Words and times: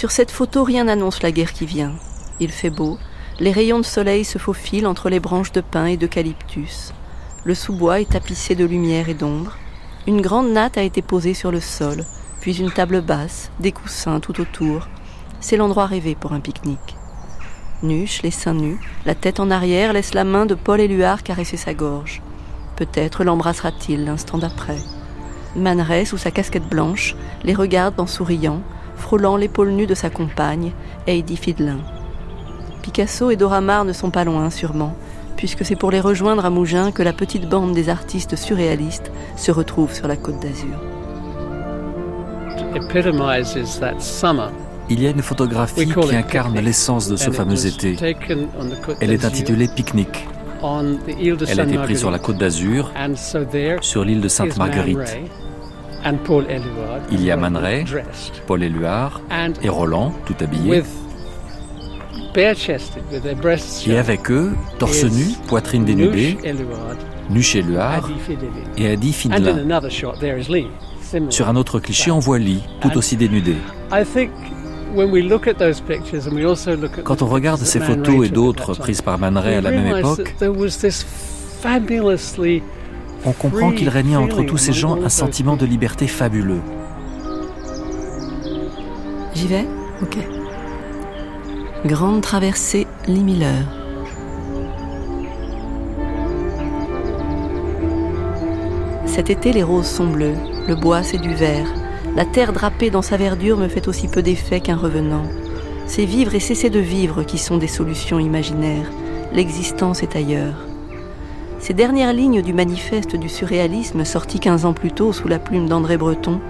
Sur 0.00 0.12
cette 0.12 0.30
photo, 0.30 0.64
rien 0.64 0.84
n'annonce 0.84 1.22
la 1.22 1.30
guerre 1.30 1.52
qui 1.52 1.66
vient. 1.66 1.92
Il 2.40 2.50
fait 2.50 2.70
beau, 2.70 2.96
les 3.38 3.52
rayons 3.52 3.80
de 3.80 3.84
soleil 3.84 4.24
se 4.24 4.38
faufilent 4.38 4.86
entre 4.86 5.10
les 5.10 5.20
branches 5.20 5.52
de 5.52 5.60
pin 5.60 5.84
et 5.84 5.98
d'eucalyptus. 5.98 6.94
Le 7.44 7.54
sous-bois 7.54 8.00
est 8.00 8.12
tapissé 8.12 8.54
de 8.54 8.64
lumière 8.64 9.10
et 9.10 9.14
d'ombre. 9.14 9.58
Une 10.06 10.22
grande 10.22 10.52
natte 10.52 10.78
a 10.78 10.82
été 10.82 11.02
posée 11.02 11.34
sur 11.34 11.52
le 11.52 11.60
sol, 11.60 12.06
puis 12.40 12.58
une 12.58 12.70
table 12.70 13.02
basse, 13.02 13.50
des 13.60 13.72
coussins 13.72 14.20
tout 14.20 14.40
autour. 14.40 14.88
C'est 15.38 15.58
l'endroit 15.58 15.84
rêvé 15.84 16.14
pour 16.18 16.32
un 16.32 16.40
pique-nique. 16.40 16.96
Nuche, 17.82 18.22
les 18.22 18.30
seins 18.30 18.54
nus, 18.54 18.80
la 19.04 19.14
tête 19.14 19.38
en 19.38 19.50
arrière, 19.50 19.92
laisse 19.92 20.14
la 20.14 20.24
main 20.24 20.46
de 20.46 20.54
Paul 20.54 20.80
Éluard 20.80 21.22
caresser 21.22 21.58
sa 21.58 21.74
gorge. 21.74 22.22
Peut-être 22.76 23.22
l'embrassera-t-il 23.22 24.06
l'instant 24.06 24.38
d'après. 24.38 24.78
Man 25.56 25.84
sous 26.06 26.16
sa 26.16 26.30
casquette 26.30 26.70
blanche, 26.70 27.16
les 27.44 27.52
regarde 27.52 28.00
en 28.00 28.06
souriant, 28.06 28.62
frôlant 29.00 29.36
l'épaule 29.36 29.70
nue 29.70 29.86
de 29.86 29.94
sa 29.94 30.10
compagne, 30.10 30.72
Heidi 31.06 31.36
Fidelin. 31.36 31.78
Picasso 32.82 33.30
et 33.30 33.36
Dora 33.36 33.60
Maar 33.60 33.84
ne 33.84 33.92
sont 33.92 34.10
pas 34.10 34.24
loin, 34.24 34.50
sûrement, 34.50 34.94
puisque 35.36 35.64
c'est 35.64 35.76
pour 35.76 35.90
les 35.90 36.00
rejoindre 36.00 36.44
à 36.44 36.50
Mougins 36.50 36.92
que 36.92 37.02
la 37.02 37.12
petite 37.12 37.48
bande 37.48 37.74
des 37.74 37.88
artistes 37.88 38.36
surréalistes 38.36 39.10
se 39.36 39.50
retrouve 39.50 39.92
sur 39.92 40.06
la 40.06 40.16
côte 40.16 40.40
d'Azur. 40.40 40.76
Il 44.88 45.02
y 45.02 45.06
a 45.06 45.10
une 45.10 45.22
photographie 45.22 45.86
qui 45.86 46.16
incarne 46.16 46.58
l'essence 46.58 47.08
de 47.08 47.16
ce 47.16 47.30
fameux 47.30 47.66
été. 47.66 47.96
Elle 49.00 49.12
est 49.12 49.24
intitulée 49.24 49.68
Pique-nique. 49.74 50.26
Elle 50.62 51.60
a 51.60 51.64
été 51.64 51.76
prise 51.78 51.98
sur 52.00 52.10
la 52.10 52.18
côte 52.18 52.36
d'Azur, 52.36 52.92
sur 53.80 54.04
l'île 54.04 54.20
de 54.20 54.28
Sainte-Marguerite. 54.28 54.98
Il 57.10 57.22
y 57.24 57.30
a 57.30 57.36
Man 57.36 57.56
Ray, 57.56 57.84
Paul 58.46 58.62
Éluard 58.62 59.20
et 59.62 59.68
Roland, 59.68 60.12
tout 60.26 60.34
habillés. 60.40 60.82
Et 63.86 63.98
avec 63.98 64.30
eux, 64.30 64.52
torse 64.78 65.04
nu, 65.04 65.26
poitrine 65.48 65.84
dénudée, 65.84 66.38
Nuche 67.28 67.56
Éluard 67.56 68.08
et 68.76 68.88
Adi 68.88 69.12
Fidelin. 69.12 69.56
Sur 71.28 71.48
un 71.48 71.56
autre 71.56 71.80
cliché, 71.80 72.10
on 72.10 72.18
voit 72.20 72.38
Lee, 72.38 72.62
tout 72.80 72.96
aussi 72.96 73.16
dénudé. 73.16 73.56
Quand 77.04 77.22
on 77.22 77.26
regarde 77.26 77.60
ces 77.60 77.80
photos 77.80 78.26
et 78.26 78.30
d'autres 78.30 78.74
prises 78.74 79.02
par 79.02 79.18
Man 79.18 79.36
Ray 79.36 79.56
à 79.56 79.60
la 79.60 79.70
même 79.70 79.96
époque, 79.96 80.34
on 83.24 83.32
comprend 83.32 83.72
qu'il 83.72 83.88
régnait 83.88 84.16
entre 84.16 84.42
tous 84.42 84.56
ces 84.56 84.72
gens 84.72 85.02
un 85.02 85.08
sentiment 85.08 85.56
de 85.56 85.66
liberté 85.66 86.06
fabuleux. 86.06 86.62
J'y 89.34 89.46
vais 89.46 89.66
Ok. 90.02 90.16
Grande 91.84 92.22
traversée 92.22 92.86
Lee 93.06 93.22
Miller. 93.22 93.64
Cet 99.06 99.28
été, 99.28 99.52
les 99.52 99.62
roses 99.62 99.86
sont 99.86 100.06
bleues, 100.06 100.36
le 100.66 100.74
bois 100.74 101.02
c'est 101.02 101.18
du 101.18 101.34
vert. 101.34 101.66
La 102.16 102.24
terre 102.24 102.52
drapée 102.52 102.90
dans 102.90 103.02
sa 103.02 103.16
verdure 103.16 103.58
me 103.58 103.68
fait 103.68 103.88
aussi 103.88 104.08
peu 104.08 104.22
d'effet 104.22 104.60
qu'un 104.60 104.76
revenant. 104.76 105.24
C'est 105.86 106.04
vivre 106.04 106.34
et 106.34 106.40
cesser 106.40 106.70
de 106.70 106.80
vivre 106.80 107.22
qui 107.24 107.36
sont 107.36 107.58
des 107.58 107.68
solutions 107.68 108.18
imaginaires. 108.18 108.90
L'existence 109.32 110.02
est 110.02 110.16
ailleurs. 110.16 110.69
Ces 111.60 111.74
dernières 111.74 112.14
lignes 112.14 112.40
du 112.40 112.54
manifeste 112.54 113.16
du 113.16 113.28
surréalisme, 113.28 114.06
sorti 114.06 114.40
15 114.40 114.64
ans 114.64 114.72
plus 114.72 114.92
tôt 114.92 115.12
sous 115.12 115.28
la 115.28 115.38
plume 115.38 115.68
d'André 115.68 115.98
Breton, 115.98 116.40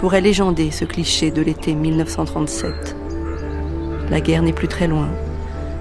pourraient 0.00 0.20
légender 0.20 0.72
ce 0.72 0.84
cliché 0.84 1.30
de 1.30 1.40
l'été 1.40 1.72
1937. 1.72 2.96
La 4.10 4.20
guerre 4.20 4.42
n'est 4.42 4.52
plus 4.52 4.66
très 4.66 4.88
loin. 4.88 5.08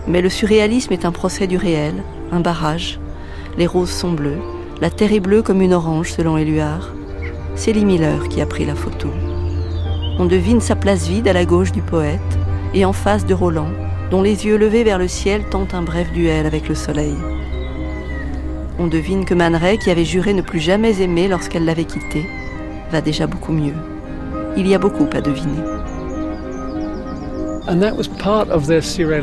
Mais 0.08 0.22
le 0.22 0.30
surréalisme 0.30 0.94
est 0.94 1.04
un 1.04 1.12
procès 1.12 1.48
du 1.48 1.58
réel, 1.58 1.96
un 2.32 2.42
barrage. 2.42 3.00
Les 3.58 3.66
roses 3.66 3.90
sont 3.90 4.12
bleues, 4.12 4.40
la 4.80 4.92
terre 4.92 5.14
est 5.14 5.20
bleue 5.20 5.42
comme 5.42 5.64
une 5.64 5.74
orange 5.74 6.12
selon 6.12 6.38
Éluard. 6.38 6.94
C'est 7.56 7.74
Lee 7.74 7.86
Miller 7.86 8.30
qui 8.30 8.40
a 8.40 8.46
pris 8.46 8.66
la 8.66 8.76
photo. 8.76 9.10
On 10.20 10.26
devine 10.26 10.62
sa 10.62 10.76
place 10.76 11.08
vide 11.08 11.28
à 11.28 11.34
la 11.34 11.46
gauche 11.46 11.72
du 11.72 11.82
poète 11.82 12.20
et 12.76 12.86
en 12.86 12.94
face 12.94 13.26
de 13.26 13.34
Roland, 13.34 13.72
dont 14.12 14.22
les 14.22 14.46
yeux 14.46 14.58
levés 14.58 14.84
vers 14.84 15.00
le 15.00 15.08
ciel 15.08 15.44
tentent 15.50 15.74
un 15.74 15.82
bref 15.82 16.12
duel 16.14 16.46
avec 16.46 16.70
le 16.70 16.76
soleil. 16.76 17.16
On 18.78 18.88
devine 18.88 19.24
que 19.24 19.34
Man 19.34 19.56
Ray, 19.56 19.78
qui 19.78 19.90
avait 19.90 20.06
juré 20.06 20.34
ne 20.34 20.42
plus 20.42 20.60
jamais 20.60 21.02
aimer 21.02 21.28
lorsqu'elle 21.28 21.64
l'avait 21.66 21.86
quitté, 21.86 22.26
va 22.92 23.02
déjà 23.02 23.26
beaucoup 23.26 23.54
mieux. 23.54 23.74
Il 24.58 24.68
y 24.68 24.76
a 24.76 24.80
beaucoup 24.80 25.08
à 25.14 25.22
deviner. 25.22 25.62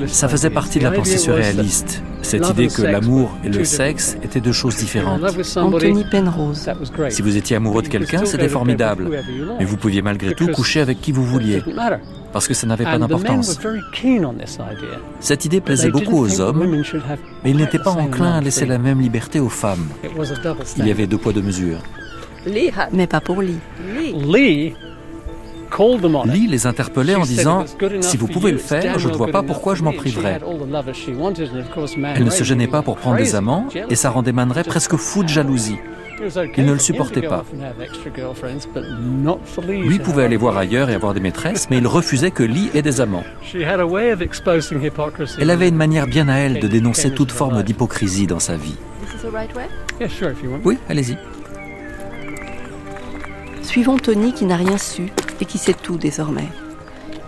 Ça 0.09 0.29
faisait 0.29 0.51
partie 0.51 0.79
de 0.79 0.85
la 0.85 0.91
pensée 0.91 1.19
surréaliste, 1.19 2.03
cette 2.23 2.49
idée 2.49 2.69
que 2.69 2.83
l'amour 2.83 3.37
et 3.45 3.49
le 3.49 3.65
sexe 3.65 4.17
étaient 4.23 4.41
deux 4.41 4.53
choses 4.53 4.77
différentes. 4.77 5.23
Anthony 5.57 6.05
Penrose. 6.11 6.69
Si 7.11 7.23
vous 7.23 7.37
étiez 7.37 7.57
amoureux 7.57 7.83
de 7.83 7.89
quelqu'un, 7.89 8.25
c'était 8.25 8.49
formidable. 8.49 9.11
Mais 9.59 9.65
vous 9.65 9.77
pouviez 9.77 10.03
malgré 10.03 10.35
tout 10.35 10.49
coucher 10.49 10.81
avec 10.81 11.01
qui 11.01 11.13
vous 11.13 11.25
vouliez, 11.25 11.63
parce 12.33 12.49
que 12.49 12.55
ça 12.55 12.67
n'avait 12.67 12.85
pas 12.85 12.99
d'importance. 12.99 13.59
Cette 15.21 15.45
idée 15.45 15.61
plaisait 15.61 15.91
beaucoup 15.91 16.19
aux 16.19 16.41
hommes, 16.41 16.67
mais 17.45 17.51
ils 17.51 17.57
n'étaient 17.57 17.79
pas 17.79 17.91
enclins 17.91 18.33
à 18.33 18.41
laisser 18.41 18.67
la 18.67 18.79
même 18.79 19.01
liberté 19.01 19.41
aux 19.41 19.49
femmes. 19.49 19.89
Il 20.79 20.87
y 20.87 20.91
avait 20.91 21.07
deux 21.07 21.19
poids, 21.19 21.33
deux 21.33 21.43
mesures. 21.43 21.79
Mais 22.93 23.07
pas 23.07 23.21
pour 23.21 23.43
Lee. 23.43 23.59
Lee 26.27 26.47
les 26.49 26.67
interpellait 26.67 27.15
en 27.15 27.23
disant 27.23 27.65
Si 28.01 28.17
vous 28.17 28.29
pouvez 28.29 28.53
le 28.53 28.59
faire, 28.59 28.99
je 28.99 29.09
ne 29.09 29.15
vois 29.15 29.29
pas 29.29 29.43
pourquoi 29.43 29.75
je 29.75 29.83
m'en 29.83 29.93
priverais. 29.93 30.41
Elle 32.15 32.25
ne 32.25 32.31
se 32.31 32.45
gênait 32.45 32.67
pas 32.67 32.83
pour 32.83 32.97
prendre 32.97 33.17
des 33.17 33.35
amants 33.35 33.67
et 33.89 33.95
ça 33.95 34.11
rendait 34.11 34.33
Man 34.33 34.53
Ray 34.53 34.65
presque 34.65 34.97
fou 34.97 35.23
de 35.23 35.29
jalousie. 35.29 35.79
Il 36.57 36.67
ne 36.67 36.73
le 36.73 36.79
supportait 36.79 37.23
pas. 37.23 37.45
Lui 39.69 39.99
pouvait 39.99 40.25
aller 40.25 40.37
voir 40.37 40.57
ailleurs 40.57 40.91
et 40.91 40.95
avoir 40.95 41.15
des 41.15 41.21
maîtresses, 41.21 41.69
mais 41.71 41.79
il 41.79 41.87
refusait 41.87 42.31
que 42.31 42.43
Lee 42.43 42.71
ait 42.75 42.83
des 42.83 43.01
amants. 43.01 43.25
Elle 45.39 45.51
avait 45.51 45.69
une 45.69 45.77
manière 45.77 46.07
bien 46.07 46.29
à 46.29 46.37
elle 46.37 46.61
de 46.61 46.69
dénoncer 46.69 47.13
toute 47.13 47.33
forme 47.33 47.63
d'hypocrisie 47.63 48.27
dans 48.27 48.41
sa 48.41 48.57
vie. 48.57 48.77
Oui, 50.65 50.79
allez-y. 50.89 51.17
Suivons 53.63 53.97
Tony 53.97 54.33
qui 54.33 54.45
n'a 54.45 54.57
rien 54.57 54.77
su 54.77 55.05
et 55.41 55.45
qui 55.45 55.59
sait 55.59 55.75
tout 55.75 55.97
désormais. 55.97 56.49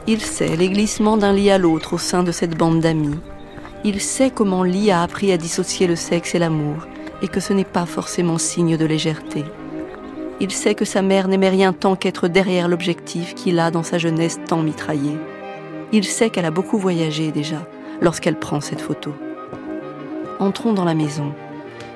Il 0.06 0.20
sait 0.20 0.56
les 0.56 0.68
glissements 0.68 1.16
d'un 1.16 1.32
lit 1.32 1.50
à 1.50 1.58
l'autre 1.58 1.94
au 1.94 1.98
sein 1.98 2.22
de 2.22 2.32
cette 2.32 2.56
bande 2.56 2.80
d'amis. 2.80 3.18
Il 3.84 4.00
sait 4.00 4.30
comment 4.30 4.62
Lee 4.62 4.90
a 4.90 5.02
appris 5.02 5.32
à 5.32 5.38
dissocier 5.38 5.86
le 5.86 5.96
sexe 5.96 6.34
et 6.34 6.38
l'amour 6.38 6.86
et 7.24 7.28
que 7.28 7.40
ce 7.40 7.54
n'est 7.54 7.64
pas 7.64 7.86
forcément 7.86 8.36
signe 8.36 8.76
de 8.76 8.84
légèreté. 8.84 9.44
Il 10.40 10.50
sait 10.50 10.74
que 10.74 10.84
sa 10.84 11.00
mère 11.00 11.26
n'aimait 11.26 11.48
rien 11.48 11.72
tant 11.72 11.96
qu'être 11.96 12.28
derrière 12.28 12.68
l'objectif 12.68 13.34
qu'il 13.34 13.58
a 13.60 13.70
dans 13.70 13.82
sa 13.82 13.96
jeunesse 13.96 14.38
tant 14.46 14.60
mitraillée. 14.60 15.16
Il 15.90 16.04
sait 16.04 16.28
qu'elle 16.28 16.44
a 16.44 16.50
beaucoup 16.50 16.76
voyagé 16.76 17.32
déjà 17.32 17.66
lorsqu'elle 18.02 18.38
prend 18.38 18.60
cette 18.60 18.82
photo. 18.82 19.14
Entrons 20.38 20.74
dans 20.74 20.84
la 20.84 20.92
maison. 20.92 21.32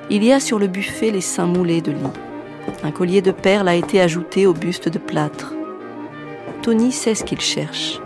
Il 0.09 0.23
y 0.23 0.31
a 0.31 0.39
sur 0.39 0.57
le 0.57 0.65
buffet 0.65 1.11
les 1.11 1.21
seins 1.21 1.45
moulés 1.45 1.81
de 1.81 1.91
Lee. 1.91 1.97
Un 2.83 2.89
collier 2.89 3.21
de 3.21 3.31
perles 3.31 3.69
a 3.69 3.75
été 3.75 4.01
ajouté 4.01 4.47
au 4.47 4.53
buste 4.53 4.89
de 4.89 4.97
plâtre. 4.97 5.53
Tony 6.63 6.91
sait 6.91 7.13
ce 7.13 7.23
qu'il 7.23 7.41
cherche. 7.41 8.01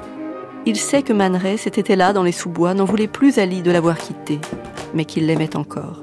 Il 0.65 0.75
sait 0.75 1.03
que 1.03 1.13
Man 1.13 1.39
était 1.45 1.95
là 1.95 2.11
dans 2.11 2.23
les 2.23 2.33
sous-bois, 2.33 2.73
n'en 2.73 2.83
voulait 2.83 3.07
plus 3.07 3.37
Ali 3.37 3.61
de 3.61 3.71
l'avoir 3.71 3.97
quitté, 3.97 4.39
mais 4.93 5.05
qu'il 5.05 5.25
l'aimait 5.25 5.55
encore. 5.55 6.02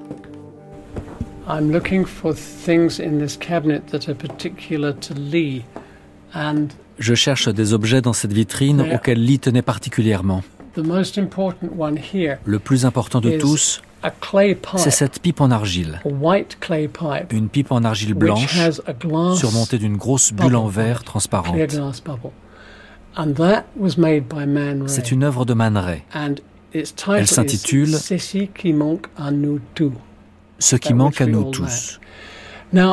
Je 6.98 7.14
cherche 7.14 7.48
des 7.48 7.72
objets 7.72 8.02
dans 8.02 8.12
cette 8.12 8.32
vitrine 8.32 8.86
auxquels 8.92 9.24
Lee 9.24 9.38
tenait 9.38 9.62
particulièrement. 9.62 10.42
Le 10.76 12.58
plus 12.58 12.84
important 12.84 13.20
de 13.20 13.38
tous, 13.38 13.82
c'est 14.76 14.90
cette 14.90 15.20
pipe 15.20 15.40
en 15.40 15.50
argile. 15.50 16.00
Une 17.30 17.48
pipe 17.48 17.72
en 17.72 17.84
argile 17.84 18.14
blanche 18.14 18.58
surmontée 19.34 19.78
d'une 19.78 19.96
grosse 19.96 20.32
bulle 20.32 20.56
en 20.56 20.68
verre 20.68 21.02
transparente. 21.02 21.56
C'est 24.86 25.10
une 25.10 25.24
œuvre 25.24 25.44
de 25.44 25.54
Man 25.54 25.76
Ray. 25.76 26.02
Elle 26.72 27.26
s'intitule 27.26 27.96
Ce 30.60 30.76
qui 30.76 30.94
manque 30.94 31.20
à 31.20 31.26
nous 31.26 31.50
tous. 31.50 31.98
Mes 32.72 32.86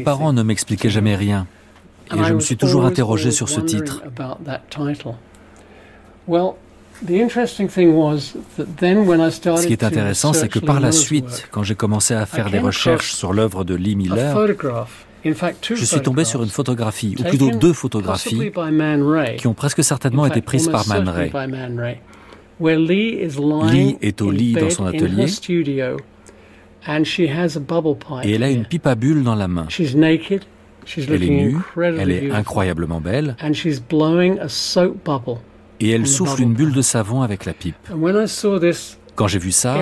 parents 0.00 0.32
ne 0.32 0.42
m'expliquaient 0.42 0.90
jamais 0.90 1.14
rien 1.14 1.46
et 2.14 2.24
je 2.24 2.34
me 2.34 2.40
suis 2.40 2.56
toujours 2.56 2.84
interrogé 2.84 3.30
sur 3.30 3.48
ce 3.48 3.60
titre. 3.60 4.02
Ce 9.46 9.66
qui 9.66 9.72
est 9.72 9.84
intéressant, 9.84 10.32
c'est 10.32 10.48
que 10.48 10.58
par 10.58 10.80
la 10.80 10.92
suite, 10.92 11.48
quand 11.50 11.62
j'ai 11.62 11.74
commencé 11.74 12.14
à 12.14 12.26
faire 12.26 12.50
des 12.50 12.58
recherches 12.58 13.12
sur 13.12 13.32
l'œuvre 13.32 13.64
de 13.64 13.74
Lee 13.74 13.96
Miller, 13.96 14.36
Je 15.24 15.84
suis 15.84 16.02
tombé 16.02 16.24
sur 16.24 16.42
une 16.42 16.50
photographie, 16.50 17.16
ou 17.18 17.22
plutôt 17.22 17.50
deux 17.50 17.72
photographies, 17.72 18.52
qui 19.38 19.46
ont 19.46 19.54
presque 19.54 19.84
certainement 19.84 20.26
été 20.26 20.40
prises 20.40 20.68
par 20.68 20.86
Man 20.88 21.08
Ray. 21.08 21.32
Lee 23.70 23.96
est 24.00 24.20
au 24.22 24.30
lit 24.30 24.52
dans 24.54 24.70
son 24.70 24.86
atelier. 24.86 25.26
et 28.24 28.32
elle 28.32 28.42
a 28.42 28.50
une 28.50 28.64
pipe 28.64 28.86
à 28.86 28.94
bulles 28.94 29.22
dans 29.22 29.34
la 29.34 29.48
main. 29.48 29.66
Elle 30.96 31.22
est 31.22 31.30
nue, 31.30 31.56
elle 31.76 32.10
est 32.10 32.30
incroyablement 32.32 33.00
belle. 33.00 33.36
Et 35.80 35.90
elle 35.90 36.06
souffle 36.06 36.42
une 36.42 36.54
bulle 36.54 36.72
de 36.72 36.82
savon 36.82 37.22
avec 37.22 37.44
la 37.44 37.52
pipe. 37.52 37.76
Quand 39.14 39.26
j'ai 39.28 39.38
vu 39.38 39.52
ça, 39.52 39.76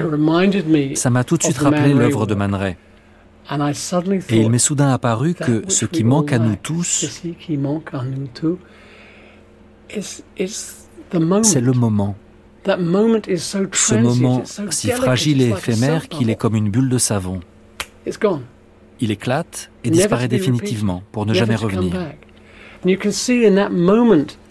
ça 0.95 1.11
m'a 1.11 1.25
tout 1.25 1.37
de 1.37 1.43
suite 1.43 1.59
rappelé 1.59 1.95
l'œuvre 1.95 2.27
de 2.27 2.35
Man 2.35 2.55
Ray. 2.55 2.77
Et 4.29 4.41
il 4.41 4.51
m'est 4.51 4.59
soudain 4.59 4.93
apparu 4.93 5.35
que 5.35 5.65
ce 5.69 5.85
qui 5.87 6.05
manque 6.05 6.33
à 6.33 6.39
nous 6.39 6.57
tous, 6.57 7.21
c'est 11.43 11.61
le 11.61 11.73
moment. 11.73 12.17
Ce 12.65 13.95
moment 13.95 14.43
si 14.71 14.91
fragile 14.91 15.43
et 15.43 15.49
éphémère 15.49 16.09
qu'il 16.09 16.31
est 16.31 16.37
comme 16.37 16.57
une 16.57 16.71
bulle 16.71 16.89
de 16.89 16.99
savon. 16.99 17.41
Il 19.01 19.11
éclate 19.11 19.71
et 19.85 19.91
disparaît 19.91 20.29
définitivement 20.29 21.03
pour 21.13 21.27
ne 21.27 21.35
jamais 21.35 21.57
revenir. 21.57 21.95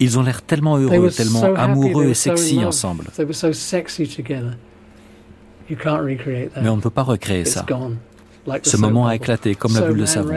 Ils 0.00 0.18
ont 0.18 0.22
l'air 0.22 0.42
tellement 0.42 0.76
heureux, 0.76 1.10
tellement 1.10 1.54
amoureux 1.54 2.06
et 2.06 2.14
sexy 2.14 2.64
ensemble. 2.64 3.06
Mais 5.68 6.68
on 6.68 6.76
ne 6.76 6.80
peut 6.80 6.90
pas 6.90 7.02
recréer 7.02 7.44
ça. 7.44 7.66
Ce 8.62 8.76
moment 8.76 9.06
a 9.06 9.14
éclaté 9.14 9.54
comme 9.54 9.74
la 9.74 9.82
bulle 9.82 10.00
de 10.00 10.06
savon. 10.06 10.32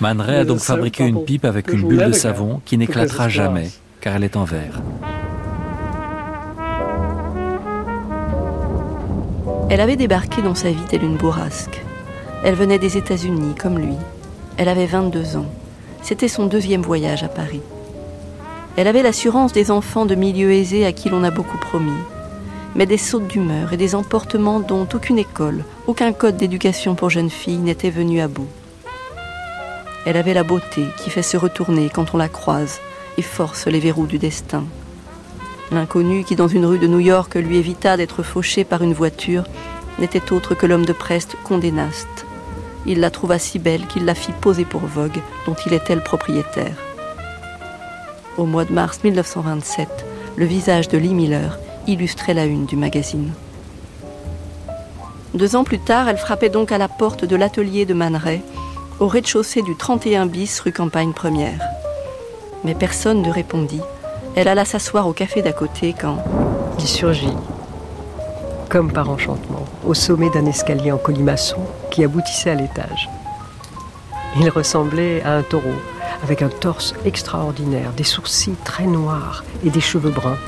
Man 0.00 0.20
Ray 0.20 0.36
a 0.36 0.44
donc 0.44 0.60
fabriqué 0.60 1.06
une 1.06 1.24
pipe 1.24 1.44
avec 1.44 1.72
une 1.72 1.88
bulle 1.88 2.06
de 2.06 2.12
savon 2.12 2.60
qui 2.64 2.76
n'éclatera 2.78 3.28
jamais, 3.28 3.70
car 4.00 4.16
elle 4.16 4.24
est 4.24 4.36
en 4.36 4.44
verre. 4.44 4.82
Elle 9.70 9.82
avait 9.82 9.96
débarqué 9.96 10.40
dans 10.40 10.54
sa 10.54 10.70
vie 10.70 10.84
telle 10.88 11.04
une 11.04 11.18
bourrasque. 11.18 11.82
Elle 12.42 12.54
venait 12.54 12.78
des 12.78 12.96
États-Unis, 12.96 13.54
comme 13.54 13.78
lui. 13.78 13.96
Elle 14.56 14.68
avait 14.68 14.86
22 14.86 15.36
ans. 15.36 15.46
C'était 16.00 16.28
son 16.28 16.46
deuxième 16.46 16.80
voyage 16.80 17.22
à 17.22 17.28
Paris. 17.28 17.60
Elle 18.78 18.86
avait 18.86 19.02
l'assurance 19.02 19.52
des 19.52 19.70
enfants 19.70 20.06
de 20.06 20.14
milieu 20.14 20.52
aisé 20.52 20.86
à 20.86 20.92
qui 20.92 21.10
l'on 21.10 21.22
a 21.22 21.30
beaucoup 21.30 21.58
promis, 21.58 22.00
mais 22.76 22.86
des 22.86 22.96
sautes 22.96 23.28
d'humeur 23.28 23.74
et 23.74 23.76
des 23.76 23.94
emportements 23.94 24.60
dont 24.60 24.88
aucune 24.94 25.18
école, 25.18 25.64
aucun 25.86 26.12
code 26.12 26.38
d'éducation 26.38 26.94
pour 26.94 27.10
jeunes 27.10 27.28
filles 27.28 27.58
n'était 27.58 27.90
venu 27.90 28.20
à 28.20 28.28
bout. 28.28 28.48
Elle 30.06 30.16
avait 30.16 30.32
la 30.32 30.44
beauté 30.44 30.86
qui 30.96 31.10
fait 31.10 31.22
se 31.22 31.36
retourner 31.36 31.90
quand 31.92 32.14
on 32.14 32.18
la 32.18 32.28
croise 32.28 32.80
et 33.18 33.22
force 33.22 33.66
les 33.66 33.80
verrous 33.80 34.06
du 34.06 34.16
destin. 34.16 34.64
L'inconnu 35.70 36.24
qui, 36.24 36.34
dans 36.34 36.48
une 36.48 36.64
rue 36.64 36.78
de 36.78 36.86
New 36.86 37.00
York, 37.00 37.34
lui 37.34 37.56
évita 37.56 37.96
d'être 37.96 38.22
fauché 38.22 38.64
par 38.64 38.82
une 38.82 38.94
voiture, 38.94 39.44
n'était 39.98 40.32
autre 40.32 40.54
que 40.54 40.66
l'homme 40.66 40.86
de 40.86 40.92
Prest 40.92 41.36
Condé 41.44 41.72
Nast. 41.72 42.08
Il 42.86 43.00
la 43.00 43.10
trouva 43.10 43.38
si 43.38 43.58
belle 43.58 43.86
qu'il 43.86 44.04
la 44.04 44.14
fit 44.14 44.32
poser 44.32 44.64
pour 44.64 44.80
Vogue, 44.80 45.20
dont 45.46 45.56
il 45.66 45.74
était 45.74 45.94
le 45.94 46.00
propriétaire. 46.00 46.76
Au 48.38 48.46
mois 48.46 48.64
de 48.64 48.72
mars 48.72 49.00
1927, 49.04 49.88
le 50.36 50.46
visage 50.46 50.88
de 50.88 50.96
Lee 50.96 51.14
Miller 51.14 51.58
illustrait 51.86 52.34
la 52.34 52.44
une 52.44 52.66
du 52.66 52.76
magazine. 52.76 53.32
Deux 55.34 55.56
ans 55.56 55.64
plus 55.64 55.78
tard, 55.78 56.08
elle 56.08 56.16
frappait 56.16 56.48
donc 56.48 56.72
à 56.72 56.78
la 56.78 56.88
porte 56.88 57.24
de 57.24 57.36
l'atelier 57.36 57.84
de 57.84 57.94
Man 57.94 58.18
au 59.00 59.06
rez-de-chaussée 59.06 59.62
du 59.62 59.76
31 59.76 60.26
bis 60.26 60.60
rue 60.60 60.72
Campagne 60.72 61.12
Première. 61.12 61.60
Mais 62.64 62.74
personne 62.74 63.22
ne 63.22 63.30
répondit. 63.30 63.82
Elle 64.40 64.46
alla 64.46 64.64
s'asseoir 64.64 65.08
au 65.08 65.12
café 65.12 65.42
d'à 65.42 65.52
côté 65.52 65.96
quand 66.00 66.22
il 66.78 66.86
surgit, 66.86 67.34
comme 68.68 68.92
par 68.92 69.10
enchantement, 69.10 69.64
au 69.84 69.94
sommet 69.94 70.30
d'un 70.30 70.46
escalier 70.46 70.92
en 70.92 70.96
colimaçon 70.96 71.58
qui 71.90 72.04
aboutissait 72.04 72.50
à 72.50 72.54
l'étage. 72.54 73.10
Il 74.38 74.48
ressemblait 74.48 75.24
à 75.24 75.34
un 75.34 75.42
taureau, 75.42 75.74
avec 76.22 76.42
un 76.42 76.50
torse 76.50 76.94
extraordinaire, 77.04 77.90
des 77.96 78.04
sourcils 78.04 78.54
très 78.64 78.86
noirs 78.86 79.42
et 79.66 79.70
des 79.70 79.80
cheveux 79.80 80.12
bruns. 80.12 80.38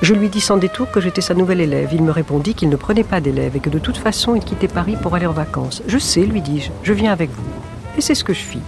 Je 0.00 0.14
lui 0.14 0.28
dis 0.28 0.40
sans 0.40 0.56
détour 0.56 0.88
que 0.92 1.00
j'étais 1.00 1.22
sa 1.22 1.34
nouvelle 1.34 1.60
élève. 1.60 1.88
Il 1.92 2.04
me 2.04 2.12
répondit 2.12 2.54
qu'il 2.54 2.68
ne 2.68 2.76
prenait 2.76 3.02
pas 3.02 3.20
d'élève 3.20 3.56
et 3.56 3.60
que 3.60 3.70
de 3.70 3.80
toute 3.80 3.96
façon 3.96 4.36
il 4.36 4.44
quittait 4.44 4.68
Paris 4.68 4.96
pour 5.02 5.16
aller 5.16 5.26
en 5.26 5.32
vacances. 5.32 5.82
Je 5.88 5.98
sais, 5.98 6.24
lui 6.24 6.42
dis-je, 6.42 6.70
je 6.84 6.92
viens 6.92 7.10
avec 7.10 7.30
vous. 7.30 7.98
Et 7.98 8.00
c'est 8.00 8.14
ce 8.14 8.22
que 8.22 8.34
je 8.34 8.38
fis. 8.38 8.62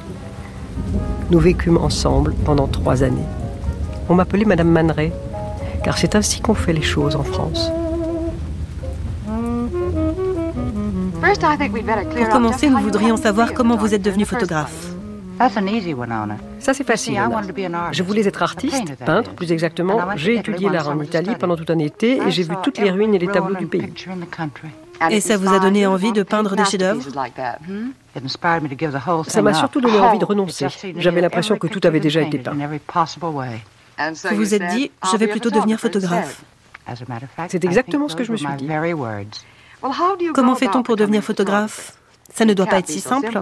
Nous 1.31 1.39
vécûmes 1.39 1.79
ensemble 1.79 2.35
pendant 2.45 2.67
trois 2.67 3.05
années. 3.05 3.23
On 4.09 4.15
m'appelait 4.15 4.45
Madame 4.45 4.71
Maneret, 4.71 5.13
car 5.85 5.99
c'est 5.99 6.15
ainsi 6.15 6.41
qu'on 6.41 6.55
fait 6.55 6.73
les 6.73 6.83
choses 6.83 7.15
en 7.17 7.25
France. 7.25 7.71
Pour 12.17 12.29
commencer, 12.31 12.71
nous 12.71 12.79
voudrions 12.79 13.17
savoir 13.17 13.53
comment 13.53 13.77
vous 13.77 13.95
êtes 13.95 14.03
devenu 14.03 14.25
photographe. 14.25 14.93
Ça, 16.59 16.75
c'est 16.75 16.85
facile. 16.85 17.21
Je 17.93 18.03
voulais 18.03 18.27
être 18.27 18.43
artiste, 18.43 18.97
peintre 19.05 19.35
plus 19.35 19.53
exactement. 19.53 20.01
J'ai 20.17 20.37
étudié 20.37 20.69
l'art 20.69 20.89
en 20.89 21.01
Italie 21.01 21.37
pendant 21.39 21.57
tout 21.57 21.71
un 21.71 21.79
été 21.79 22.17
et 22.17 22.31
j'ai 22.31 22.43
vu 22.43 22.55
toutes 22.63 22.79
les 22.79 22.91
ruines 22.91 23.15
et 23.15 23.19
les 23.19 23.29
tableaux 23.29 23.55
du 23.55 23.67
pays. 23.67 23.93
Et 25.11 25.21
ça 25.21 25.37
vous 25.37 25.53
a 25.53 25.61
donné 25.61 25.87
envie 25.87 26.13
de 26.13 26.23
peindre 26.25 26.57
des 26.57 26.65
chefs-d'œuvre 26.65 27.03
Ça 29.29 29.43
m'a 29.43 29.55
surtout 29.55 29.81
donné 29.81 29.99
envie 29.99 30.19
de 30.19 30.25
renoncer. 30.25 30.67
J'avais 30.97 31.21
l'impression 31.21 31.57
que 31.57 31.69
tout 31.69 31.81
avait 31.85 32.01
déjà 32.01 32.23
été 32.23 32.39
peint. 32.39 32.57
Vous 34.31 34.37
vous 34.37 34.55
êtes 34.55 34.67
dit, 34.69 34.91
je 35.11 35.17
vais 35.17 35.27
plutôt 35.27 35.51
devenir 35.51 35.79
photographe. 35.79 36.43
C'est 37.49 37.65
exactement 37.65 38.09
ce 38.09 38.17
que 38.17 38.25
je 38.25 38.33
me 38.33 38.37
suis 38.37 38.49
dit. 38.57 38.69
Comment 40.35 40.55
fait-on 40.55 40.83
pour 40.83 40.97
devenir 40.97 41.23
photographe? 41.23 41.95
Ça 42.33 42.45
ne 42.45 42.55
doit 42.55 42.67
pas 42.67 42.79
être 42.79 42.89
si 42.89 43.01
simple. 43.01 43.41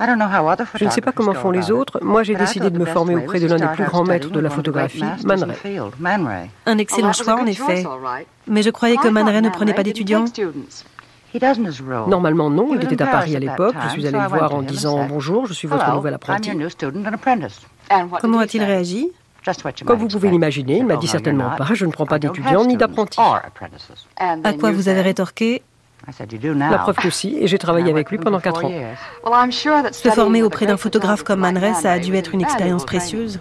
Je 0.00 0.84
ne 0.84 0.90
sais 0.90 1.00
pas 1.00 1.12
comment 1.12 1.34
font 1.34 1.50
les 1.50 1.70
autres. 1.70 1.98
Moi, 2.02 2.22
j'ai 2.22 2.34
décidé 2.34 2.70
de 2.70 2.78
me 2.78 2.84
former 2.84 3.16
auprès 3.16 3.40
de 3.40 3.46
l'un 3.46 3.56
des 3.56 3.66
plus 3.74 3.84
grands 3.84 4.04
maîtres 4.04 4.30
de 4.30 4.40
la 4.40 4.50
photographie, 4.50 5.04
Man 5.24 6.26
Ray. 6.26 6.50
Un 6.66 6.78
excellent 6.78 7.12
choix, 7.12 7.40
en 7.40 7.46
effet. 7.46 7.84
Mais 8.46 8.62
je 8.62 8.70
croyais 8.70 8.96
que 8.96 9.08
Man 9.08 9.28
Ray 9.28 9.42
ne 9.42 9.50
prenait 9.50 9.74
pas 9.74 9.82
d'étudiants. 9.82 10.24
Normalement, 12.06 12.48
non. 12.50 12.74
Il 12.74 12.84
était 12.84 13.02
à 13.02 13.06
Paris 13.06 13.36
à 13.36 13.38
l'époque. 13.38 13.74
Je 13.84 13.88
suis 13.90 14.06
allée 14.06 14.18
le 14.18 14.28
voir 14.28 14.54
en 14.54 14.62
disant 14.62 15.04
Bonjour, 15.06 15.46
je 15.46 15.52
suis 15.52 15.68
votre 15.68 15.92
nouvel 15.94 16.14
apprenti. 16.14 16.50
Comment 18.20 18.38
a-t-il 18.38 18.62
réagi 18.62 19.10
Comme 19.84 19.98
vous 19.98 20.08
pouvez 20.08 20.30
l'imaginer, 20.30 20.78
il 20.78 20.86
m'a 20.86 20.96
dit 20.96 21.08
certainement 21.08 21.50
pas. 21.56 21.68
Je 21.72 21.86
ne 21.86 21.92
prends 21.92 22.06
pas 22.06 22.18
d'étudiants 22.18 22.64
ni 22.64 22.76
d'apprentis. 22.76 23.20
À 24.18 24.52
quoi 24.52 24.72
vous 24.72 24.88
avez 24.88 25.00
rétorqué 25.02 25.62
la 26.54 26.78
preuve 26.78 26.96
que 26.96 27.10
si, 27.10 27.36
et 27.38 27.46
j'ai 27.48 27.58
travaillé 27.58 27.90
avec 27.90 28.10
lui 28.10 28.18
pendant 28.18 28.40
quatre 28.40 28.64
ans. 28.64 28.70
Se 29.92 30.08
former 30.10 30.42
auprès 30.42 30.66
d'un 30.66 30.76
photographe 30.76 31.22
comme 31.22 31.40
Man 31.40 31.58
Ray, 31.58 31.74
ça 31.74 31.92
a 31.92 31.98
dû 31.98 32.14
être 32.14 32.34
une 32.34 32.40
expérience 32.40 32.84
précieuse. 32.84 33.40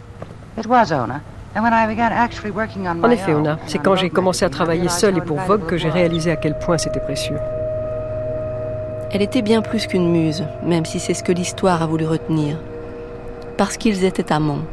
En 1.55 3.09
effet, 3.09 3.33
Ona, 3.33 3.59
c'est 3.67 3.79
quand 3.79 3.95
j'ai 3.95 4.09
commencé 4.09 4.43
à 4.43 4.49
travailler 4.49 4.89
seule 4.89 5.17
et 5.17 5.21
pour 5.21 5.39
Vogue 5.39 5.65
que 5.65 5.77
j'ai 5.77 5.89
réalisé 5.89 6.31
à 6.31 6.35
quel 6.35 6.57
point 6.57 6.77
c'était 6.77 6.99
précieux. 6.99 7.37
Elle 9.11 9.21
était 9.21 9.41
bien 9.41 9.61
plus 9.61 9.87
qu'une 9.87 10.11
muse, 10.11 10.43
même 10.63 10.85
si 10.85 10.99
c'est 10.99 11.13
ce 11.13 11.23
que 11.23 11.31
l'histoire 11.31 11.81
a 11.81 11.85
voulu 11.85 12.05
retenir. 12.05 12.57
Parce 13.55 13.77
qu'ils 13.77 14.03
étaient 14.03 14.33
amants, 14.33 14.65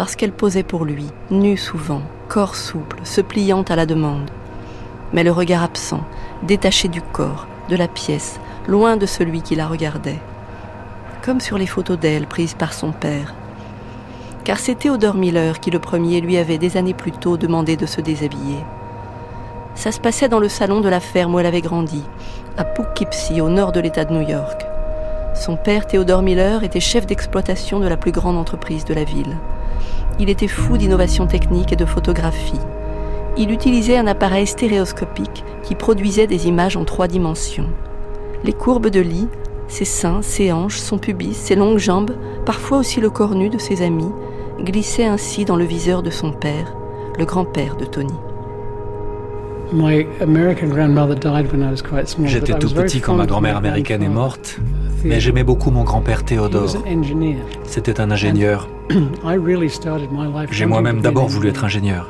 parce 0.00 0.16
qu'elle 0.16 0.32
posait 0.32 0.62
pour 0.62 0.86
lui, 0.86 1.04
nue 1.30 1.58
souvent, 1.58 2.00
corps 2.26 2.56
souple, 2.56 3.00
se 3.04 3.20
pliant 3.20 3.60
à 3.68 3.76
la 3.76 3.84
demande. 3.84 4.30
Mais 5.12 5.22
le 5.22 5.30
regard 5.30 5.62
absent, 5.62 6.00
détachée 6.42 6.88
du 6.88 7.02
corps, 7.02 7.46
de 7.68 7.76
la 7.76 7.86
pièce, 7.86 8.40
loin 8.66 8.96
de 8.96 9.04
celui 9.04 9.42
qui 9.42 9.56
la 9.56 9.66
regardait. 9.66 10.18
Comme 11.22 11.38
sur 11.38 11.58
les 11.58 11.66
photos 11.66 11.98
d'elle 11.98 12.26
prises 12.26 12.54
par 12.54 12.72
son 12.72 12.92
père. 12.92 13.34
Car 14.42 14.58
c'est 14.58 14.76
Théodore 14.76 15.16
Miller 15.16 15.60
qui 15.60 15.70
le 15.70 15.80
premier 15.80 16.22
lui 16.22 16.38
avait 16.38 16.56
des 16.56 16.78
années 16.78 16.94
plus 16.94 17.12
tôt 17.12 17.36
demandé 17.36 17.76
de 17.76 17.84
se 17.84 18.00
déshabiller. 18.00 18.64
Ça 19.74 19.92
se 19.92 20.00
passait 20.00 20.30
dans 20.30 20.40
le 20.40 20.48
salon 20.48 20.80
de 20.80 20.88
la 20.88 21.00
ferme 21.00 21.34
où 21.34 21.40
elle 21.40 21.44
avait 21.44 21.60
grandi, 21.60 22.02
à 22.56 22.64
Poughkeepsie, 22.64 23.42
au 23.42 23.50
nord 23.50 23.72
de 23.72 23.80
l'État 23.80 24.06
de 24.06 24.14
New 24.14 24.26
York. 24.26 24.64
Son 25.34 25.56
père, 25.56 25.86
Théodore 25.86 26.22
Miller, 26.22 26.64
était 26.64 26.80
chef 26.80 27.04
d'exploitation 27.04 27.80
de 27.80 27.86
la 27.86 27.98
plus 27.98 28.12
grande 28.12 28.38
entreprise 28.38 28.86
de 28.86 28.94
la 28.94 29.04
ville. 29.04 29.36
Il 30.18 30.28
était 30.28 30.48
fou 30.48 30.76
d'innovation 30.76 31.26
technique 31.26 31.72
et 31.72 31.76
de 31.76 31.84
photographie 31.84 32.60
il 33.36 33.50
utilisait 33.50 33.96
un 33.96 34.06
appareil 34.06 34.46
stéréoscopique 34.46 35.44
qui 35.62 35.74
produisait 35.74 36.26
des 36.26 36.48
images 36.48 36.76
en 36.76 36.84
trois 36.84 37.08
dimensions. 37.08 37.68
Les 38.44 38.52
courbes 38.52 38.88
de 38.88 39.00
lit, 39.00 39.28
ses 39.68 39.84
seins, 39.84 40.22
ses 40.22 40.52
hanches, 40.52 40.78
son 40.78 40.98
pubis, 40.98 41.34
ses 41.34 41.54
longues 41.54 41.78
jambes, 41.78 42.16
parfois 42.44 42.78
aussi 42.78 43.00
le 43.00 43.10
corps 43.10 43.34
nu 43.34 43.48
de 43.48 43.58
ses 43.58 43.82
amis, 43.82 44.12
glissaient 44.60 45.06
ainsi 45.06 45.44
dans 45.44 45.56
le 45.56 45.64
viseur 45.64 46.02
de 46.02 46.10
son 46.10 46.32
père, 46.32 46.74
le 47.18 47.24
grand-père 47.24 47.76
de 47.76 47.84
Tony. 47.84 48.14
J'étais 52.26 52.52
tout 52.54 52.68
petit 52.70 53.00
quand 53.00 53.14
ma 53.14 53.26
grand-mère 53.26 53.56
américaine 53.56 54.02
est 54.02 54.08
morte, 54.08 54.58
mais 55.04 55.20
j'aimais 55.20 55.44
beaucoup 55.44 55.70
mon 55.70 55.84
grand-père 55.84 56.24
Théodore. 56.24 56.68
C'était 57.64 58.00
un 58.00 58.10
ingénieur. 58.10 58.68
J'ai 60.52 60.66
moi-même 60.66 61.00
d'abord 61.00 61.28
voulu 61.28 61.48
être 61.48 61.64
ingénieur. 61.64 62.08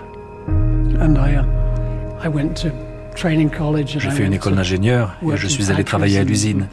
J'ai 4.00 4.10
fait 4.10 4.24
une 4.24 4.32
école 4.32 4.54
d'ingénieur 4.54 5.14
et 5.22 5.36
je 5.36 5.46
suis 5.46 5.70
allé 5.70 5.84
travailler 5.84 6.18
à 6.18 6.24
l'usine. 6.24 6.68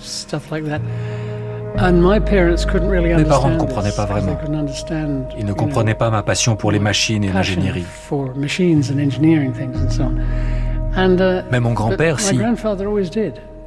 Mes 3.18 3.26
parents 3.26 3.50
ne 3.50 3.58
comprenaient 3.60 3.92
pas 3.92 4.06
vraiment. 4.06 4.38
Ils 5.38 5.46
ne 5.46 5.54
comprenaient 5.54 5.94
pas 5.94 6.10
ma 6.10 6.24
passion 6.24 6.56
pour 6.56 6.72
les 6.72 6.80
machines 6.80 7.24
et 7.24 7.32
l'ingénierie. 7.32 7.86
Mais 11.52 11.60
mon 11.60 11.74
grand-père, 11.74 12.20
si. 12.20 12.36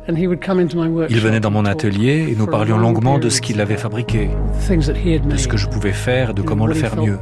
Il 0.09 1.21
venait 1.21 1.41
dans 1.41 1.51
mon 1.51 1.65
atelier 1.65 2.27
et 2.31 2.35
nous 2.37 2.47
parlions 2.47 2.79
longuement 2.79 3.19
de 3.19 3.29
ce 3.29 3.41
qu'il 3.41 3.61
avait 3.61 3.77
fabriqué, 3.77 4.31
de 4.69 5.37
ce 5.37 5.49
que 5.49 5.57
je 5.57 5.69
pouvais 5.69 5.93
faire, 5.93 6.35
de 6.35 6.43
comment 6.43 6.67
le 6.67 6.75
faire 6.75 6.97
mieux. 6.97 7.19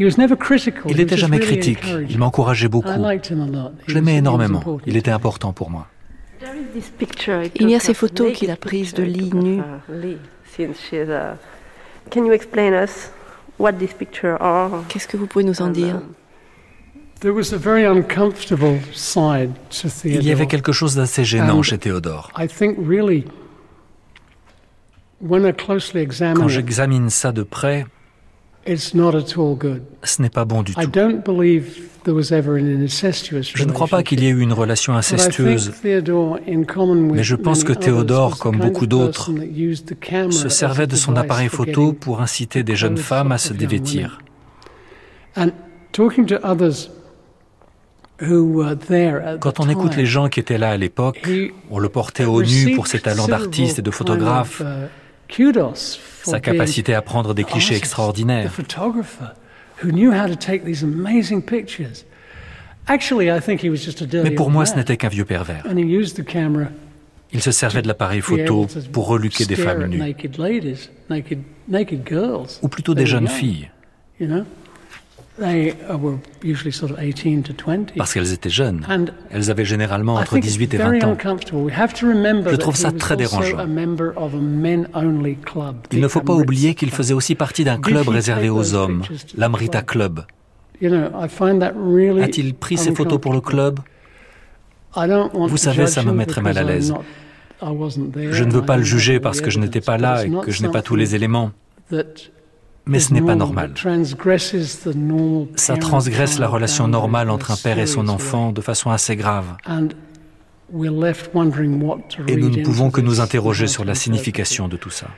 Il 0.00 0.96
n'était 0.96 1.16
jamais 1.16 1.40
critique, 1.40 1.84
il 2.08 2.18
m'encourageait 2.18 2.68
beaucoup. 2.68 2.88
Je 3.86 3.94
l'aimais 3.94 4.16
énormément, 4.16 4.62
il 4.86 4.96
était 4.96 5.10
important 5.10 5.52
pour 5.52 5.70
moi. 5.70 5.86
Il 7.56 7.68
y 7.68 7.74
a 7.74 7.80
ces 7.80 7.94
photos 7.94 8.32
qu'il 8.32 8.50
a 8.50 8.56
prises 8.56 8.94
de 8.94 9.02
Lee 9.02 9.30
nue. 9.34 9.60
Qu'est-ce 14.88 15.08
que 15.08 15.16
vous 15.16 15.26
pouvez 15.26 15.44
nous 15.44 15.60
en 15.62 15.68
dire? 15.68 16.00
Il 20.04 20.22
y 20.22 20.30
avait 20.30 20.46
quelque 20.46 20.72
chose 20.72 20.94
d'assez 20.94 21.24
gênant 21.24 21.62
chez 21.62 21.78
Théodore. 21.78 22.32
Quand 26.36 26.48
j'examine 26.48 27.10
ça 27.10 27.32
de 27.32 27.42
près, 27.42 27.86
ce 28.76 30.22
n'est 30.22 30.30
pas 30.30 30.44
bon 30.44 30.62
du 30.62 30.74
tout. 30.74 30.80
Je 33.54 33.64
ne 33.64 33.72
crois 33.72 33.86
pas 33.86 34.02
qu'il 34.02 34.22
y 34.22 34.26
ait 34.26 34.30
eu 34.30 34.40
une 34.40 34.52
relation 34.52 34.94
incestueuse, 34.94 35.72
mais 35.84 37.22
je 37.22 37.34
pense 37.34 37.64
que 37.64 37.72
Théodore, 37.72 38.38
comme 38.38 38.58
beaucoup 38.58 38.86
d'autres, 38.86 39.30
se 40.30 40.48
servait 40.48 40.86
de 40.86 40.96
son 40.96 41.16
appareil 41.16 41.48
photo 41.48 41.92
pour 41.92 42.20
inciter 42.20 42.62
des 42.62 42.76
jeunes 42.76 42.98
femmes 42.98 43.32
à 43.32 43.38
se 43.38 43.52
dévêtir. 43.52 44.20
Quand 49.40 49.60
on 49.60 49.68
écoute 49.68 49.96
les 49.96 50.06
gens 50.06 50.28
qui 50.28 50.40
étaient 50.40 50.58
là 50.58 50.70
à 50.70 50.76
l'époque, 50.76 51.28
on 51.70 51.78
le 51.78 51.88
portait 51.88 52.24
au 52.24 52.42
nu 52.42 52.74
pour 52.74 52.86
ses 52.86 53.00
talents 53.00 53.28
d'artiste 53.28 53.78
et 53.78 53.82
de 53.82 53.90
photographe, 53.90 54.62
sa 56.22 56.40
capacité 56.40 56.94
à 56.94 57.02
prendre 57.02 57.34
des 57.34 57.44
clichés 57.44 57.76
extraordinaires. 57.76 58.52
Mais 64.24 64.30
pour 64.30 64.50
moi, 64.50 64.66
ce 64.66 64.76
n'était 64.76 64.96
qu'un 64.96 65.08
vieux 65.08 65.24
pervers. 65.24 65.64
Il 67.32 67.42
se 67.42 67.50
servait 67.50 67.82
de 67.82 67.88
l'appareil 67.88 68.22
photo 68.22 68.66
pour 68.92 69.06
reluquer 69.08 69.44
des 69.44 69.56
femmes 69.56 69.86
nues, 69.86 70.02
ou 72.62 72.68
plutôt 72.68 72.94
des 72.94 73.06
jeunes 73.06 73.28
filles. 73.28 73.70
Uh, 75.40 75.72
Parce 77.96 78.12
qu'elles 78.12 78.32
étaient 78.32 78.48
jeunes. 78.50 78.84
Elles 79.30 79.50
avaient 79.50 79.64
généralement 79.64 80.14
entre 80.14 80.38
18 80.38 80.74
et 80.74 80.76
20 80.78 81.04
ans. 81.04 81.16
Je 81.20 82.56
trouve 82.56 82.76
ça 82.76 82.90
très 82.90 83.16
dérangeant. 83.16 83.58
Il 85.92 86.00
ne 86.00 86.08
faut 86.08 86.20
pas 86.20 86.34
oublier 86.34 86.74
qu'il 86.74 86.90
faisait 86.90 87.14
aussi 87.14 87.34
partie 87.34 87.64
d'un 87.64 87.78
club 87.78 88.08
réservé 88.08 88.50
aux 88.50 88.74
hommes, 88.74 89.02
l'Amrita 89.36 89.82
Club? 89.82 90.24
A-t-il 90.82 92.54
pris 92.54 92.76
ces 92.76 92.94
photos 92.94 93.20
pour 93.20 93.32
le 93.32 93.40
club? 93.40 93.80
Vous 94.96 95.56
savez, 95.56 95.86
ça 95.86 96.02
me 96.02 96.12
mettrait 96.12 96.42
mal 96.42 96.58
à 96.58 96.64
l'aise. 96.64 96.92
Je 97.60 98.44
ne 98.44 98.52
veux 98.52 98.62
pas 98.62 98.76
le 98.76 98.84
juger 98.84 99.20
parce 99.20 99.40
que 99.40 99.50
je 99.50 99.58
n'étais 99.58 99.80
pas 99.80 99.98
là 99.98 100.24
et 100.24 100.30
que 100.30 100.50
je 100.50 100.62
n'ai 100.62 100.68
pas 100.68 100.82
tous 100.82 100.96
les 100.96 101.14
éléments 101.14 101.52
mais 102.88 103.00
ce 103.00 103.12
n'est 103.14 103.22
pas 103.22 103.34
normal. 103.34 103.74
Ça 105.56 105.76
transgresse 105.76 106.38
la 106.38 106.48
relation 106.48 106.88
normale 106.88 107.30
entre 107.30 107.50
un 107.50 107.56
père 107.56 107.78
et 107.78 107.86
son 107.86 108.08
enfant 108.08 108.50
de 108.52 108.60
façon 108.60 108.90
assez 108.90 109.14
grave. 109.14 109.56
Et 112.26 112.36
nous 112.36 112.50
ne 112.50 112.62
pouvons 112.64 112.90
que 112.90 113.00
nous 113.00 113.20
interroger 113.20 113.66
sur 113.66 113.84
la 113.84 113.94
signification 113.94 114.68
de 114.68 114.76
tout 114.76 114.90
ça. 114.90 115.08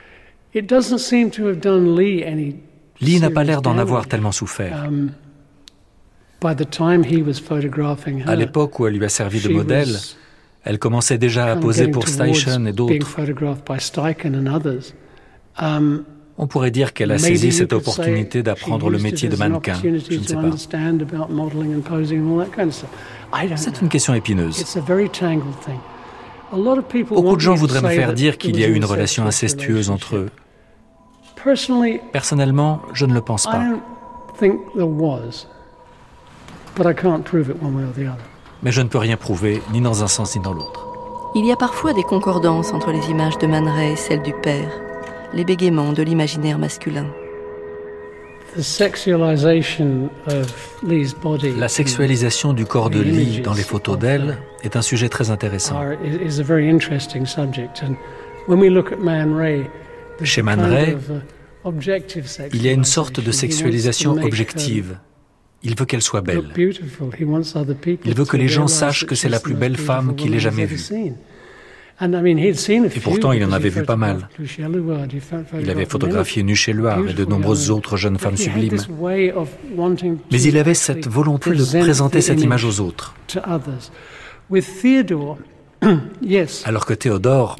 Lee 3.01 3.19
n'a 3.19 3.31
pas 3.31 3.43
l'air 3.43 3.61
d'en 3.61 3.77
avoir 3.77 4.07
tellement 4.07 4.31
souffert. 4.31 4.85
Um, 4.87 5.11
à 6.43 8.35
l'époque 8.35 8.79
où 8.79 8.87
elle 8.87 8.93
lui 8.95 9.05
a 9.05 9.09
servi 9.09 9.41
de 9.41 9.49
modèle, 9.49 9.95
elle 10.63 10.79
commençait 10.79 11.17
déjà 11.17 11.51
à 11.51 11.55
poser 11.55 11.87
pour 11.87 12.07
Station 12.07 12.65
et 12.65 12.73
d'autres. 12.73 12.93
On 16.37 16.47
pourrait 16.47 16.71
dire 16.71 16.93
qu'elle 16.93 17.11
a 17.11 17.17
saisi 17.17 17.51
cette 17.51 17.73
opportunité 17.73 18.43
d'apprendre 18.43 18.89
le 18.89 18.97
métier 18.97 19.29
de 19.29 19.35
mannequin. 19.35 19.75
Je 19.83 19.89
ne 19.89 19.99
sais 19.99 20.35
pas. 20.35 20.41
C'est 23.55 23.81
une 23.81 23.89
question 23.89 24.13
épineuse. 24.13 24.65
Beaucoup 27.09 27.35
de 27.35 27.41
gens 27.41 27.55
voudraient 27.55 27.81
me 27.81 27.89
faire 27.89 28.13
dire 28.13 28.37
qu'il 28.37 28.59
y 28.59 28.63
a 28.63 28.67
eu 28.67 28.73
une 28.73 28.85
relation 28.85 29.25
incestueuse 29.25 29.89
entre 29.89 30.15
eux. 30.15 30.29
Personnellement, 32.11 32.81
je 32.93 33.05
ne 33.05 33.13
le 33.13 33.21
pense 33.21 33.45
pas. 33.45 33.63
Mais 38.63 38.71
je 38.71 38.81
ne 38.81 38.87
peux 38.87 38.97
rien 38.97 39.17
prouver, 39.17 39.61
ni 39.71 39.81
dans 39.81 40.03
un 40.03 40.07
sens 40.07 40.35
ni 40.35 40.41
dans 40.41 40.53
l'autre. 40.53 40.87
Il 41.35 41.45
y 41.45 41.51
a 41.51 41.55
parfois 41.55 41.93
des 41.93 42.03
concordances 42.03 42.73
entre 42.73 42.91
les 42.91 43.09
images 43.09 43.37
de 43.37 43.47
Man 43.47 43.67
Ray 43.67 43.93
et 43.93 43.95
celles 43.95 44.21
du 44.21 44.33
père 44.33 44.69
les 45.33 45.45
bégaiements 45.45 45.93
de 45.93 46.03
l'imaginaire 46.03 46.59
masculin. 46.59 47.07
La 51.57 51.67
sexualisation 51.69 52.53
du 52.53 52.65
corps 52.65 52.89
de 52.89 52.99
Lee 52.99 53.39
dans 53.41 53.53
les 53.53 53.63
photos 53.63 53.97
d'elle 53.97 54.37
est 54.63 54.75
un 54.75 54.81
sujet 54.81 55.07
très 55.07 55.31
intéressant. 55.31 55.79
Chez 60.23 60.41
Man 60.41 60.59
Ray, 60.59 60.91
uh, 60.91 61.69
il 62.53 62.63
y 62.63 62.69
a 62.69 62.71
une 62.71 62.83
sorte 62.83 63.19
de 63.21 63.31
sexualisation 63.31 64.11
objective. 64.21 64.97
Il 65.63 65.75
veut 65.75 65.85
qu'elle 65.85 66.01
soit 66.01 66.21
belle. 66.21 66.43
Il 66.57 68.15
veut 68.15 68.25
que 68.25 68.37
les 68.37 68.47
gens 68.47 68.67
sachent 68.67 69.05
que 69.05 69.15
c'est 69.15 69.29
la 69.29 69.39
plus 69.39 69.53
belle 69.53 69.77
femme 69.77 70.15
qu'il 70.15 70.35
ait 70.35 70.39
jamais 70.39 70.65
vue. 70.65 70.81
Et 72.01 72.99
pourtant, 72.99 73.31
il 73.31 73.45
en 73.45 73.51
avait 73.51 73.69
vu 73.69 73.83
pas 73.83 73.95
mal. 73.95 74.27
Il 75.59 75.69
avait 75.69 75.85
photographié 75.85 76.41
Nucheluar 76.41 77.07
et 77.07 77.13
de 77.13 77.25
nombreuses 77.25 77.69
autres 77.69 77.95
jeunes 77.97 78.17
femmes 78.17 78.37
sublimes. 78.37 78.79
Mais 80.31 80.41
il 80.41 80.57
avait 80.57 80.73
cette 80.73 81.07
volonté 81.07 81.51
de 81.51 81.79
présenter 81.79 82.21
cette 82.21 82.41
image 82.41 82.65
aux 82.65 82.79
autres. 82.79 83.13
Alors 86.65 86.85
que 86.85 86.93
Théodore, 86.93 87.55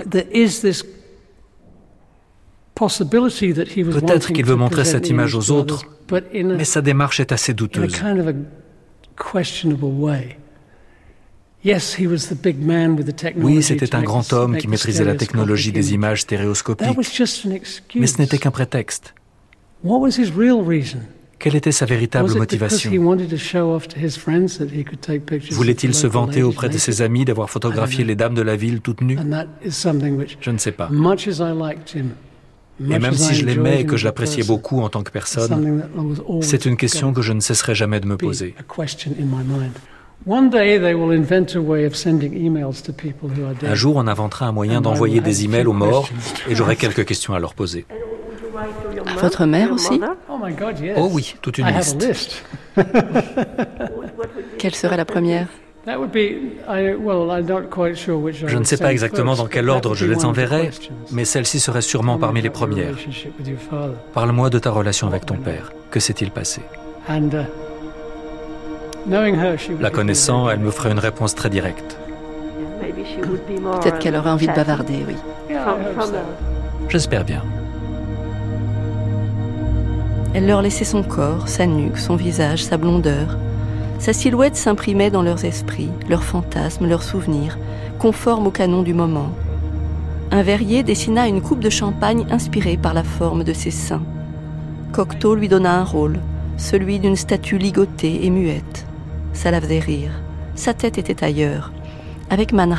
peut-être 2.76 4.34
qu'il 4.34 4.46
veut 4.46 4.56
montrer 4.56 4.86
cette 4.86 5.10
image 5.10 5.36
aux 5.36 5.52
autres, 5.52 5.86
mais 6.34 6.66
sa 6.66 6.82
démarche 6.82 7.20
est 7.20 7.32
assez 7.32 7.54
douteuse. 7.54 7.94
Oui, 11.64 13.64
c'était 13.64 13.96
un 13.96 14.02
grand 14.02 14.34
homme 14.34 14.58
qui 14.58 14.68
maîtrisait 14.68 15.04
la 15.04 15.16
technologie 15.16 15.72
des 15.72 15.94
images 15.94 16.22
stéréoscopiques, 16.22 16.88
mais 17.96 18.08
ce 18.08 18.18
n'était 18.18 18.38
qu'un 18.38 18.52
prétexte. 18.52 19.14
Quelle 21.40 21.56
était 21.56 21.72
sa 21.72 21.86
véritable 21.86 22.32
motivation? 22.36 22.92
Voulait-il 25.52 25.96
se 25.96 26.08
vanter 26.08 26.44
auprès 26.44 26.70
de 26.70 26.78
ses 26.78 27.02
amis 27.02 27.26
d'avoir 27.26 27.50
photographié 27.50 28.04
les 28.04 28.16
dames 28.16 28.36
de 28.36 28.44
la 28.44 28.56
ville 28.56 28.82
toutes 28.82 29.02
nues? 29.02 29.18
Je 30.40 30.52
ne 30.52 30.58
sais 30.58 30.72
pas. 30.72 30.90
Et 32.90 33.00
même 33.00 33.14
si 33.14 33.36
je 33.36 33.46
l'aimais 33.46 33.82
et 33.82 33.86
que 33.86 33.98
je 33.98 34.06
l'appréciais 34.06 34.44
beaucoup 34.44 34.82
en 34.82 34.90
tant 34.90 35.04
que 35.04 35.12
personne, 35.12 35.84
c'est 36.42 36.66
une 36.66 36.78
question 36.78 37.14
que 37.14 37.22
je 37.22 37.34
ne 37.34 37.40
cesserai 37.40 37.76
jamais 37.76 38.00
de 38.00 38.08
me 38.08 38.18
poser. 38.18 38.56
Un 43.64 43.76
jour, 43.76 43.96
on 43.96 44.08
inventera 44.08 44.48
un 44.48 44.52
moyen 44.52 44.82
d'envoyer 44.82 45.22
des 45.22 45.46
emails 45.46 45.66
aux 45.66 45.74
morts 45.74 46.10
et 46.48 46.56
j'aurai 46.56 46.76
quelques 46.76 47.06
questions 47.06 47.34
à 47.34 47.40
leur 47.40 47.56
poser. 47.56 47.86
Votre 49.20 49.46
mère 49.46 49.72
aussi 49.72 50.00
Oh 50.98 51.10
oui, 51.12 51.36
toute 51.42 51.58
une 51.58 51.68
liste. 51.68 52.44
Quelle 54.60 54.76
serait 54.76 54.98
la 54.98 55.06
première 55.06 55.48
je 55.84 55.94
ne 58.58 58.64
sais 58.64 58.78
pas 58.78 58.92
exactement 58.92 59.34
dans 59.34 59.48
quel 59.48 59.68
ordre 59.68 59.96
je 59.96 60.06
les 60.06 60.26
enverrai, 60.26 60.70
mais 61.12 61.26
celle-ci 61.26 61.60
serait 61.60 61.82
sûrement 61.82 62.20
parmi 62.20 62.40
les 62.42 62.52
premières. 62.52 62.96
Parle-moi 64.14 64.52
de 64.52 64.60
ta 64.60 64.70
relation 64.70 65.08
avec 65.08 65.26
ton 65.26 65.38
père. 65.38 65.74
Que 65.90 66.00
s'est-il 66.00 66.30
passé? 66.30 66.62
Uh, 67.10 67.20
La 69.08 69.90
connaissant, 69.90 70.50
elle 70.50 70.60
me 70.60 70.72
ferait 70.72 70.92
une 70.92 71.00
réponse 71.00 71.36
très 71.36 71.50
directe. 71.50 71.98
Peut-être 72.80 74.00
qu'elle 74.00 74.16
aurait 74.16 74.30
envie 74.30 74.48
de 74.48 74.54
bavarder, 74.54 75.06
oui. 75.08 75.16
J'espère 76.90 77.24
bien. 77.24 77.44
Elle 80.34 80.48
leur 80.48 80.62
laissait 80.62 80.86
son 80.86 81.04
corps, 81.04 81.48
sa 81.48 81.66
nuque, 81.66 81.98
son 81.98 82.16
visage, 82.16 82.64
sa 82.64 82.78
blondeur. 82.78 83.38
Sa 84.00 84.14
silhouette 84.14 84.56
s'imprimait 84.56 85.12
dans 85.12 85.22
leurs 85.22 85.46
esprits, 85.46 85.92
leurs 86.10 86.24
fantasmes, 86.24 86.88
leurs 86.88 87.04
souvenirs, 87.04 87.58
conformes 88.00 88.48
au 88.48 88.52
canon 88.52 88.82
du 88.82 88.94
moment. 88.94 89.30
Un 90.32 90.44
verrier 90.44 90.84
dessina 90.84 91.28
une 91.28 91.42
coupe 91.42 91.60
de 91.60 91.70
champagne 91.70 92.26
inspirée 92.32 92.78
par 92.78 92.94
la 92.94 93.04
forme 93.04 93.44
de 93.44 93.54
ses 93.54 93.72
seins. 93.72 94.04
Cocteau 94.94 95.36
lui 95.36 95.50
donna 95.50 95.80
un 95.80 95.84
rôle, 95.84 96.20
celui 96.58 97.00
d'une 97.00 97.16
statue 97.18 97.58
ligotée 97.58 98.26
et 98.26 98.30
muette. 98.30 98.86
Ça 99.34 99.52
la 99.52 99.62
faisait 99.62 99.80
rire. 99.80 100.12
Sa 100.56 100.74
tête 100.74 100.98
était 100.98 101.24
ailleurs. 101.24 101.72
Avec 102.30 102.54
Man 102.54 102.76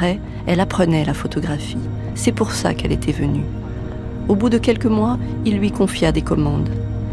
elle 0.47 0.61
apprenait 0.61 1.05
la 1.05 1.15
photographie. 1.15 1.79
C'est 2.15 2.33
pour 2.33 2.53
ça 2.53 2.75
qu'elle 2.75 2.93
était 2.93 3.13
venue. 3.13 3.45
Au 4.29 4.35
bout 4.35 4.51
de 4.51 4.59
quelques 4.59 4.87
mois, 4.87 5.19
il 5.45 5.59
lui 5.59 5.71
confia 5.71 6.13
des 6.13 6.23
commandes. 6.23 6.71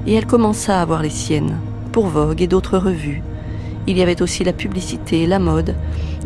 Et 0.07 0.13
elle 0.13 0.25
commença 0.25 0.79
à 0.79 0.81
avoir 0.81 1.01
les 1.01 1.09
siennes, 1.09 1.57
pour 1.91 2.07
Vogue 2.07 2.41
et 2.41 2.47
d'autres 2.47 2.77
revues, 2.77 3.21
il 3.89 3.97
y 3.97 4.03
avait 4.03 4.21
aussi 4.21 4.43
la 4.43 4.53
publicité, 4.53 5.25
la 5.25 5.39
mode. 5.39 5.73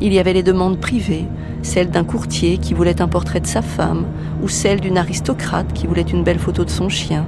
Il 0.02 0.12
y 0.12 0.20
avait 0.20 0.34
les 0.34 0.44
demandes 0.44 0.82
privées, 0.82 1.26
celle 1.62 1.90
d'un 1.90 2.04
courtier 2.04 2.58
qui 2.58 2.74
voulait 2.74 3.02
un 3.02 3.08
portrait 3.08 3.40
de 3.40 3.48
sa 3.48 3.62
femme, 3.62 4.06
ou 4.44 4.50
celle 4.50 4.82
d'une 4.82 4.98
aristocrate 4.98 5.72
qui 5.72 5.88
voulait 5.88 6.02
une 6.02 6.26
belle 6.26 6.40
photo 6.40 6.66
de 6.66 6.70
son 6.70 6.90
chien. 6.90 7.26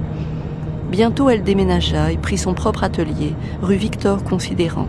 Bientôt 0.90 1.30
elle 1.30 1.42
déménagea 1.42 2.12
et 2.12 2.18
prit 2.18 2.36
son 2.36 2.52
propre 2.52 2.84
atelier, 2.84 3.32
rue 3.62 3.76
Victor 3.76 4.24
Considérant. 4.24 4.88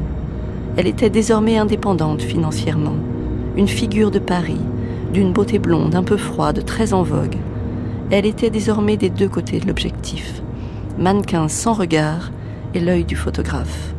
Elle 0.77 0.85
était 0.85 1.09
désormais 1.09 1.57
indépendante 1.57 2.21
financièrement, 2.21 2.95
une 3.55 3.67
figure 3.67 4.11
de 4.11 4.19
Paris, 4.19 4.61
d'une 5.11 5.33
beauté 5.33 5.57
blonde 5.57 5.95
un 5.95 6.03
peu 6.03 6.17
froide, 6.17 6.63
très 6.65 6.93
en 6.93 7.01
vogue. 7.01 7.37
Elle 8.11 8.27
était 8.27 8.51
désormais 8.51 8.95
des 8.95 9.09
deux 9.09 9.27
côtés 9.27 9.59
de 9.59 9.65
l'objectif, 9.65 10.43
mannequin 10.99 11.47
sans 11.47 11.73
regard 11.73 12.31
et 12.75 12.79
l'œil 12.79 13.05
du 13.05 13.15
photographe. 13.15 13.95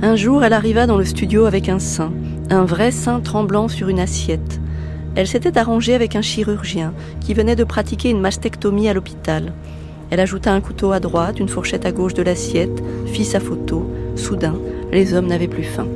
Un 0.00 0.14
jour, 0.14 0.44
elle 0.44 0.52
arriva 0.52 0.86
dans 0.86 0.96
le 0.96 1.04
studio 1.04 1.44
avec 1.44 1.68
un 1.68 1.80
sein, 1.80 2.12
un 2.48 2.64
vrai 2.64 2.92
sein 2.92 3.18
tremblant 3.18 3.66
sur 3.66 3.88
une 3.88 3.98
assiette. 3.98 4.60
Elle 5.16 5.26
s'était 5.26 5.58
arrangée 5.58 5.94
avec 5.94 6.14
un 6.14 6.22
chirurgien 6.22 6.92
qui 7.18 7.34
venait 7.34 7.56
de 7.56 7.64
pratiquer 7.64 8.10
une 8.10 8.20
mastectomie 8.20 8.88
à 8.88 8.94
l'hôpital. 8.94 9.54
Elle 10.10 10.20
ajouta 10.20 10.52
un 10.52 10.60
couteau 10.60 10.92
à 10.92 11.00
droite, 11.00 11.40
une 11.40 11.48
fourchette 11.48 11.84
à 11.84 11.90
gauche 11.90 12.14
de 12.14 12.22
l'assiette, 12.22 12.80
fit 13.06 13.24
sa 13.24 13.40
photo. 13.40 13.90
Soudain, 14.16 14.56
les 14.92 15.14
hommes 15.14 15.26
n'avaient 15.26 15.48
plus 15.48 15.64
faim. 15.64 15.86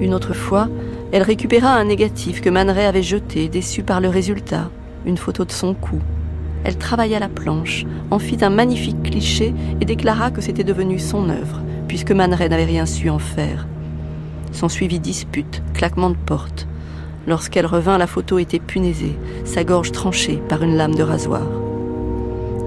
Une 0.00 0.14
autre 0.14 0.34
fois, 0.34 0.68
elle 1.12 1.22
récupéra 1.22 1.74
un 1.74 1.84
négatif 1.84 2.40
que 2.40 2.50
Man 2.50 2.68
avait 2.68 3.02
jeté, 3.02 3.48
déçu 3.48 3.82
par 3.82 4.00
le 4.00 4.08
résultat, 4.08 4.70
une 5.06 5.16
photo 5.16 5.44
de 5.44 5.52
son 5.52 5.74
cou. 5.74 5.98
Elle 6.64 6.76
travailla 6.76 7.18
la 7.18 7.28
planche, 7.28 7.86
en 8.10 8.18
fit 8.18 8.38
un 8.42 8.50
magnifique 8.50 9.02
cliché 9.02 9.54
et 9.80 9.84
déclara 9.84 10.30
que 10.30 10.40
c'était 10.40 10.64
devenu 10.64 10.98
son 10.98 11.30
œuvre 11.30 11.62
puisque 11.88 12.12
Man 12.12 12.30
n'avait 12.30 12.64
rien 12.64 12.86
su 12.86 13.08
en 13.08 13.18
faire. 13.18 13.66
S'ensuivit 14.52 15.00
dispute, 15.00 15.62
claquement 15.74 16.10
de 16.10 16.16
porte. 16.16 16.68
Lorsqu'elle 17.26 17.66
revint, 17.66 17.98
la 17.98 18.06
photo 18.06 18.38
était 18.38 18.60
punaisée, 18.60 19.18
sa 19.44 19.64
gorge 19.64 19.92
tranchée 19.92 20.40
par 20.48 20.62
une 20.62 20.76
lame 20.76 20.94
de 20.94 21.02
rasoir. 21.02 21.46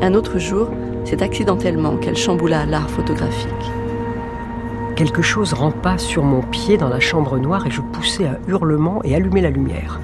Un 0.01 0.13
autre 0.13 0.39
jour, 0.39 0.69
c'est 1.05 1.21
accidentellement 1.21 1.97
qu'elle 1.97 2.17
chamboula 2.17 2.65
l'art 2.65 2.89
photographique. 2.89 3.71
Quelque 5.01 5.23
chose 5.23 5.53
rampa 5.53 5.97
sur 5.97 6.23
mon 6.23 6.43
pied 6.43 6.77
dans 6.77 6.87
la 6.87 6.99
chambre 6.99 7.39
noire 7.39 7.65
et 7.65 7.71
je 7.71 7.81
poussai 7.81 8.27
un 8.27 8.37
hurlement 8.47 9.01
et 9.03 9.15
allumai 9.15 9.41
la 9.41 9.49
lumière. 9.49 9.99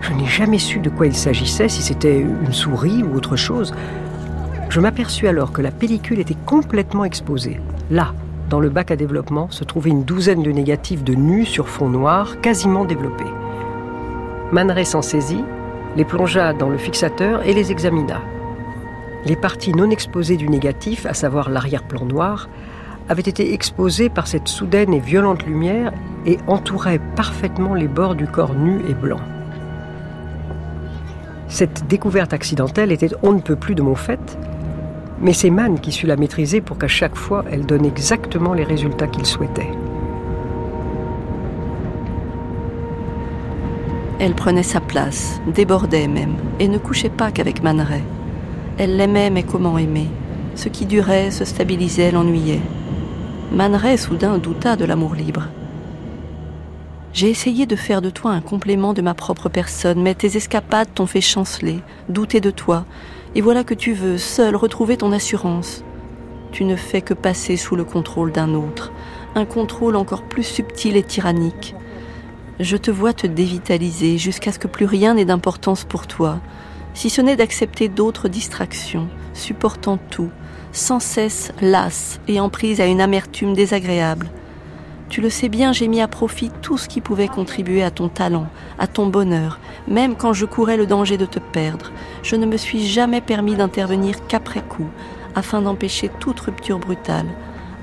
Je 0.00 0.12
n'ai 0.12 0.26
jamais 0.26 0.60
su 0.60 0.78
de 0.78 0.88
quoi 0.88 1.08
il 1.08 1.16
s'agissait, 1.16 1.68
si 1.68 1.82
c'était 1.82 2.20
une 2.20 2.52
souris 2.52 3.02
ou 3.02 3.16
autre 3.16 3.34
chose. 3.34 3.74
Je 4.68 4.78
m'aperçus 4.78 5.26
alors 5.26 5.50
que 5.50 5.60
la 5.60 5.72
pellicule 5.72 6.20
était 6.20 6.36
complètement 6.46 7.04
exposée. 7.04 7.60
Là, 7.90 8.14
dans 8.48 8.60
le 8.60 8.68
bac 8.68 8.92
à 8.92 8.96
développement, 8.96 9.50
se 9.50 9.64
trouvait 9.64 9.90
une 9.90 10.04
douzaine 10.04 10.44
de 10.44 10.52
négatifs 10.52 11.02
de 11.02 11.16
nus 11.16 11.44
sur 11.44 11.68
fond 11.68 11.88
noir, 11.88 12.40
quasiment 12.42 12.84
développés. 12.84 13.24
Man 14.52 14.72
s'en 14.84 15.02
saisit, 15.02 15.44
les 15.96 16.04
plongea 16.04 16.52
dans 16.52 16.68
le 16.68 16.78
fixateur 16.78 17.44
et 17.44 17.52
les 17.52 17.72
examina. 17.72 18.20
Les 19.26 19.34
parties 19.34 19.72
non 19.72 19.90
exposées 19.90 20.36
du 20.36 20.48
négatif, 20.48 21.06
à 21.06 21.12
savoir 21.14 21.50
l'arrière-plan 21.50 22.04
noir, 22.04 22.48
avaient 23.08 23.22
été 23.22 23.52
exposées 23.52 24.08
par 24.08 24.26
cette 24.26 24.48
soudaine 24.48 24.94
et 24.94 25.00
violente 25.00 25.44
lumière 25.44 25.92
et 26.26 26.38
entouraient 26.46 27.00
parfaitement 27.16 27.74
les 27.74 27.88
bords 27.88 28.14
du 28.14 28.26
corps 28.26 28.54
nu 28.54 28.80
et 28.88 28.94
blanc. 28.94 29.20
Cette 31.48 31.86
découverte 31.86 32.32
accidentelle 32.32 32.92
était 32.92 33.10
on 33.22 33.32
ne 33.32 33.40
peut 33.40 33.56
plus 33.56 33.74
de 33.74 33.82
mon 33.82 33.94
fait, 33.94 34.38
mais 35.20 35.32
c'est 35.32 35.50
Mann 35.50 35.78
qui 35.78 35.92
sut 35.92 36.06
la 36.06 36.16
maîtriser 36.16 36.60
pour 36.60 36.78
qu'à 36.78 36.88
chaque 36.88 37.14
fois, 37.14 37.44
elle 37.50 37.66
donne 37.66 37.84
exactement 37.84 38.54
les 38.54 38.64
résultats 38.64 39.06
qu'il 39.06 39.26
souhaitait. 39.26 39.70
Elle 44.18 44.34
prenait 44.34 44.62
sa 44.62 44.80
place, 44.80 45.40
débordait 45.46 46.08
même, 46.08 46.34
et 46.58 46.68
ne 46.68 46.78
couchait 46.78 47.10
pas 47.10 47.30
qu'avec 47.30 47.62
Man 47.62 47.86
Elle 48.78 48.96
l'aimait, 48.96 49.30
mais 49.30 49.42
comment 49.42 49.76
aimer? 49.76 50.08
Ce 50.54 50.68
qui 50.68 50.86
durait, 50.86 51.30
se 51.30 51.44
stabilisait, 51.44 52.10
l'ennuyait. 52.10 52.60
Man 53.52 53.78
soudain 53.96 54.38
douta 54.38 54.74
de 54.74 54.84
l'amour 54.84 55.14
libre. 55.14 55.44
J'ai 57.12 57.30
essayé 57.30 57.66
de 57.66 57.76
faire 57.76 58.02
de 58.02 58.10
toi 58.10 58.32
un 58.32 58.40
complément 58.40 58.92
de 58.94 59.02
ma 59.02 59.14
propre 59.14 59.48
personne, 59.48 60.02
mais 60.02 60.14
tes 60.14 60.36
escapades 60.36 60.88
t'ont 60.92 61.06
fait 61.06 61.20
chanceler, 61.20 61.80
douter 62.08 62.40
de 62.40 62.50
toi, 62.50 62.84
et 63.36 63.40
voilà 63.40 63.62
que 63.62 63.74
tu 63.74 63.92
veux, 63.92 64.18
seul, 64.18 64.56
retrouver 64.56 64.96
ton 64.96 65.12
assurance. 65.12 65.84
Tu 66.50 66.64
ne 66.64 66.74
fais 66.74 67.02
que 67.02 67.14
passer 67.14 67.56
sous 67.56 67.76
le 67.76 67.84
contrôle 67.84 68.32
d'un 68.32 68.54
autre, 68.54 68.92
un 69.36 69.44
contrôle 69.44 69.94
encore 69.94 70.24
plus 70.24 70.42
subtil 70.42 70.96
et 70.96 71.04
tyrannique. 71.04 71.76
Je 72.58 72.76
te 72.76 72.90
vois 72.90 73.12
te 73.12 73.28
dévitaliser 73.28 74.18
jusqu'à 74.18 74.50
ce 74.50 74.58
que 74.58 74.68
plus 74.68 74.86
rien 74.86 75.14
n'ait 75.14 75.24
d'importance 75.24 75.84
pour 75.84 76.08
toi, 76.08 76.40
si 76.94 77.10
ce 77.10 77.20
n'est 77.20 77.36
d'accepter 77.36 77.88
d'autres 77.88 78.28
distractions, 78.28 79.08
supportant 79.32 79.98
tout, 80.10 80.30
sans 80.74 81.00
cesse 81.00 81.52
lasse 81.62 82.20
et 82.28 82.40
en 82.40 82.50
prise 82.50 82.80
à 82.80 82.86
une 82.86 83.00
amertume 83.00 83.54
désagréable. 83.54 84.28
Tu 85.08 85.20
le 85.20 85.30
sais 85.30 85.48
bien, 85.48 85.72
j'ai 85.72 85.86
mis 85.86 86.00
à 86.00 86.08
profit 86.08 86.50
tout 86.60 86.76
ce 86.76 86.88
qui 86.88 87.00
pouvait 87.00 87.28
contribuer 87.28 87.84
à 87.84 87.92
ton 87.92 88.08
talent, 88.08 88.48
à 88.78 88.88
ton 88.88 89.06
bonheur, 89.06 89.60
même 89.86 90.16
quand 90.16 90.32
je 90.32 90.44
courais 90.44 90.76
le 90.76 90.86
danger 90.86 91.16
de 91.16 91.26
te 91.26 91.38
perdre. 91.38 91.92
Je 92.24 92.34
ne 92.34 92.46
me 92.46 92.56
suis 92.56 92.84
jamais 92.84 93.20
permis 93.20 93.54
d'intervenir 93.54 94.26
qu'après 94.26 94.62
coup, 94.62 94.88
afin 95.36 95.62
d'empêcher 95.62 96.10
toute 96.18 96.40
rupture 96.40 96.80
brutale, 96.80 97.28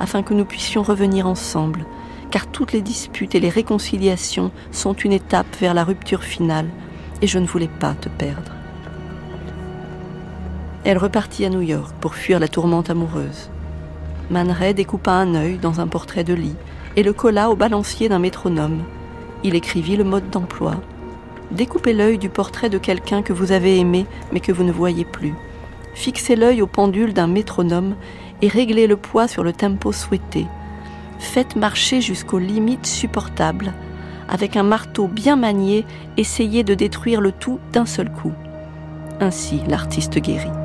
afin 0.02 0.24
que 0.24 0.34
nous 0.34 0.46
puissions 0.46 0.84
revenir 0.84 1.26
ensemble, 1.26 1.86
car 2.32 2.48
toutes 2.48 2.74
les 2.74 2.82
disputes 2.82 3.36
et 3.36 3.40
les 3.40 3.50
réconciliations 3.50 4.52
sont 4.72 4.94
une 4.94 5.14
étape 5.14 5.56
vers 5.60 5.74
la 5.74 5.86
rupture 5.86 6.24
finale, 6.24 6.68
et 7.22 7.28
je 7.28 7.40
ne 7.40 7.48
voulais 7.48 7.70
pas 7.80 7.94
te 7.94 8.10
perdre. 8.10 8.61
Elle 10.84 10.98
repartit 10.98 11.46
à 11.46 11.50
New 11.50 11.62
York 11.62 11.94
pour 12.02 12.15
fuir 12.15 12.39
la 12.39 12.48
tourmente 12.48 12.89
amoureuse. 12.89 13.52
Man 14.32 14.56
découpa 14.76 15.12
un 15.12 15.36
œil 15.36 15.58
dans 15.58 15.80
un 15.80 15.88
portrait 15.88 16.24
de 16.24 16.34
lit 16.34 16.56
et 16.96 17.04
le 17.04 17.13
colla 17.13 17.52
au 17.52 17.56
balancier 17.56 18.10
d'un 18.10 18.17
métronome. 18.17 18.82
Il 19.44 19.54
écrivit 19.56 19.96
le 19.96 20.04
mode 20.04 20.30
d'emploi. 20.32 20.76
Découpez 21.52 21.94
l'œil 21.94 22.17
du 22.17 22.30
portrait 22.30 22.70
de 22.70 22.80
quelqu'un 22.80 23.22
que 23.22 23.34
vous 23.34 23.52
avez 23.52 23.78
aimé 23.78 24.08
mais 24.32 24.39
que 24.39 24.52
vous 24.52 24.63
ne 24.63 24.72
voyez 24.72 25.06
plus. 25.06 25.36
Fixez 25.94 26.36
l'œil 26.36 26.62
au 26.63 26.67
pendule 26.67 27.13
d'un 27.13 27.28
métronome 27.28 27.96
et 28.41 28.48
réglez 28.48 28.88
le 28.88 28.98
poids 28.98 29.28
sur 29.28 29.44
le 29.44 29.54
tempo 29.54 29.91
souhaité. 29.91 30.48
Faites 31.20 31.56
marcher 31.56 32.02
jusqu'aux 32.02 32.39
limites 32.39 32.88
supportables. 32.88 33.74
Avec 34.30 34.56
un 34.56 34.63
marteau 34.63 35.08
bien 35.08 35.36
manié, 35.36 35.86
essayez 36.17 36.63
de 36.63 36.74
détruire 36.74 37.22
le 37.22 37.32
tout 37.32 37.60
d'un 37.72 37.86
seul 37.86 38.12
coup. 38.12 38.34
Ainsi 39.20 39.60
l'artiste 39.67 40.17
guérit. 40.17 40.61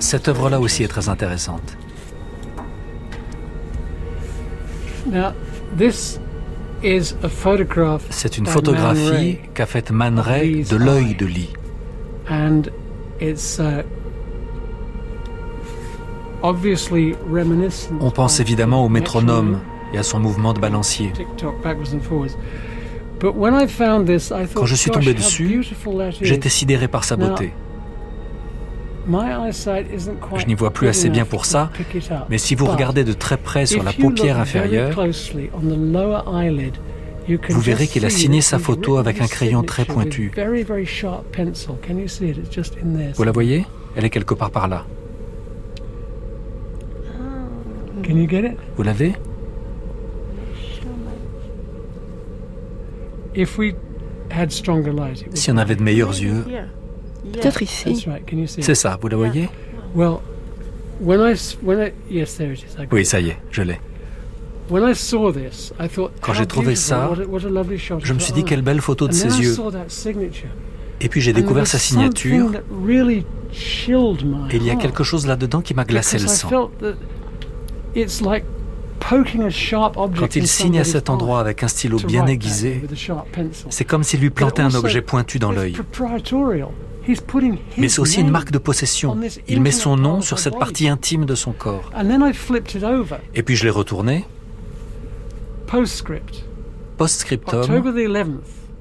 Cette 0.00 0.28
œuvre-là 0.28 0.60
aussi 0.60 0.82
est 0.82 0.88
très 0.88 1.08
intéressante. 1.08 1.76
C'est 8.10 8.38
une 8.38 8.46
photographie 8.46 9.38
qu'a 9.54 9.66
faite 9.66 9.90
Man 9.90 10.18
Ray 10.18 10.64
de 10.64 10.76
l'œil 10.76 11.14
de 11.14 11.26
Lee. 11.26 11.52
Uh, 12.28 12.62
On 18.00 18.10
pense 18.10 18.40
évidemment 18.40 18.84
au 18.84 18.88
métronome 18.88 19.60
et 19.94 19.98
à 19.98 20.02
son 20.02 20.18
mouvement 20.18 20.52
de 20.52 20.60
balancier. 20.60 21.12
Quand 24.54 24.66
je 24.66 24.74
suis 24.74 24.90
tombé 24.90 25.14
dessus, 25.14 25.64
j'étais 26.20 26.48
sidéré 26.48 26.88
par 26.88 27.04
sa 27.04 27.16
beauté. 27.16 27.52
Je 29.08 30.46
n'y 30.46 30.54
vois 30.54 30.72
plus 30.72 30.88
assez 30.88 31.08
bien 31.08 31.24
pour 31.24 31.44
ça, 31.44 31.70
mais 32.28 32.38
si 32.38 32.54
vous 32.54 32.66
regardez 32.66 33.04
de 33.04 33.12
très 33.12 33.36
près 33.36 33.66
sur 33.66 33.82
la 33.82 33.92
paupière 33.92 34.38
inférieure, 34.40 34.98
vous 37.48 37.60
verrez 37.60 37.86
qu'il 37.86 38.04
a 38.04 38.10
signé 38.10 38.40
sa 38.40 38.58
photo 38.58 38.98
avec 38.98 39.20
un 39.20 39.26
crayon 39.26 39.62
très 39.62 39.84
pointu. 39.84 40.32
Vous 43.14 43.24
la 43.24 43.32
voyez? 43.32 43.66
Elle 43.96 44.04
est 44.04 44.10
quelque 44.10 44.34
part 44.34 44.50
par 44.50 44.68
là. 44.68 44.84
Vous 48.76 48.82
l'avez? 48.82 49.14
Si 55.34 55.50
on 55.50 55.56
avait 55.56 55.76
de 55.76 55.82
meilleurs 55.82 56.10
yeux, 56.10 56.44
Peut-être 57.32 57.62
ici. 57.62 58.06
C'est 58.46 58.74
ça, 58.74 58.98
vous 59.00 59.08
la 59.08 59.16
voyez? 59.16 59.48
Oui, 62.92 63.04
ça 63.04 63.20
y 63.20 63.28
est, 63.30 63.38
je 63.50 63.62
l'ai. 63.62 63.80
Quand 66.20 66.32
j'ai 66.32 66.46
trouvé 66.46 66.74
ça, 66.74 67.10
je 68.02 68.12
me 68.12 68.18
suis 68.18 68.32
dit 68.32 68.44
quelle 68.44 68.62
belle 68.62 68.80
photo 68.80 69.06
de 69.06 69.12
ses 69.12 69.40
yeux. 69.40 69.56
Et 71.00 71.08
puis 71.08 71.20
j'ai 71.20 71.32
découvert 71.32 71.66
sa 71.66 71.78
signature. 71.78 72.50
Et 74.50 74.56
il 74.56 74.62
y 74.64 74.70
a 74.70 74.76
quelque 74.76 75.04
chose 75.04 75.26
là-dedans 75.26 75.60
qui 75.60 75.74
m'a 75.74 75.84
glacé 75.84 76.18
le 76.18 76.26
sang. 76.26 76.70
Quand 79.08 80.36
il 80.36 80.48
signe 80.48 80.78
à 80.80 80.84
cet 80.84 81.10
endroit 81.10 81.38
avec 81.38 81.62
un 81.62 81.68
stylo 81.68 81.98
bien 81.98 82.26
aiguisé, 82.26 82.82
c'est 83.70 83.84
comme 83.84 84.02
s'il 84.02 84.20
lui 84.20 84.30
plantait 84.30 84.62
un 84.62 84.74
objet 84.74 85.02
pointu 85.02 85.38
dans 85.38 85.52
l'œil. 85.52 85.76
Mais 87.78 87.88
c'est 87.88 88.00
aussi 88.00 88.20
une 88.20 88.30
marque 88.30 88.50
de 88.50 88.58
possession. 88.58 89.18
Il 89.48 89.60
met 89.60 89.70
son 89.70 89.96
nom 89.96 90.20
sur 90.20 90.38
cette 90.38 90.58
partie 90.58 90.88
intime 90.88 91.24
de 91.24 91.34
son 91.34 91.52
corps. 91.52 91.90
Et 93.34 93.42
puis 93.42 93.56
je 93.56 93.64
l'ai 93.64 93.70
retourné. 93.70 94.24
Post-scriptum. 96.96 97.82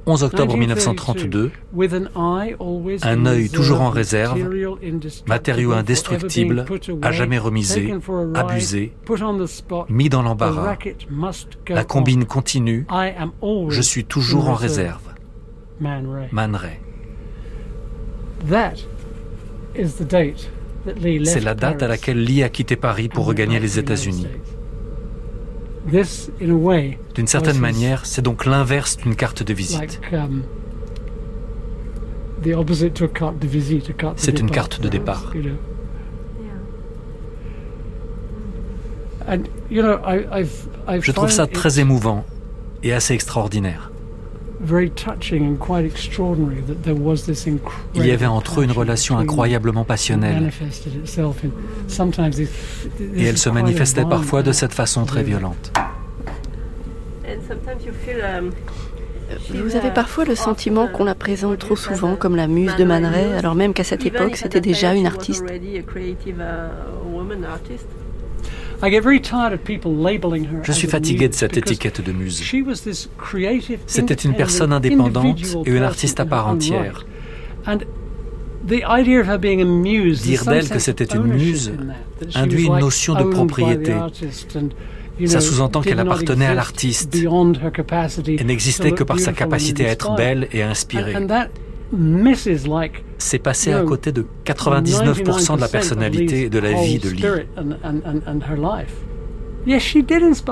11 0.07 0.23
octobre 0.23 0.55
1932, 0.55 1.51
un 3.01 3.25
œil 3.25 3.49
toujours 3.49 3.81
en 3.81 3.89
réserve, 3.89 4.39
matériau 5.27 5.71
indestructible, 5.71 6.65
à 7.01 7.11
jamais 7.11 7.39
remisé, 7.39 7.91
abusé, 8.35 8.93
mis 9.89 10.09
dans 10.09 10.21
l'embarras. 10.21 10.77
La 11.69 11.83
combine 11.83 12.25
continue, 12.25 12.85
je 13.69 13.81
suis 13.81 14.05
toujours 14.05 14.49
en 14.49 14.53
réserve. 14.53 15.01
Man 15.79 16.55
Ray. 16.55 16.85
C'est 21.23 21.39
la 21.43 21.55
date 21.55 21.84
à 21.84 21.88
laquelle 21.88 22.23
Lee 22.23 22.43
a 22.43 22.49
quitté 22.49 22.75
Paris 22.75 23.10
pour 23.10 23.25
regagner 23.25 23.60
les 23.60 23.79
États-Unis. 23.79 24.27
D'une 27.15 27.27
certaine 27.27 27.60
manière, 27.60 28.05
c'est 28.05 28.21
donc 28.21 28.45
l'inverse 28.45 28.97
d'une 28.97 29.15
carte 29.15 29.43
de 29.43 29.53
visite. 29.53 29.99
Um, 30.12 30.43
c'est 34.15 34.39
une 34.39 34.51
carte 34.51 34.81
de 34.81 34.89
départ. 34.89 35.31
Je 41.01 41.12
trouve 41.12 41.31
ça 41.31 41.47
très 41.47 41.79
émouvant 41.79 42.25
et 42.84 42.93
assez 42.93 43.13
extraordinaire. 43.13 43.91
Il 47.95 48.06
y 48.06 48.12
avait 48.12 48.25
entre 48.25 48.62
eux 48.62 48.63
une 48.63 48.71
relation 48.71 49.17
incroyablement 49.17 49.84
passionnelle. 49.84 50.51
Et 53.15 53.23
elle 53.23 53.38
se 53.38 53.49
manifestait 53.49 54.06
parfois 54.06 54.43
de 54.43 54.51
cette 54.51 54.73
façon 54.73 55.06
très 55.06 55.23
violente. 55.23 55.71
Um, 57.28 58.51
Vous 59.49 59.75
avez 59.75 59.89
parfois 59.91 60.25
le 60.25 60.36
sentiment 60.36 60.88
qu'on 60.88 61.04
la 61.04 61.15
présente 61.15 61.58
trop 61.58 61.75
souvent 61.75 62.15
comme 62.15 62.36
la 62.36 62.47
muse 62.47 62.75
de 62.75 62.84
Man 62.84 63.06
Ray, 63.06 63.34
alors 63.34 63.56
même 63.56 63.73
qu'à 63.73 63.84
cette 63.84 64.06
époque, 64.06 64.36
c'était 64.36 64.62
déjà 64.62 64.93
une 64.93 65.08
artiste. 65.08 65.43
Je 70.63 70.71
suis 70.71 70.88
fatigué 70.88 71.30
de 71.30 71.34
cette 71.34 71.58
étiquette 71.58 72.02
de 72.02 72.12
muse. 72.12 72.43
C'était 73.88 74.13
une 74.13 74.34
personne 74.34 74.74
indépendante 74.74 75.39
et 75.65 75.71
une 75.71 75.84
artiste 75.84 76.19
à 76.19 76.26
part 76.26 76.48
entière. 76.48 77.06
Dire 78.67 80.45
d'elle 80.45 80.69
que 80.69 80.80
c'était 80.80 81.06
une 81.06 81.24
muse 81.24 81.74
induit 82.34 82.65
une 82.65 82.80
notion 82.80 83.13
de 83.15 83.24
propriété. 83.24 83.93
Ça 85.26 85.39
sous-entend 85.39 85.82
qu'elle 85.82 86.00
appartenait 86.00 86.48
à 86.48 86.54
l'artiste 86.54 87.15
et 87.15 88.43
n'existait 88.43 88.91
que 88.91 89.04
par 89.04 89.19
sa 89.19 89.34
capacité 89.34 89.86
à 89.88 89.91
être 89.91 90.15
belle 90.15 90.48
et 90.52 90.62
inspirée 90.62 91.15
c'est 93.17 93.39
passé 93.39 93.74
à 93.74 93.84
côté 93.84 94.12
de 94.12 94.26
99% 94.45 95.56
de 95.56 95.62
la 95.62 95.67
personnalité 95.67 96.43
et 96.43 96.50
de 96.50 96.60
la 96.60 96.74
vie 96.74 97.00
de 97.00 97.10
Lee. 97.10 97.24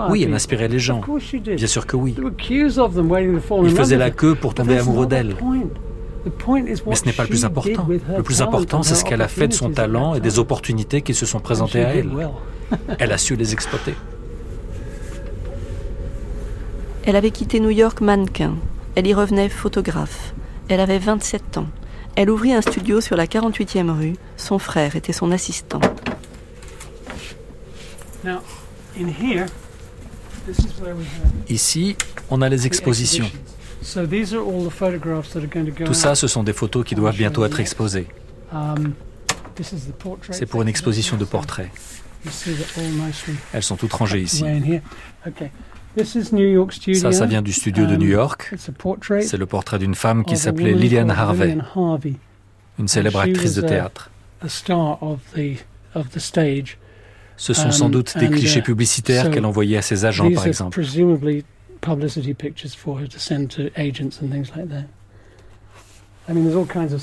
Oui, 0.10 0.24
elle 0.24 0.34
inspirait 0.34 0.68
les 0.68 0.80
gens. 0.80 1.02
Bien 1.56 1.68
sûr 1.68 1.86
que 1.86 1.96
oui. 1.96 2.16
Ils 2.50 3.76
faisaient 3.76 3.98
la 3.98 4.12
queue 4.12 4.36
pour 4.36 4.54
tomber 4.54 4.78
amoureux 4.78 5.06
d'elle. 5.06 5.36
Mais 6.26 6.96
ce 6.96 7.06
n'est 7.06 7.12
pas 7.14 7.24
le 7.24 7.30
plus 7.30 7.46
important. 7.46 7.88
Le 7.88 8.24
plus 8.24 8.42
important, 8.42 8.84
c'est 8.84 8.96
ce 8.96 9.04
qu'elle 9.04 9.22
a 9.22 9.28
fait 9.28 9.48
de 9.48 9.54
son 9.54 9.70
talent 9.70 10.16
et 10.16 10.20
des 10.20 10.40
opportunités 10.40 11.02
qui 11.02 11.14
se 11.14 11.26
sont 11.26 11.40
présentées 11.40 11.84
à 11.84 11.96
elle. 11.96 12.10
Elle 12.98 13.12
a 13.12 13.20
su 13.20 13.36
les 13.36 13.54
exploiter. 13.54 13.94
Elle 17.04 17.16
avait 17.16 17.30
quitté 17.30 17.60
New 17.60 17.70
York 17.70 18.02
mannequin. 18.02 18.56
Elle 18.96 19.06
y 19.06 19.14
revenait 19.14 19.50
photographe. 19.50 20.33
Elle 20.70 20.80
avait 20.80 21.00
27 21.00 21.58
ans. 21.58 21.68
Elle 22.16 22.30
ouvrit 22.30 22.54
un 22.54 22.62
studio 22.62 23.02
sur 23.02 23.16
la 23.16 23.26
48e 23.26 23.90
rue. 23.90 24.14
Son 24.38 24.60
frère 24.60 24.96
était 24.96 25.14
son 25.14 25.32
assistant. 25.32 25.82
Ici, 31.50 31.96
on 32.30 32.42
a 32.42 32.50
les 32.50 32.68
expositions. 32.68 33.30
Tout 35.86 35.94
ça, 35.94 36.16
ce 36.16 36.28
sont 36.28 36.44
des 36.44 36.54
photos 36.54 36.86
qui 36.86 36.96
doivent 36.96 37.18
bientôt 37.18 37.44
être 37.44 37.60
exposées. 37.60 38.08
Um, 38.54 38.94
C'est 40.32 40.46
pour 40.46 40.62
une 40.62 40.68
exposition 40.68 41.18
de 41.18 41.26
portraits. 41.26 41.70
Elles 43.54 43.64
sont 43.64 43.76
toutes 43.76 43.94
rangées 43.94 44.22
ici. 44.22 44.44
Ça, 45.96 47.12
ça 47.12 47.26
vient 47.26 47.42
du 47.42 47.54
studio 47.54 47.86
de 47.86 47.96
New 47.96 48.08
um, 48.08 48.12
York. 48.12 48.56
C'est 49.22 49.38
le 49.38 49.46
portrait 49.46 49.80
d'une 49.80 49.96
femme 49.96 50.26
qui 50.26 50.38
s'appelait 50.38 50.74
Lillian 50.74 51.10
Harvey, 51.10 51.58
une 52.80 52.88
célèbre 52.88 53.20
actrice 53.20 53.56
de 53.56 53.62
théâtre. 53.62 54.10
Ce 57.36 57.54
sont 57.54 57.72
sans 57.72 57.86
um, 57.86 57.92
doute 57.92 58.18
des 58.18 58.30
clichés 58.30 58.60
uh, 58.60 58.64
publicitaires 58.64 59.30
qu'elle 59.30 59.46
envoyait 59.46 59.78
à 59.78 59.82
ses 59.82 60.06
agents, 60.06 60.32
par 60.32 60.48
exemple. 60.48 60.80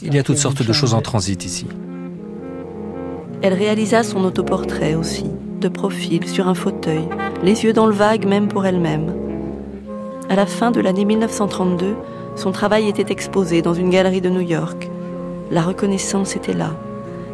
Il 0.03 0.15
y 0.15 0.19
a 0.19 0.23
toutes 0.23 0.39
sortes 0.39 0.63
de 0.67 0.73
choses 0.73 0.95
en 0.95 1.03
transit 1.03 1.45
ici. 1.45 1.67
Elle 3.43 3.55
réalisa 3.55 4.03
son 4.03 4.25
autoportrait 4.25 4.95
aussi 4.95 5.27
de 5.61 5.69
profil 5.69 6.27
sur 6.27 6.49
un 6.49 6.55
fauteuil, 6.55 7.07
les 7.43 7.65
yeux 7.65 7.73
dans 7.73 7.87
le 7.87 7.93
vague 7.93 8.27
même 8.27 8.49
pour 8.49 8.67
elle-même. 8.67 9.15
À 10.29 10.35
la 10.35 10.47
fin 10.47 10.71
de 10.71 10.81
l'année 10.81 11.05
1932, 11.05 11.95
son 12.35 12.53
travail 12.53 12.89
était 12.89 13.13
exposé 13.13 13.63
dans 13.63 13.75
une 13.75 13.91
galerie 13.91 14.21
de 14.21 14.31
New 14.31 14.41
York. 14.41 14.89
La 15.51 15.63
reconnaissance 15.63 16.37
était 16.37 16.55
là, 16.55 16.71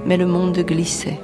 mais 0.04 0.16
le 0.16 0.26
monde 0.26 0.58
glissait. 0.58 1.20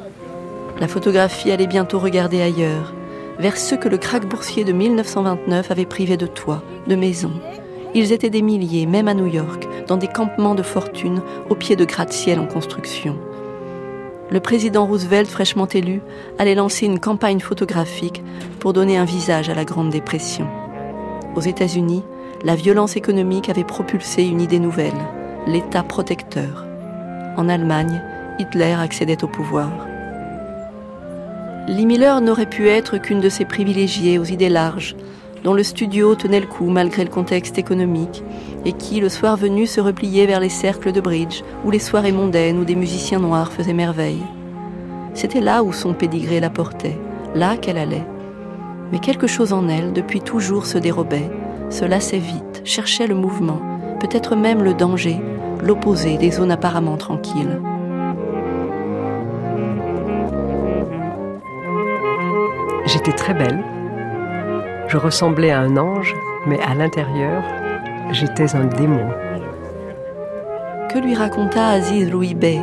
La 0.80 0.88
photographie 0.88 1.50
allait 1.50 1.66
bientôt 1.66 1.98
regarder 1.98 2.40
ailleurs, 2.40 2.94
vers 3.38 3.56
ceux 3.56 3.76
que 3.76 3.88
le 3.88 3.98
krach 3.98 4.24
boursier 4.24 4.64
de 4.64 4.72
1929 4.72 5.70
avait 5.70 5.86
privé 5.86 6.16
de 6.16 6.26
toits, 6.26 6.62
de 6.86 6.94
maisons. 6.94 7.40
Ils 7.94 8.12
étaient 8.12 8.30
des 8.30 8.42
milliers, 8.42 8.86
même 8.86 9.08
à 9.08 9.14
New 9.14 9.26
York, 9.26 9.66
dans 9.86 9.96
des 9.96 10.08
campements 10.08 10.54
de 10.54 10.62
fortune, 10.62 11.20
au 11.50 11.54
pied 11.54 11.76
de 11.76 11.84
gratte-ciel 11.84 12.38
en 12.38 12.46
construction. 12.46 13.16
Le 14.32 14.40
président 14.40 14.86
Roosevelt, 14.86 15.28
fraîchement 15.28 15.68
élu, 15.68 16.00
allait 16.38 16.54
lancer 16.54 16.86
une 16.86 16.98
campagne 16.98 17.40
photographique 17.40 18.22
pour 18.60 18.72
donner 18.72 18.96
un 18.96 19.04
visage 19.04 19.50
à 19.50 19.54
la 19.54 19.66
Grande 19.66 19.90
Dépression. 19.90 20.46
Aux 21.36 21.42
États-Unis, 21.42 22.02
la 22.42 22.54
violence 22.54 22.96
économique 22.96 23.50
avait 23.50 23.62
propulsé 23.62 24.24
une 24.24 24.40
idée 24.40 24.58
nouvelle, 24.58 24.96
l'État 25.46 25.82
protecteur. 25.82 26.64
En 27.36 27.48
Allemagne, 27.50 28.02
Hitler 28.38 28.74
accédait 28.78 29.22
au 29.22 29.28
pouvoir. 29.28 29.68
Lee 31.68 31.86
Miller 31.86 32.22
n'aurait 32.22 32.46
pu 32.46 32.68
être 32.68 32.96
qu'une 32.96 33.20
de 33.20 33.28
ces 33.28 33.44
privilégiées 33.44 34.18
aux 34.18 34.24
idées 34.24 34.48
larges, 34.48 34.96
dont 35.44 35.54
le 35.54 35.62
studio 35.62 36.14
tenait 36.14 36.40
le 36.40 36.46
coup 36.46 36.68
malgré 36.68 37.04
le 37.04 37.10
contexte 37.10 37.58
économique, 37.58 38.22
et 38.64 38.72
qui, 38.72 39.00
le 39.00 39.08
soir 39.08 39.36
venu, 39.36 39.66
se 39.66 39.80
repliait 39.80 40.26
vers 40.26 40.40
les 40.40 40.48
cercles 40.48 40.92
de 40.92 41.00
bridge 41.00 41.42
ou 41.64 41.70
les 41.70 41.78
soirées 41.78 42.12
mondaines 42.12 42.58
où 42.58 42.64
des 42.64 42.76
musiciens 42.76 43.18
noirs 43.18 43.52
faisaient 43.52 43.72
merveille. 43.72 44.22
C'était 45.14 45.40
là 45.40 45.62
où 45.62 45.72
son 45.72 45.94
pédigré 45.94 46.40
la 46.40 46.50
portait, 46.50 46.98
là 47.34 47.56
qu'elle 47.56 47.78
allait. 47.78 48.06
Mais 48.92 48.98
quelque 48.98 49.26
chose 49.26 49.52
en 49.52 49.68
elle, 49.68 49.92
depuis 49.92 50.20
toujours, 50.20 50.66
se 50.66 50.78
dérobait, 50.78 51.30
se 51.70 51.84
lassait 51.84 52.18
vite, 52.18 52.62
cherchait 52.64 53.06
le 53.06 53.14
mouvement, 53.14 53.60
peut-être 54.00 54.36
même 54.36 54.62
le 54.62 54.74
danger, 54.74 55.16
l'opposé 55.62 56.18
des 56.18 56.30
zones 56.30 56.50
apparemment 56.50 56.96
tranquilles. 56.96 57.60
J'étais 62.86 63.12
très 63.12 63.34
belle. 63.34 63.64
Je 64.92 64.98
ressemblais 64.98 65.50
à 65.50 65.60
un 65.60 65.78
ange, 65.78 66.14
mais 66.44 66.60
à 66.60 66.74
l'intérieur, 66.74 67.42
j'étais 68.10 68.54
un 68.54 68.66
démon. 68.66 69.08
Que 70.92 70.98
lui 70.98 71.14
raconta 71.14 71.68
Aziz 71.68 72.10
Louis 72.10 72.34
Bey, 72.34 72.62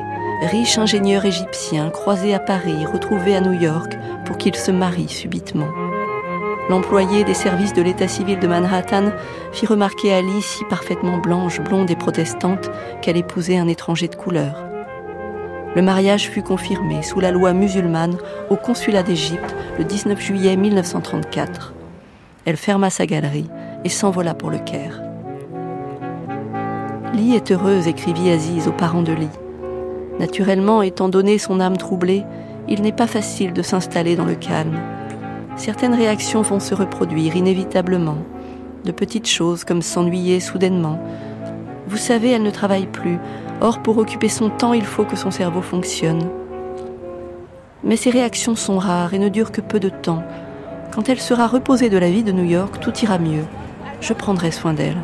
riche 0.52 0.78
ingénieur 0.78 1.26
égyptien 1.26 1.89
croisé 1.89 2.36
à 2.36 2.39
Paris, 2.39 2.86
retrouvé 2.86 3.36
à 3.36 3.42
New 3.42 3.60
York 3.60 3.98
pour 4.26 4.38
qu'il 4.38 4.54
se 4.54 4.70
marie 4.70 5.08
subitement 5.08 5.70
L'employé 6.70 7.24
des 7.24 7.34
services 7.34 7.74
de 7.74 7.82
l'état 7.82 8.08
civil 8.08 8.38
de 8.38 8.46
Manhattan 8.46 9.10
fit 9.52 9.65
remarquer 9.65 10.13
à 10.13 10.18
Ali, 10.18 10.44
si 10.44 10.63
parfaitement 10.65 11.18
blanche, 11.18 11.60
blonde 11.62 11.89
et 11.89 11.96
protestante, 11.96 12.70
qu'elle 13.02 13.18
épousait 13.18 13.58
un 13.58 13.68
étranger 13.68 14.08
de 14.08 14.15
couleur. 14.15 14.68
Le 15.76 15.82
mariage 15.82 16.30
fut 16.30 16.44
confirmé 16.44 17.02
sous 17.02 17.22
la 17.22 17.32
loi 17.32 17.54
musulmane 17.54 18.18
au 18.52 18.56
consulat 18.56 19.02
d'Égypte 19.02 19.56
le 19.80 19.84
19 19.84 20.22
juillet 20.22 20.56
1934. 20.56 21.74
Elle 22.45 22.58
ferma 22.58 22.89
sa 22.89 23.06
galerie 23.06 23.49
et 23.84 23.89
s'envola 23.89 24.34
pour 24.34 24.49
le 24.49 24.60
Caire. 24.60 25.02
Lee 27.13 27.36
est 27.36 27.52
heureuse, 27.52 27.88
écrivit 27.88 28.30
Aziz 28.30 28.67
aux 28.67 28.73
parents 28.73 29.04
de 29.04 29.13
Lee. 29.13 29.30
Naturellement, 30.19 30.82
étant 30.82 31.10
donné 31.10 31.38
son 31.38 31.60
âme 31.60 31.78
troublée, 31.78 32.23
il 32.67 32.82
n'est 32.82 32.91
pas 32.91 33.08
facile 33.08 33.54
de 33.54 33.62
s'installer 33.62 34.15
dans 34.15 34.25
le 34.25 34.36
calme 34.36 34.78
certaines 35.60 35.93
réactions 35.93 36.41
vont 36.41 36.60
se 36.60 36.73
reproduire 36.73 37.36
inévitablement. 37.36 38.17
De 38.86 38.91
petites 38.91 39.28
choses 39.28 39.65
comme 39.65 39.82
s'ennuyer 39.82 40.39
soudainement. 40.39 40.99
Vous 41.88 41.97
savez, 41.97 42.32
elle 42.32 42.43
ne 42.43 42.49
travaille 42.49 42.88
plus. 42.88 43.19
Or, 43.62 43.80
pour 43.80 43.97
occuper 43.97 44.30
son 44.30 44.49
temps, 44.49 44.73
il 44.73 44.86
faut 44.86 45.04
que 45.04 45.17
son 45.17 45.32
cerveau 45.32 45.62
fonctionne. 45.62 46.30
Mais 47.84 47.97
ces 47.97 48.10
réactions 48.10 48.56
sont 48.56 48.78
rares 48.78 49.13
et 49.13 49.19
ne 49.19 49.30
durent 49.30 49.52
que 49.52 49.62
peu 49.62 49.80
de 49.80 49.89
temps. 49.89 50.23
Quand 50.91 51.08
elle 51.08 51.19
sera 51.19 51.47
reposée 51.47 51.89
de 51.89 51.97
la 51.97 52.10
vie 52.10 52.23
de 52.23 52.32
New 52.32 52.43
York, 52.43 52.80
tout 52.80 52.93
ira 53.04 53.19
mieux. 53.19 53.45
Je 54.02 54.13
prendrai 54.13 54.52
soin 54.52 54.73
d'elle. 54.73 54.97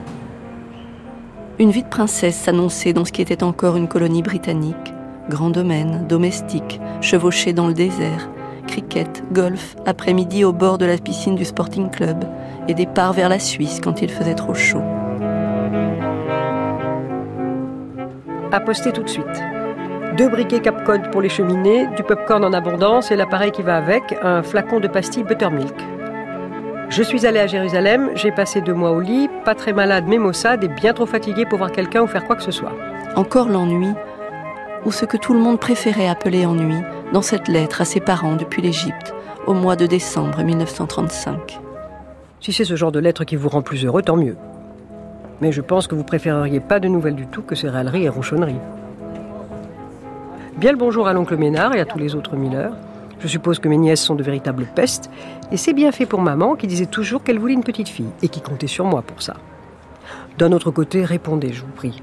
Une 1.60 1.69
vie 1.69 1.84
de 1.84 1.89
princesse 1.89 2.36
s'annonçait 2.36 2.91
dans 2.91 3.06
ce 3.06 3.12
qui 3.12 3.21
était 3.21 3.43
encore 3.43 3.78
une 3.78 3.88
colonie 3.88 4.24
britannique. 4.24 4.93
Grand 5.30 5.52
domaine, 5.52 6.06
domestique, 6.08 6.82
chevauché 7.02 7.54
dans 7.54 7.67
le 7.67 7.74
désert, 7.74 8.30
cricket, 8.67 9.24
golf, 9.32 9.76
après-midi 9.86 10.43
au 10.43 10.54
bord 10.54 10.78
de 10.78 10.86
la 10.86 10.98
piscine 10.98 11.36
du 11.36 11.45
Sporting 11.45 11.89
Club 11.89 12.26
et 12.67 12.74
départ 12.74 13.13
vers 13.13 13.30
la 13.30 13.39
Suisse 13.39 13.80
quand 13.82 14.02
il 14.02 14.10
faisait 14.10 14.36
trop 14.36 14.54
chaud. 14.54 14.82
À 18.52 18.60
poster 18.60 18.91
tout 18.91 19.04
de 19.04 19.10
suite. 19.10 19.43
Deux 20.17 20.30
briquets 20.30 20.62
Capcode 20.62 21.12
pour 21.12 21.21
les 21.21 21.28
cheminées, 21.28 21.88
du 21.97 22.04
popcorn 22.04 22.45
en 22.45 22.54
abondance 22.54 23.12
et 23.12 23.17
l'appareil 23.17 23.51
qui 23.51 23.63
va 23.63 23.75
avec, 23.75 24.15
un 24.21 24.43
flacon 24.43 24.80
de 24.80 24.88
pastilles 24.88 25.23
Buttermilk. 25.23 25.75
Je 26.88 27.04
suis 27.04 27.25
allé 27.25 27.39
à 27.39 27.47
Jérusalem, 27.47 28.12
j'ai 28.15 28.32
passé 28.32 28.62
deux 28.62 28.73
mois 28.73 28.91
au 28.91 29.01
lit, 29.01 29.28
pas 29.43 29.56
très 29.56 29.73
malade 29.73 30.06
mais 30.08 30.17
maussade 30.17 30.63
et 30.63 30.69
bien 30.69 30.93
trop 30.93 31.06
fatigué 31.06 31.45
pour 31.45 31.58
voir 31.58 31.69
quelqu'un 31.69 32.04
ou 32.04 32.08
faire 32.08 32.23
quoi 32.23 32.38
que 32.38 32.43
ce 32.43 32.51
soit. 32.51 32.71
Encore 33.17 33.49
l'ennui, 33.49 33.89
ou 34.86 34.91
ce 34.93 35.04
que 35.04 35.17
tout 35.17 35.34
le 35.34 35.39
monde 35.39 35.60
préférait 35.60 36.08
appeler 36.08 36.45
ennui, 36.45 36.80
dans 37.12 37.21
cette 37.21 37.49
lettre 37.49 37.82
à 37.82 37.86
ses 37.86 37.99
parents 37.99 38.38
depuis 38.38 38.62
l'Égypte, 38.62 39.13
au 39.47 39.54
mois 39.54 39.75
de 39.75 39.86
décembre 39.86 40.41
1935. 40.41 41.60
Si 42.39 42.54
c'est 42.54 42.63
ce 42.63 42.78
genre 42.78 42.93
de 42.93 42.99
lettre 42.99 43.25
qui 43.25 43.36
vous 43.36 43.49
rend 43.49 43.63
plus 43.63 43.84
heureux, 43.84 44.01
tant 44.01 44.15
mieux. 44.15 44.38
Mais 45.41 45.51
je 45.51 45.62
pense 45.62 45.88
que 45.88 45.95
vous 45.95 46.06
préféreriez 46.06 46.62
pas 46.62 46.80
de 46.80 46.88
nouvelles 46.88 47.15
du 47.15 47.28
tout 47.28 47.41
que 47.41 47.56
ces 47.56 47.67
râleries 47.67 48.06
et 48.06 48.10
ronchonneries. 48.10 48.62
Bien 50.58 50.72
le 50.72 50.78
bonjour 50.78 51.10
à 51.10 51.12
l'oncle 51.12 51.36
Ménard 51.36 51.76
et 51.76 51.82
à 51.82 51.86
tous 51.86 51.98
les 51.98 52.15
autres 52.15 52.38
Miller. 52.38 52.72
Je 53.20 53.28
suppose 53.28 53.60
que 53.60 53.68
mes 53.68 53.76
nièces 53.76 54.02
sont 54.02 54.15
de 54.15 54.24
véritables 54.24 54.65
pestes, 54.74 55.10
et 55.52 55.58
c'est 55.58 55.74
bien 55.74 55.91
fait 55.91 56.06
pour 56.06 56.22
maman 56.22 56.56
qui 56.56 56.65
disait 56.65 56.86
toujours 56.86 57.24
qu'elle 57.24 57.39
voulait 57.39 57.54
une 57.54 57.63
petite 57.63 57.89
fille, 57.89 58.08
et 58.22 58.30
qui 58.30 58.39
comptait 58.39 58.65
sur 58.65 58.86
moi 58.86 59.02
pour 59.02 59.22
ça. 59.22 59.36
D'un 60.38 60.54
autre 60.54 60.72
côté, 60.72 61.04
répondez, 61.04 61.52
je 61.52 61.60
vous 61.60 61.72
prie. 61.76 62.02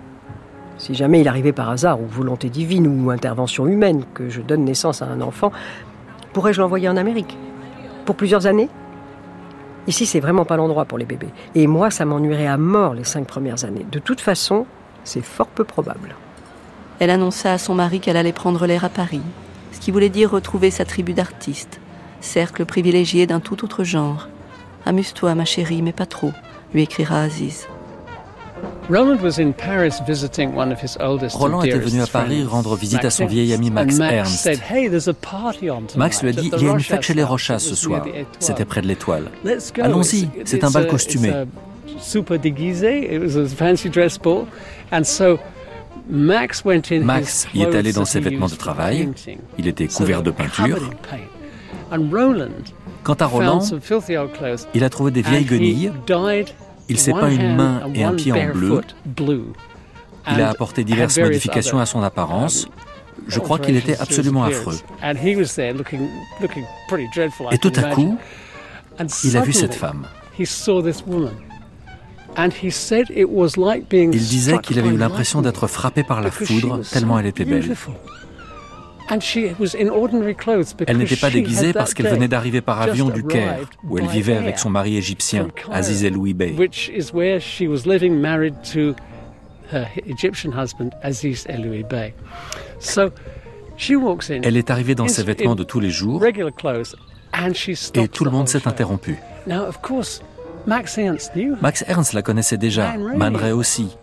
Si 0.76 0.94
jamais 0.94 1.22
il 1.22 1.28
arrivait 1.28 1.54
par 1.54 1.70
hasard, 1.70 1.98
ou 2.02 2.04
volonté 2.04 2.50
divine, 2.50 2.86
ou 2.86 3.10
intervention 3.10 3.66
humaine, 3.66 4.04
que 4.12 4.28
je 4.28 4.42
donne 4.42 4.66
naissance 4.66 5.00
à 5.00 5.06
un 5.06 5.22
enfant, 5.22 5.50
pourrais-je 6.34 6.60
l'envoyer 6.60 6.90
en 6.90 6.98
Amérique? 6.98 7.38
Pour 8.04 8.16
plusieurs 8.16 8.46
années? 8.46 8.68
Ici, 9.86 10.04
c'est 10.04 10.20
vraiment 10.20 10.44
pas 10.44 10.58
l'endroit 10.58 10.84
pour 10.84 10.98
les 10.98 11.06
bébés. 11.06 11.30
Et 11.54 11.66
moi, 11.66 11.90
ça 11.90 12.04
m'ennuierait 12.04 12.48
à 12.48 12.58
mort 12.58 12.92
les 12.92 13.04
cinq 13.04 13.26
premières 13.26 13.64
années. 13.64 13.86
De 13.90 13.98
toute 13.98 14.20
façon, 14.20 14.66
c'est 15.04 15.24
fort 15.24 15.48
peu 15.48 15.64
probable. 15.64 16.14
Elle 17.02 17.10
annonça 17.10 17.52
à 17.52 17.58
son 17.58 17.74
mari 17.74 17.98
qu'elle 17.98 18.16
allait 18.16 18.32
prendre 18.32 18.64
l'air 18.64 18.84
à 18.84 18.88
Paris, 18.88 19.22
ce 19.72 19.80
qui 19.80 19.90
voulait 19.90 20.08
dire 20.08 20.30
retrouver 20.30 20.70
sa 20.70 20.84
tribu 20.84 21.14
d'artistes, 21.14 21.80
cercle 22.20 22.64
privilégié 22.64 23.26
d'un 23.26 23.40
tout 23.40 23.64
autre 23.64 23.82
genre. 23.82 24.28
Amuse-toi, 24.86 25.34
ma 25.34 25.44
chérie, 25.44 25.82
mais 25.82 25.90
pas 25.90 26.06
trop, 26.06 26.30
lui 26.72 26.82
écrira 26.82 27.22
Aziz. 27.22 27.66
Roland 31.34 31.62
était 31.64 31.76
venu 31.76 32.02
à 32.02 32.06
Paris 32.06 32.44
rendre 32.44 32.76
visite 32.76 33.04
à 33.04 33.10
son 33.10 33.26
vieil 33.26 33.52
ami 33.52 33.72
Max 33.72 33.98
Ernst. 33.98 34.48
Max 35.96 36.22
lui 36.22 36.28
a 36.28 36.32
dit 36.32 36.52
Il 36.56 36.62
y 36.62 36.68
a 36.68 36.70
une 36.70 36.78
fête 36.78 37.02
chez 37.02 37.14
les 37.14 37.24
Rochas 37.24 37.58
ce 37.58 37.74
soir. 37.74 38.06
C'était 38.38 38.64
près 38.64 38.80
de 38.80 38.86
l'étoile. 38.86 39.24
Allons-y, 39.80 40.28
c'est 40.44 40.62
un 40.62 40.70
bal 40.70 40.86
costumé. 40.86 41.32
Max 47.04 47.46
y 47.54 47.62
est 47.62 47.74
allé 47.74 47.92
dans 47.92 48.04
ses 48.04 48.20
vêtements 48.20 48.48
de 48.48 48.54
travail. 48.54 49.10
Il 49.58 49.66
était 49.66 49.86
couvert 49.86 50.22
de 50.22 50.30
peinture. 50.30 50.90
Quant 53.02 53.14
à 53.14 53.26
Roland, 53.26 53.60
il 54.74 54.84
a 54.84 54.90
trouvé 54.90 55.10
des 55.10 55.22
vieilles 55.22 55.44
guenilles 55.44 55.92
il 56.88 56.98
s'est 56.98 57.12
peint 57.12 57.30
une 57.30 57.56
main 57.56 57.82
et 57.94 58.04
un 58.04 58.14
pied 58.14 58.32
en 58.32 58.52
bleu. 58.52 58.82
Il 60.30 60.40
a 60.40 60.50
apporté 60.50 60.84
diverses 60.84 61.18
modifications 61.18 61.78
à 61.78 61.86
son 61.86 62.02
apparence. 62.02 62.68
Je 63.28 63.38
crois 63.38 63.58
qu'il 63.58 63.76
était 63.76 63.98
absolument 63.98 64.44
affreux. 64.44 64.76
Et 67.50 67.58
tout 67.58 67.72
à 67.76 67.82
coup, 67.94 68.18
il 69.24 69.36
a 69.36 69.40
vu 69.40 69.52
cette 69.52 69.74
femme. 69.74 70.06
Il 72.36 74.10
disait 74.10 74.58
qu'il 74.58 74.78
avait 74.78 74.88
eu 74.88 74.96
l'impression 74.96 75.42
d'être 75.42 75.66
frappé 75.66 76.02
par 76.02 76.20
la 76.20 76.30
foudre 76.30 76.80
tellement 76.90 77.18
elle 77.18 77.26
était 77.26 77.44
belle. 77.44 77.74
Elle 80.86 80.96
n'était 80.96 81.16
pas 81.16 81.30
déguisée 81.30 81.72
parce 81.72 81.92
qu'elle 81.92 82.08
venait 82.08 82.28
d'arriver 82.28 82.60
par 82.60 82.80
avion 82.80 83.08
du 83.10 83.24
Caire, 83.24 83.58
où 83.84 83.98
elle 83.98 84.06
vivait 84.06 84.36
avec 84.36 84.58
son 84.58 84.70
mari 84.70 84.96
égyptien, 84.96 85.48
Aziz 85.70 86.04
El 86.04 86.14
Louis 86.14 86.34
Bey. 86.34 86.54
Elle 94.42 94.56
est 94.56 94.70
arrivée 94.70 94.94
dans 94.94 95.08
ses 95.08 95.22
vêtements 95.22 95.54
de 95.54 95.64
tous 95.64 95.80
les 95.80 95.90
jours 95.90 96.24
et 96.24 98.08
tout 98.08 98.24
le 98.24 98.30
monde 98.30 98.48
s'est 98.48 98.68
interrompu. 98.68 99.18
Max 101.60 101.84
Ernst 101.88 102.12
la 102.12 102.22
connaissait 102.22 102.56
déjà, 102.56 102.94
Man 103.16 103.36
Ray 103.36 103.52
aussi. 103.52 103.96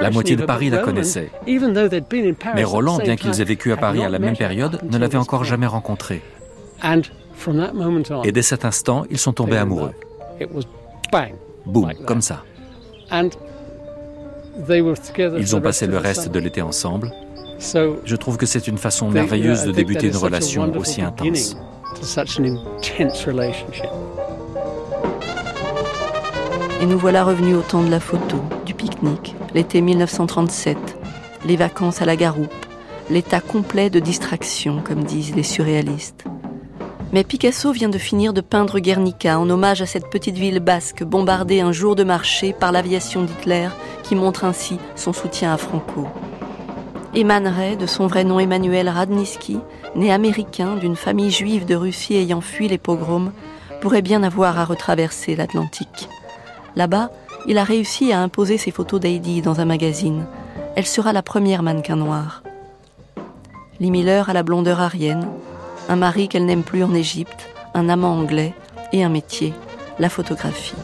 La 0.00 0.10
moitié 0.10 0.36
de 0.36 0.44
Paris 0.44 0.70
la 0.70 0.78
connaissait. 0.78 1.30
Mais 2.54 2.64
Roland, 2.64 2.98
bien 2.98 3.16
qu'ils 3.16 3.40
aient 3.40 3.44
vécu 3.44 3.72
à 3.72 3.76
Paris 3.76 4.04
à 4.04 4.08
la 4.08 4.18
même 4.18 4.36
période, 4.36 4.80
ne 4.90 4.98
l'avait 4.98 5.18
encore 5.18 5.44
jamais 5.44 5.66
rencontré. 5.66 6.22
Et 8.24 8.32
dès 8.32 8.42
cet 8.42 8.64
instant, 8.64 9.04
ils 9.10 9.18
sont 9.18 9.32
tombés 9.32 9.56
amoureux. 9.56 9.92
Boum, 11.66 11.92
comme 12.06 12.22
ça. 12.22 12.42
Ils 15.38 15.56
ont 15.56 15.60
passé 15.60 15.86
le 15.86 15.98
reste 15.98 16.30
de 16.30 16.38
l'été 16.38 16.62
ensemble. 16.62 17.12
Je 18.04 18.16
trouve 18.16 18.36
que 18.36 18.46
c'est 18.46 18.66
une 18.68 18.78
façon 18.78 19.10
merveilleuse 19.10 19.64
de 19.64 19.72
débuter 19.72 20.08
une 20.08 20.16
relation 20.16 20.70
aussi 20.76 21.02
intense. 21.02 21.56
Et 26.80 26.86
nous 26.86 26.98
voilà 26.98 27.24
revenus 27.24 27.56
au 27.56 27.62
temps 27.62 27.82
de 27.82 27.90
la 27.90 28.00
photo, 28.00 28.36
du 28.66 28.74
pique-nique, 28.74 29.34
l'été 29.54 29.80
1937, 29.80 30.76
les 31.46 31.56
vacances 31.56 32.02
à 32.02 32.04
la 32.04 32.16
garoupe, 32.16 32.50
l'état 33.10 33.40
complet 33.40 33.90
de 33.90 34.00
distraction, 34.00 34.82
comme 34.84 35.04
disent 35.04 35.34
les 35.34 35.42
surréalistes. 35.42 36.24
Mais 37.12 37.22
Picasso 37.22 37.70
vient 37.70 37.88
de 37.88 37.98
finir 37.98 38.32
de 38.32 38.40
peindre 38.40 38.80
Guernica 38.80 39.38
en 39.38 39.48
hommage 39.48 39.82
à 39.82 39.86
cette 39.86 40.10
petite 40.10 40.36
ville 40.36 40.58
basque 40.58 41.04
bombardée 41.04 41.60
un 41.60 41.70
jour 41.70 41.94
de 41.94 42.02
marché 42.02 42.52
par 42.52 42.72
l'aviation 42.72 43.22
d'Hitler 43.22 43.68
qui 44.02 44.16
montre 44.16 44.44
ainsi 44.44 44.78
son 44.96 45.12
soutien 45.12 45.54
à 45.54 45.56
Franco. 45.56 46.08
Eman 47.14 47.46
Ray, 47.46 47.76
de 47.76 47.86
son 47.86 48.08
vrai 48.08 48.24
nom 48.24 48.40
Emmanuel 48.40 48.88
Radnitsky, 48.88 49.60
né 49.94 50.12
américain 50.12 50.74
d'une 50.74 50.96
famille 50.96 51.30
juive 51.30 51.64
de 51.64 51.76
Russie 51.76 52.16
ayant 52.16 52.40
fui 52.40 52.66
les 52.66 52.78
pogroms, 52.78 53.30
pourrait 53.80 54.02
bien 54.02 54.24
avoir 54.24 54.58
à 54.58 54.64
retraverser 54.64 55.36
l'Atlantique. 55.36 56.08
Là-bas, 56.76 57.10
il 57.46 57.58
a 57.58 57.64
réussi 57.64 58.12
à 58.12 58.20
imposer 58.20 58.58
ses 58.58 58.70
photos 58.70 59.00
d'Heidi 59.00 59.42
dans 59.42 59.60
un 59.60 59.64
magazine. 59.64 60.24
Elle 60.76 60.86
sera 60.86 61.12
la 61.12 61.22
première 61.22 61.62
mannequin 61.62 61.96
noire. 61.96 62.42
Lee 63.80 63.90
Miller 63.90 64.28
a 64.28 64.32
la 64.32 64.42
blondeur 64.42 64.80
arienne, 64.80 65.26
un 65.88 65.96
mari 65.96 66.28
qu'elle 66.28 66.46
n'aime 66.46 66.62
plus 66.62 66.82
en 66.82 66.94
Égypte, 66.94 67.48
un 67.74 67.88
amant 67.88 68.12
anglais 68.12 68.54
et 68.92 69.04
un 69.04 69.08
métier, 69.08 69.52
la 69.98 70.08
photographie. 70.08 70.74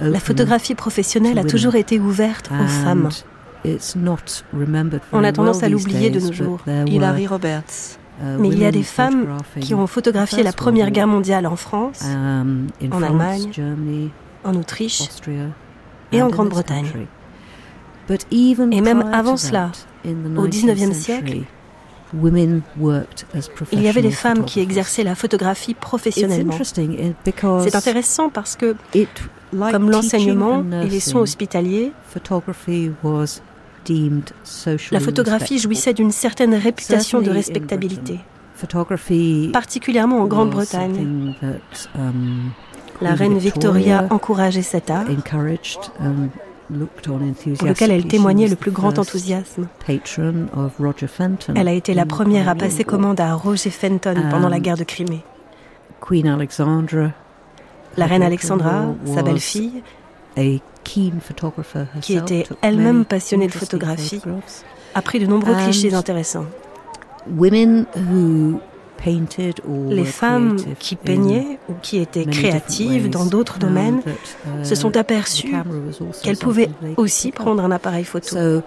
La 0.00 0.20
photographie 0.20 0.74
professionnelle 0.74 1.38
a 1.38 1.44
toujours 1.44 1.74
été 1.76 1.98
ouverte 1.98 2.50
aux 2.50 2.66
femmes. 2.66 3.08
On 5.12 5.24
a 5.24 5.32
tendance 5.32 5.62
à 5.62 5.68
l'oublier 5.68 6.10
de 6.10 6.20
nos 6.20 6.32
jours. 6.32 6.60
Hilary 6.86 7.26
Roberts. 7.26 7.98
Uh, 8.20 8.38
Mais 8.38 8.48
il 8.48 8.58
y 8.60 8.64
a 8.64 8.70
des 8.70 8.84
femmes 8.84 9.26
qui 9.60 9.74
ont 9.74 9.86
photographié 9.88 10.42
la 10.42 10.52
Première 10.52 10.90
Guerre 10.92 11.08
mondiale 11.08 11.46
en 11.46 11.56
France, 11.56 12.00
um, 12.04 12.68
en 12.92 13.02
Allemagne, 13.02 13.50
en 14.44 14.54
Autriche 14.54 15.02
et 16.12 16.22
en 16.22 16.28
Grande-Bretagne. 16.28 16.86
Et 18.70 18.80
même 18.80 19.10
avant 19.12 19.36
cela, 19.36 19.72
au 20.36 20.46
XIXe 20.46 20.96
siècle, 20.96 21.38
il 23.72 23.82
y 23.82 23.88
avait 23.88 24.02
des 24.02 24.10
femmes 24.10 24.44
qui 24.44 24.60
exerçaient 24.60 25.04
la 25.04 25.14
photographie 25.14 25.74
professionnellement. 25.74 26.56
C'est 26.62 27.74
intéressant 27.74 28.28
parce 28.28 28.56
que, 28.56 28.76
comme 29.52 29.90
l'enseignement 29.90 30.64
et 30.82 30.88
les 30.88 31.00
soins 31.00 31.22
hospitaliers, 31.22 31.92
la 34.90 35.00
photographie 35.00 35.58
jouissait 35.58 35.94
d'une 35.94 36.10
certaine 36.10 36.54
réputation 36.54 37.20
de 37.20 37.30
respectabilité, 37.30 38.20
particulièrement 39.52 40.20
en 40.20 40.26
Grande-Bretagne. 40.26 41.34
Um, 41.96 42.50
la 43.00 43.14
reine 43.14 43.38
Victoria 43.38 44.06
encourageait 44.10 44.62
cet 44.62 44.90
art 44.90 45.06
pour 46.68 47.68
lequel 47.68 47.90
elle 47.90 48.06
témoignait 48.06 48.48
le 48.48 48.56
plus 48.56 48.70
grand 48.70 48.98
enthousiasme. 48.98 49.68
Elle 51.54 51.68
a 51.68 51.72
été 51.72 51.94
la 51.94 52.06
première 52.06 52.48
à 52.48 52.54
passer 52.54 52.84
commande 52.84 53.20
à 53.20 53.34
Roger 53.34 53.70
Fenton 53.70 54.14
pendant 54.30 54.48
la 54.48 54.60
guerre 54.60 54.76
de 54.76 54.84
Crimée. 54.84 55.24
La 57.96 58.06
reine 58.06 58.22
Alexandra, 58.22 58.86
sa 59.06 59.22
belle-fille, 59.22 59.82
qui 62.00 62.16
était 62.16 62.46
elle-même 62.62 63.04
passionnée 63.04 63.46
de 63.46 63.52
photographie, 63.52 64.20
a 64.94 65.02
pris 65.02 65.18
de 65.18 65.26
nombreux 65.26 65.54
clichés 65.54 65.94
intéressants. 65.94 66.46
Les 69.90 70.04
femmes 70.04 70.56
qui 70.78 70.96
peignaient 70.96 71.58
ou 71.68 71.74
qui 71.82 71.98
étaient 71.98 72.24
créatives 72.24 73.10
dans 73.10 73.26
d'autres 73.26 73.58
domaines 73.58 74.00
uh, 74.06 74.64
se 74.64 74.74
sont 74.74 74.96
aperçues 74.96 75.54
qu'elles 76.22 76.38
pouvaient 76.38 76.70
aussi 76.96 77.30
prendre 77.30 77.62
un 77.62 77.70
appareil 77.70 78.04
photo. 78.04 78.62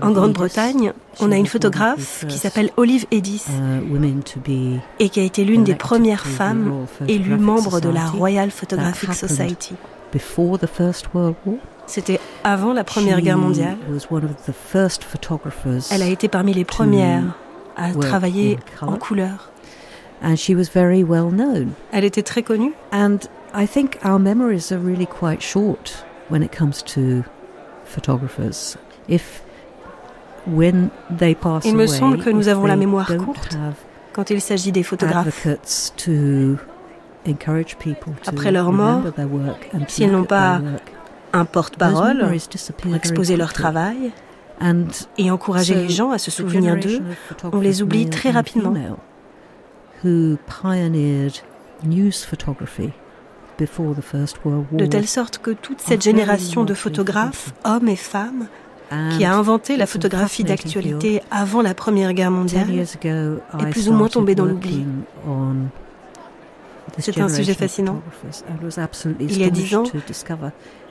En 0.00 0.10
Grande-Bretagne, 0.10 0.92
on 1.20 1.32
a 1.32 1.36
une 1.36 1.46
photographe 1.46 2.24
qui 2.28 2.38
s'appelle 2.38 2.70
Olive 2.76 3.06
Edis 3.10 3.46
uh, 3.48 4.78
et 4.98 5.08
qui 5.08 5.20
a 5.20 5.22
été 5.22 5.44
l'une 5.44 5.64
des 5.64 5.74
premières 5.74 6.26
femmes 6.26 6.86
élues 7.06 7.38
membre 7.38 7.80
de 7.80 7.88
la 7.88 8.06
Royal 8.06 8.50
Photographic 8.50 9.14
Society. 9.14 9.74
C'était 11.86 12.20
avant 12.44 12.72
la 12.72 12.84
Première 12.84 13.20
Guerre 13.20 13.38
mondiale. 13.38 13.78
Elle 15.90 16.02
a 16.02 16.08
été 16.08 16.28
parmi 16.28 16.54
les 16.54 16.64
premières 16.64 17.24
à 17.76 17.92
travailler 17.92 18.58
en 18.82 18.96
couleur. 18.96 19.50
And 20.20 20.36
she 20.36 20.50
was 20.50 20.68
very 20.74 21.04
well 21.04 21.30
known. 21.30 21.70
Elle 21.92 22.04
était 22.04 22.24
très 22.24 22.42
connue. 22.42 22.72
And 22.92 23.18
I 23.54 23.66
think 23.66 23.98
our 24.04 24.18
memories 24.18 24.72
are 24.72 24.78
really 24.78 25.06
quite 25.06 25.40
short 25.40 26.04
when 26.28 26.42
it 26.42 26.50
comes 26.50 26.82
to 26.94 27.22
photographers. 27.88 28.76
If 29.08 29.42
when 30.46 30.90
they 31.16 31.34
pass 31.34 31.64
il 31.64 31.76
me 31.76 31.86
semble 31.86 32.18
que 32.18 32.30
nous 32.30 32.48
avons 32.48 32.66
la 32.66 32.76
mémoire 32.76 33.16
courte 33.16 33.58
quand 34.12 34.30
il 34.30 34.40
s'agit 34.40 34.72
des 34.72 34.82
photographes. 34.82 35.46
Après 38.26 38.52
leur 38.52 38.72
mort, 38.72 39.02
s'ils 39.86 40.10
n'ont 40.10 40.24
pas 40.24 40.60
un 41.32 41.44
porte-parole 41.44 42.26
pour 42.78 42.94
exposer 42.94 43.36
leur 43.36 43.52
travail, 43.52 44.12
et 45.18 45.30
encourager 45.30 45.74
les 45.74 45.88
gens 45.88 46.10
à 46.10 46.18
se 46.18 46.30
souvenir 46.30 46.76
d'eux, 46.76 47.00
on 47.52 47.60
les 47.60 47.82
oublie 47.82 48.08
très 48.08 48.30
rapidement. 48.30 48.74
De 53.58 54.86
telle 54.86 55.06
sorte 55.06 55.38
que 55.38 55.50
toute 55.50 55.80
cette 55.80 56.02
génération 56.02 56.64
de 56.64 56.74
photographes, 56.74 57.52
hommes 57.64 57.88
et 57.88 57.96
femmes, 57.96 58.46
qui 59.16 59.24
a 59.24 59.34
inventé 59.34 59.76
la 59.76 59.86
photographie 59.86 60.44
d'actualité 60.44 61.22
avant 61.30 61.62
la 61.62 61.74
Première 61.74 62.12
Guerre 62.12 62.30
mondiale, 62.30 62.70
est 62.70 63.70
plus 63.70 63.88
ou 63.88 63.92
moins 63.92 64.08
tombée 64.08 64.34
dans 64.34 64.44
l'oubli. 64.44 64.84
C'est 66.98 67.20
un 67.20 67.28
sujet 67.28 67.54
fascinant. 67.54 68.00
Il 69.20 69.38
y 69.38 69.44
a 69.44 69.50
dix 69.50 69.74
ans, 69.74 69.84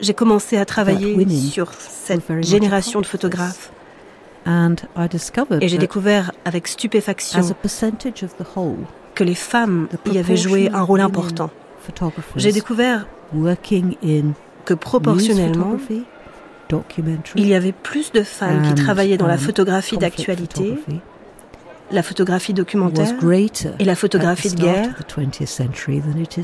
j'ai 0.00 0.14
commencé 0.14 0.56
à 0.56 0.64
travailler 0.64 1.28
sur 1.28 1.72
cette 1.72 2.44
génération 2.44 3.00
de 3.00 3.06
photographes. 3.06 3.72
Et 5.60 5.68
j'ai 5.68 5.78
découvert 5.78 6.32
avec 6.44 6.68
stupéfaction 6.68 7.40
que 9.14 9.24
les 9.24 9.34
femmes 9.34 9.88
y 10.10 10.18
avaient 10.18 10.36
joué 10.36 10.70
un 10.72 10.82
rôle 10.82 11.00
important. 11.00 11.50
J'ai 12.36 12.52
découvert 12.52 13.06
que 14.64 14.74
proportionnellement, 14.74 15.76
il 17.36 17.46
y 17.46 17.54
avait 17.54 17.72
plus 17.72 18.12
de 18.12 18.22
femmes 18.22 18.62
qui 18.62 18.74
travaillaient 18.74 19.16
dans 19.16 19.26
la 19.26 19.34
um, 19.34 19.40
photographie 19.40 19.96
d'actualité 19.96 20.78
la 21.90 22.02
photographie 22.02 22.52
documentaire 22.52 23.14
et 23.78 23.84
la 23.84 23.94
photographie 23.94 24.50
de 24.50 24.60
guerre 24.60 24.94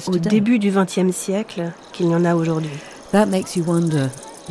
au 0.07 0.19
début 0.19 0.59
du 0.59 0.71
XXe 0.71 1.15
siècle 1.15 1.71
qu'il 1.93 2.07
y 2.07 2.15
en 2.15 2.25
a 2.25 2.35
aujourd'hui. 2.35 2.71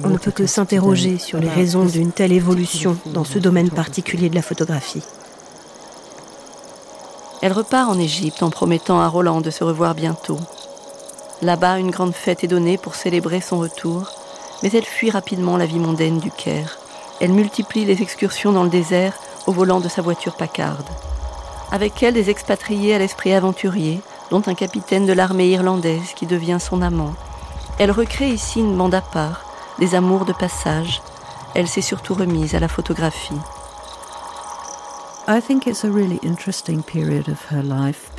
On 0.03 0.09
ne 0.09 0.17
peut 0.17 0.31
que 0.31 0.45
s'interroger 0.45 1.17
sur 1.17 1.39
les 1.39 1.49
raisons 1.49 1.85
d'une 1.85 2.11
telle 2.11 2.31
évolution 2.31 2.97
dans 3.13 3.23
ce 3.23 3.39
domaine 3.39 3.69
particulier 3.69 4.29
de 4.29 4.35
la 4.35 4.41
photographie. 4.41 5.03
Elle 7.41 7.51
repart 7.51 7.89
en 7.89 7.99
Égypte 7.99 8.41
en 8.41 8.49
promettant 8.49 9.01
à 9.01 9.07
Roland 9.07 9.41
de 9.41 9.49
se 9.49 9.63
revoir 9.63 9.95
bientôt. 9.95 10.39
Là-bas, 11.43 11.77
une 11.77 11.91
grande 11.91 12.15
fête 12.15 12.45
est 12.45 12.47
donnée 12.47 12.77
pour 12.77 12.95
célébrer 12.95 13.41
son 13.41 13.59
retour, 13.59 14.09
mais 14.63 14.71
elle 14.71 14.85
fuit 14.85 15.09
rapidement 15.09 15.57
la 15.57 15.65
vie 15.65 15.77
mondaine 15.77 16.19
du 16.19 16.31
Caire. 16.31 16.77
Elle 17.19 17.33
multiplie 17.33 17.83
les 17.83 18.01
excursions 18.01 18.53
dans 18.53 18.63
le 18.63 18.69
désert 18.69 19.13
au 19.45 19.51
volant 19.51 19.81
de 19.81 19.89
sa 19.89 20.01
voiture 20.01 20.37
Packard. 20.37 20.77
Avec 21.69 22.01
elle, 22.01 22.13
des 22.13 22.29
expatriés 22.29 22.95
à 22.95 22.97
l'esprit 22.97 23.33
aventurier, 23.33 23.99
dont 24.31 24.41
un 24.47 24.53
capitaine 24.53 25.05
de 25.05 25.11
l'armée 25.11 25.49
irlandaise 25.49 26.13
qui 26.15 26.27
devient 26.27 26.59
son 26.61 26.81
amant. 26.81 27.13
Elle 27.77 27.91
recrée 27.91 28.29
ici 28.29 28.61
une 28.61 28.77
bande 28.77 28.95
à 28.95 29.01
part, 29.01 29.43
des 29.79 29.95
amours 29.95 30.23
de 30.23 30.31
passage. 30.31 31.01
Elle 31.55 31.67
s'est 31.67 31.81
surtout 31.81 32.13
remise 32.13 32.55
à 32.55 32.59
la 32.59 32.69
photographie. 32.69 33.35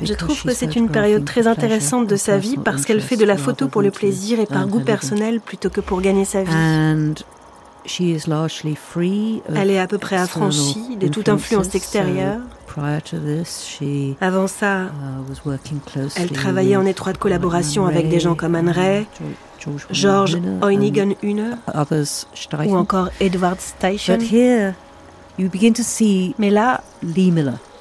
Je 0.03 0.13
trouve 0.13 0.43
que 0.43 0.53
c'est 0.53 0.75
une 0.75 0.89
période 0.89 1.25
très 1.25 1.47
intéressante 1.47 2.07
de 2.07 2.15
sa 2.15 2.37
vie 2.37 2.57
parce 2.57 2.85
qu'elle 2.85 3.01
fait 3.01 3.17
de 3.17 3.25
la 3.25 3.37
photo 3.37 3.67
pour 3.67 3.81
le 3.81 3.91
plaisir 3.91 4.39
et 4.39 4.45
par 4.45 4.67
goût 4.67 4.79
personnel 4.79 5.39
plutôt 5.39 5.69
que 5.69 5.81
pour 5.81 6.01
gagner 6.01 6.25
sa 6.25 6.43
vie. 6.43 6.51
Elle 9.53 9.69
est 9.69 9.79
à 9.79 9.87
peu 9.87 9.99
près 9.99 10.15
affranchie 10.15 10.97
de 10.97 11.07
toute 11.07 11.29
influence 11.29 11.75
extérieure. 11.75 12.39
Avant 14.19 14.47
ça, 14.47 14.85
uh, 14.85 16.09
elle 16.17 16.31
travaillait 16.31 16.75
en 16.75 16.85
étroite 16.85 17.17
collaboration 17.17 17.85
avec 17.85 18.09
des 18.09 18.19
gens 18.19 18.35
comme 18.35 18.55
Anne 18.55 18.69
Ray, 18.69 19.05
George 19.91 20.37
Eunigen-Hühne 20.63 21.57
ou 22.65 22.75
encore 22.75 23.09
Edward 23.21 23.61
Steichen. 23.61 24.19
Mais 25.37 26.49
là, 26.49 26.81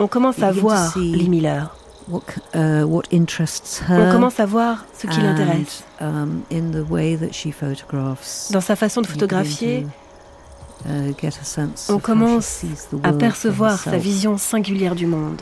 on 0.00 0.08
commence 0.08 0.42
à 0.42 0.52
voir 0.52 0.96
Lee 0.96 1.28
Miller. 1.28 1.74
Uh, 2.54 2.84
on 2.84 4.10
commence 4.12 4.38
à 4.38 4.46
voir 4.46 4.84
ce 4.92 5.06
qui 5.06 5.20
l'intéresse. 5.20 5.84
Um, 6.00 6.42
Dans 8.50 8.60
sa 8.60 8.76
façon 8.76 9.00
de 9.00 9.06
photographier, 9.06 9.86
uh, 10.86 11.14
on 11.88 11.98
commence 11.98 12.62
à 13.02 13.12
percevoir 13.12 13.78
sa 13.78 13.96
vision 13.96 14.36
singulière 14.36 14.94
du 14.94 15.06
monde. 15.06 15.40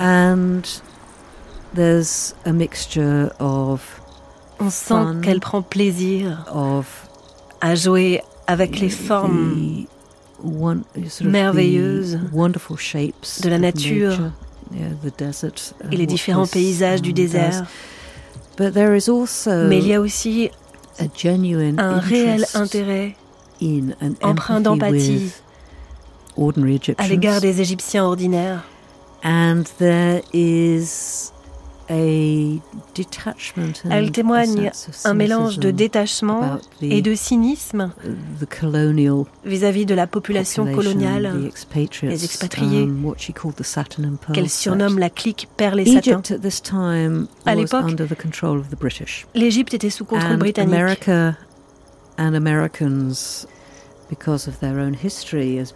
on 4.61 4.71
sent 4.71 5.05
qu'elle 5.23 5.41
prend 5.41 5.63
plaisir 5.63 6.45
à 7.61 7.75
jouer 7.75 8.23
avec 8.47 8.79
les 8.79 8.91
formes 8.91 9.87
merveilleuses 11.23 12.19
de 13.43 13.49
la 13.49 13.59
nature. 13.59 14.31
et 15.91 15.97
les 15.97 16.07
différents 16.07 16.47
paysages 16.47 17.03
du 17.03 17.13
désert. 17.13 17.65
Mais 18.59 19.79
il 19.79 19.87
y 19.87 19.95
a 19.95 20.01
aussi 20.01 20.51
un 20.99 21.99
réel 21.99 22.47
intérêt 22.55 23.17
empreint 24.23 24.61
d'empathie 24.61 25.33
à 26.99 27.09
l'égard 27.09 27.41
des 27.41 27.61
Égyptiens 27.61 28.05
ordinaires. 28.05 28.65
And 29.25 29.63
there 29.79 30.21
is 30.33 31.32
elle 33.91 34.11
témoigne 34.13 34.71
un 35.05 35.15
mélange 35.15 35.59
de 35.59 35.71
détachement 35.71 36.59
et 36.81 37.03
de 37.03 37.15
cynisme 37.15 37.93
vis-à-vis 39.45 39.87
de 39.87 39.95
la 39.95 40.07
population 40.07 40.73
coloniale, 40.73 41.51
les 42.03 42.25
expatriés, 42.25 42.83
um, 42.83 43.15
qu'elle 44.33 44.49
surnomme 44.49 44.99
la 44.99 45.11
clique 45.11 45.49
Perle 45.57 45.81
et 45.81 45.87
Satin. 45.87 46.23
À 47.45 47.55
l'époque, 47.55 47.85
l'Égypte 49.35 49.75
était 49.75 49.91
sous 49.91 50.05
contrôle 50.05 50.37
britannique. 50.37 51.09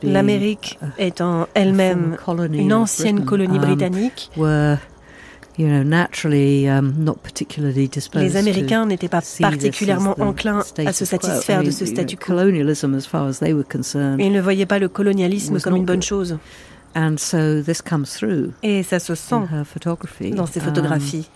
L'Amérique 0.02 0.78
étant 0.98 1.46
elle-même 1.54 2.16
une 2.52 2.72
ancienne 2.72 3.24
colonie 3.24 3.56
um, 3.56 3.64
britannique, 3.64 4.30
Les 5.58 5.80
Américains 8.36 8.86
n'étaient 8.86 9.08
pas 9.08 9.22
particulièrement 9.40 10.14
enclins 10.20 10.62
à 10.78 10.92
se 10.92 11.04
satisfaire 11.04 11.62
de 11.62 11.70
ce 11.70 11.86
statu 11.86 12.16
quo. 12.16 12.48
Ils 12.48 12.64
ne 12.64 14.40
voyaient 14.40 14.66
pas 14.66 14.78
le 14.78 14.88
colonialisme 14.88 15.60
comme 15.60 15.76
une 15.76 15.84
bonne 15.84 16.02
chose. 16.02 16.38
Et 18.62 18.82
ça 18.82 18.98
se 18.98 19.14
sent 19.14 19.42
dans 20.34 20.46
ses 20.46 20.60
photographies. 20.60 21.28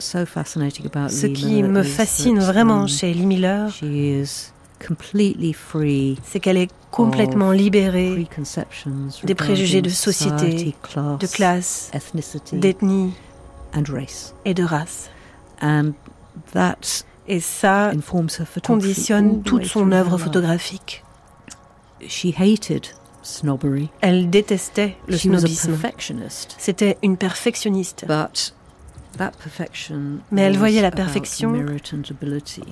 Ce 0.00 1.26
qui 1.26 1.62
me 1.62 1.82
fascine 1.82 2.38
vraiment 2.38 2.82
um, 2.82 2.88
chez 2.88 3.12
Lee 3.12 3.26
Miller, 3.26 3.70
c'est 6.24 6.40
qu'elle 6.40 6.56
est 6.56 6.70
complètement 6.90 7.52
libérée 7.52 8.26
des 9.24 9.34
préjugés 9.34 9.82
de 9.82 9.88
société, 9.88 10.74
de 10.96 11.26
classe, 11.26 11.90
d'ethnie 12.52 13.12
et 14.44 14.54
de 14.54 14.64
race. 14.64 15.10
Et 17.28 17.40
ça 17.40 17.92
conditionne 18.64 19.42
toute 19.42 19.66
son 19.66 19.92
œuvre 19.92 20.18
photographique. 20.18 21.04
Elle 24.00 24.30
détestait 24.30 24.96
le 25.06 25.16
snobisme. 25.16 25.76
C'était 26.58 26.98
une 27.02 27.16
perfectionniste. 27.16 28.06
Mais 30.30 30.42
elle 30.42 30.56
voyait 30.56 30.82
la 30.82 30.90
perfection 30.90 31.54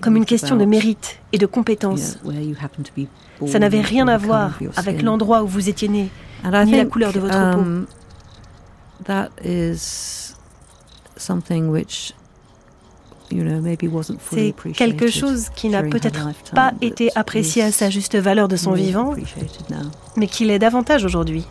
comme 0.00 0.16
une 0.16 0.24
question 0.24 0.56
de 0.56 0.64
mérite 0.64 1.18
et 1.32 1.38
de 1.38 1.46
compétence. 1.46 2.18
Ça 3.46 3.58
n'avait 3.58 3.80
rien 3.80 4.08
à 4.08 4.16
voir 4.16 4.58
avec 4.76 5.02
l'endroit 5.02 5.42
où 5.42 5.46
vous 5.46 5.68
étiez 5.68 5.88
né, 5.88 6.08
ni 6.64 6.76
la 6.76 6.84
couleur 6.86 7.12
de 7.12 7.20
votre 7.20 7.36
um, 7.36 7.86
peau. 7.86 7.92
C'est 14.32 14.54
quelque 14.72 15.08
chose 15.08 15.48
qui 15.54 15.68
n'a 15.68 15.82
peut-être 15.82 16.30
pas 16.54 16.72
été 16.80 17.10
apprécié 17.14 17.62
à 17.62 17.72
sa 17.72 17.90
juste 17.90 18.16
valeur 18.16 18.48
de 18.48 18.56
son 18.56 18.72
vivant, 18.72 19.14
mais 20.16 20.26
qui 20.26 20.44
l'est 20.44 20.58
davantage 20.58 21.04
aujourd'hui. 21.04 21.44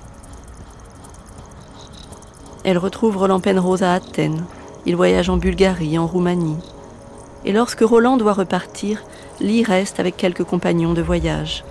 Elle 2.64 2.78
retrouve 2.78 3.16
Roland 3.18 3.40
Penrose 3.40 3.84
à 3.84 3.94
Athènes, 3.94 4.44
il 4.88 4.96
voyage 4.96 5.30
en 5.30 5.36
Bulgarie, 5.36 6.00
en 6.00 6.08
Roumanie. 6.08 6.58
Et 7.44 7.52
lorsque 7.52 7.82
Roland 7.82 8.16
doit 8.16 8.32
repartir, 8.32 9.04
Lee 9.42 9.62
reste 9.62 10.00
avec 10.00 10.16
quelques 10.16 10.46
compagnons 10.46 10.94
de 10.94 11.02
voyage. 11.02 11.66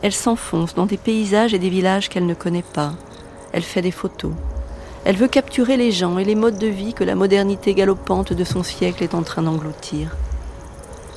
Elle 0.00 0.14
s'enfonce 0.14 0.74
dans 0.74 0.86
des 0.86 0.96
paysages 0.96 1.52
et 1.52 1.58
des 1.58 1.68
villages 1.68 2.08
qu'elle 2.08 2.24
ne 2.24 2.32
connaît 2.32 2.62
pas. 2.62 2.94
Elle 3.52 3.62
fait 3.62 3.82
des 3.82 3.90
photos. 3.90 4.32
Elle 5.04 5.16
veut 5.16 5.28
capturer 5.28 5.76
les 5.76 5.92
gens 5.92 6.18
et 6.18 6.24
les 6.24 6.34
modes 6.34 6.58
de 6.58 6.66
vie 6.66 6.94
que 6.94 7.04
la 7.04 7.14
modernité 7.14 7.74
galopante 7.74 8.32
de 8.32 8.44
son 8.44 8.62
siècle 8.62 9.04
est 9.04 9.14
en 9.14 9.22
train 9.22 9.42
d'engloutir. 9.42 10.16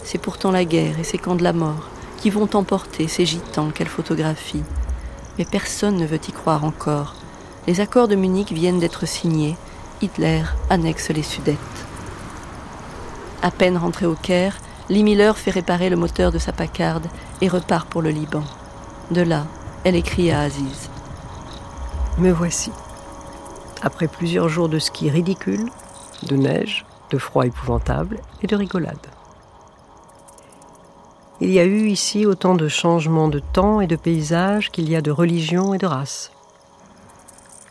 C'est 0.04 0.18
pourtant 0.18 0.52
la 0.52 0.66
guerre 0.66 1.00
et 1.00 1.06
ses 1.06 1.18
camps 1.18 1.36
de 1.36 1.44
la 1.44 1.54
mort 1.54 1.88
qui 2.18 2.30
vont 2.30 2.50
emporter 2.54 3.08
ces 3.08 3.26
gitans 3.26 3.72
qu'elle 3.72 3.88
photographie. 3.88 4.64
Mais 5.38 5.46
personne 5.46 5.96
ne 5.96 6.06
veut 6.06 6.20
y 6.28 6.32
croire 6.34 6.66
encore. 6.66 7.16
Les 7.68 7.80
accords 7.80 8.10
de 8.10 8.16
Munich 8.16 8.52
viennent 8.52 8.80
d'être 8.80 9.08
signés 9.08 9.56
Hitler 10.02 10.43
annexe 10.70 11.10
les 11.10 11.24
Sudètes. 11.24 11.58
À 13.41 13.52
peine 13.52 13.78
rentré 13.78 14.06
au 14.06 14.16
Caire, 14.16 14.58
Lee 14.89 15.04
Miller 15.04 15.38
fait 15.38 15.52
réparer 15.52 15.89
le 15.89 15.95
moteur 15.95 16.32
de 16.32 16.39
sa 16.39 16.52
Packard 16.52 17.02
et 17.41 17.47
repart 17.47 17.88
pour 17.88 18.02
le 18.02 18.10
Liban. 18.10 18.43
De 19.12 19.22
là, 19.22 19.45
elle 19.84 19.95
écrit 19.95 20.32
à 20.32 20.41
Aziz. 20.41 20.89
Me 22.18 22.32
voici. 22.32 22.72
Après 23.82 24.08
plusieurs 24.08 24.49
jours 24.49 24.70
de 24.70 24.80
ski 24.80 25.10
ridicule, 25.10 25.70
de 26.24 26.36
neige, 26.36 26.86
de 27.10 27.18
froid 27.18 27.45
épouvantable 27.45 28.20
et 28.41 28.47
de 28.47 28.56
rigolade. 28.56 29.08
Il 31.39 31.49
y 31.49 31.60
a 31.60 31.64
eu 31.64 31.88
ici 31.88 32.26
autant 32.26 32.54
de 32.54 32.68
changements 32.68 33.28
de 33.28 33.39
temps 33.39 33.82
et 33.82 33.88
de 33.88 33.95
paysages 33.95 34.70
qu'il 34.70 34.89
y 34.89 34.95
a 34.95 35.02
de 35.02 35.10
religion 35.10 35.74
et 35.74 35.80
de 35.80 35.88
race. 35.88 36.32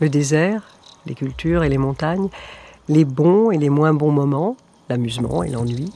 Le 0.01 0.09
désert, 0.09 0.63
les 1.07 1.15
cultures 1.15 1.65
et 1.65 1.69
les 1.69 1.79
montagnes, 1.79 2.29
les 2.89 3.05
bons 3.05 3.51
et 3.51 3.59
les 3.59 3.71
moins 3.71 3.95
bons 3.95 4.13
moments, 4.13 4.57
l'amusement 4.89 5.43
et 5.43 5.51
l'ennui. 5.51 5.93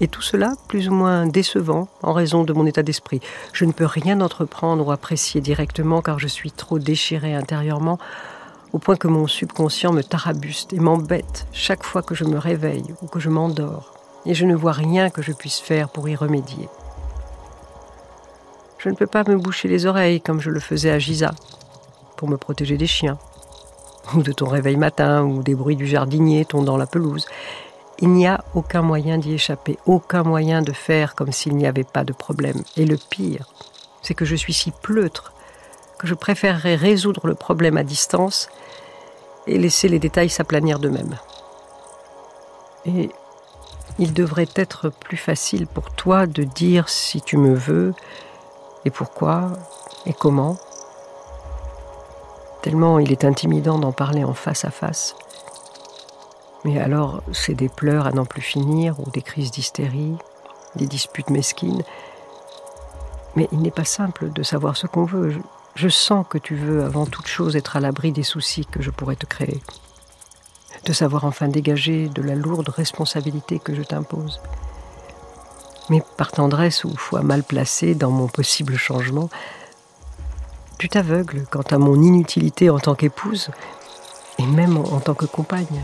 Et 0.00 0.08
tout 0.08 0.22
cela 0.22 0.54
plus 0.68 0.88
ou 0.88 0.92
moins 0.92 1.26
décevant 1.26 1.88
en 2.02 2.12
raison 2.12 2.44
de 2.44 2.52
mon 2.52 2.66
état 2.66 2.82
d'esprit. 2.82 3.20
Je 3.52 3.64
ne 3.64 3.72
peux 3.72 3.86
rien 3.86 4.20
entreprendre 4.20 4.86
ou 4.86 4.90
apprécier 4.90 5.40
directement 5.40 6.02
car 6.02 6.18
je 6.18 6.28
suis 6.28 6.50
trop 6.50 6.78
déchiré 6.78 7.34
intérieurement 7.34 7.98
au 8.72 8.78
point 8.78 8.96
que 8.96 9.08
mon 9.08 9.26
subconscient 9.26 9.92
me 9.92 10.02
tarabuste 10.02 10.72
et 10.72 10.80
m'embête 10.80 11.46
chaque 11.52 11.84
fois 11.84 12.02
que 12.02 12.14
je 12.14 12.24
me 12.24 12.38
réveille 12.38 12.94
ou 13.02 13.06
que 13.06 13.20
je 13.20 13.28
m'endors, 13.28 13.92
et 14.24 14.34
je 14.34 14.46
ne 14.46 14.54
vois 14.54 14.72
rien 14.72 15.10
que 15.10 15.22
je 15.22 15.32
puisse 15.32 15.60
faire 15.60 15.90
pour 15.90 16.08
y 16.08 16.16
remédier. 16.16 16.68
Je 18.78 18.88
ne 18.88 18.94
peux 18.94 19.06
pas 19.06 19.24
me 19.24 19.36
boucher 19.36 19.68
les 19.68 19.86
oreilles 19.86 20.20
comme 20.20 20.40
je 20.40 20.50
le 20.50 20.58
faisais 20.58 20.90
à 20.90 20.98
Giza, 20.98 21.32
pour 22.16 22.28
me 22.28 22.36
protéger 22.36 22.78
des 22.78 22.86
chiens, 22.86 23.18
ou 24.14 24.22
de 24.22 24.32
ton 24.32 24.46
réveil 24.46 24.76
matin, 24.76 25.22
ou 25.22 25.42
des 25.42 25.54
bruits 25.54 25.76
du 25.76 25.86
jardinier 25.86 26.44
tondant 26.44 26.76
la 26.76 26.86
pelouse. 26.86 27.26
Il 27.98 28.10
n'y 28.10 28.26
a 28.26 28.44
aucun 28.54 28.82
moyen 28.82 29.18
d'y 29.18 29.34
échapper, 29.34 29.78
aucun 29.86 30.22
moyen 30.22 30.62
de 30.62 30.72
faire 30.72 31.14
comme 31.14 31.32
s'il 31.32 31.56
n'y 31.56 31.66
avait 31.66 31.84
pas 31.84 32.04
de 32.04 32.12
problème. 32.12 32.62
Et 32.76 32.84
le 32.84 32.96
pire, 32.96 33.48
c'est 34.02 34.14
que 34.14 34.24
je 34.24 34.34
suis 34.34 34.52
si 34.52 34.72
pleutre 34.72 35.32
que 35.98 36.06
je 36.06 36.14
préférerais 36.14 36.74
résoudre 36.74 37.28
le 37.28 37.34
problème 37.34 37.76
à 37.76 37.84
distance 37.84 38.48
et 39.46 39.58
laisser 39.58 39.88
les 39.88 40.00
détails 40.00 40.30
s'aplanir 40.30 40.78
d'eux-mêmes. 40.80 41.16
Et 42.86 43.10
il 43.98 44.12
devrait 44.12 44.48
être 44.56 44.88
plus 44.88 45.16
facile 45.16 45.66
pour 45.66 45.90
toi 45.90 46.26
de 46.26 46.42
dire 46.42 46.88
si 46.88 47.20
tu 47.20 47.36
me 47.36 47.54
veux, 47.54 47.94
et 48.84 48.90
pourquoi, 48.90 49.52
et 50.06 50.12
comment 50.12 50.56
tellement 52.62 52.98
il 52.98 53.12
est 53.12 53.24
intimidant 53.24 53.78
d'en 53.78 53.92
parler 53.92 54.24
en 54.24 54.34
face 54.34 54.64
à 54.64 54.70
face. 54.70 55.14
Mais 56.64 56.78
alors, 56.80 57.22
c'est 57.32 57.54
des 57.54 57.68
pleurs 57.68 58.06
à 58.06 58.12
n'en 58.12 58.24
plus 58.24 58.40
finir 58.40 59.00
ou 59.00 59.10
des 59.10 59.22
crises 59.22 59.50
d'hystérie. 59.50 60.16
des 60.76 60.86
disputes 60.86 61.28
mesquines. 61.28 61.82
Mais 63.36 63.46
il 63.52 63.60
n'est 63.60 63.70
pas 63.70 63.84
simple 63.84 64.30
de 64.30 64.42
savoir 64.42 64.78
ce 64.78 64.86
qu'on 64.86 65.04
veut. 65.04 65.36
Je, 65.74 65.88
sens 65.88 66.24
que 66.26 66.38
tu 66.38 66.54
veux 66.54 66.82
avant 66.82 67.04
toute 67.04 67.26
chose 67.26 67.56
être 67.56 67.76
à 67.76 67.80
l'abri 67.80 68.10
des 68.10 68.22
soucis 68.22 68.64
que 68.64 68.80
je 68.80 68.90
pourrais 68.90 69.16
te 69.16 69.26
créer. 69.26 69.60
De 70.86 70.94
savoir 70.94 71.24
enfin 71.24 71.48
dégager 71.48 72.08
de 72.08 72.22
la 72.22 72.34
lourde 72.34 72.70
responsabilité 72.70 73.58
que 73.58 73.74
je 73.74 73.82
t'impose. 73.82 74.40
Mais 75.90 76.02
par 76.16 76.32
tendresse 76.32 76.84
ou 76.84 76.96
foi 76.96 77.20
mal 77.22 77.42
placée 77.42 77.94
dans 77.94 78.10
mon 78.10 78.28
possible 78.28 78.76
changement, 78.76 79.28
tu 80.82 80.88
t'aveugles 80.88 81.44
quant 81.48 81.62
à 81.70 81.78
mon 81.78 81.94
inutilité 81.94 82.68
en 82.68 82.80
tant 82.80 82.96
qu'épouse 82.96 83.50
et 84.40 84.44
même 84.44 84.76
en 84.76 84.98
tant 84.98 85.14
que 85.14 85.26
compagne. 85.26 85.80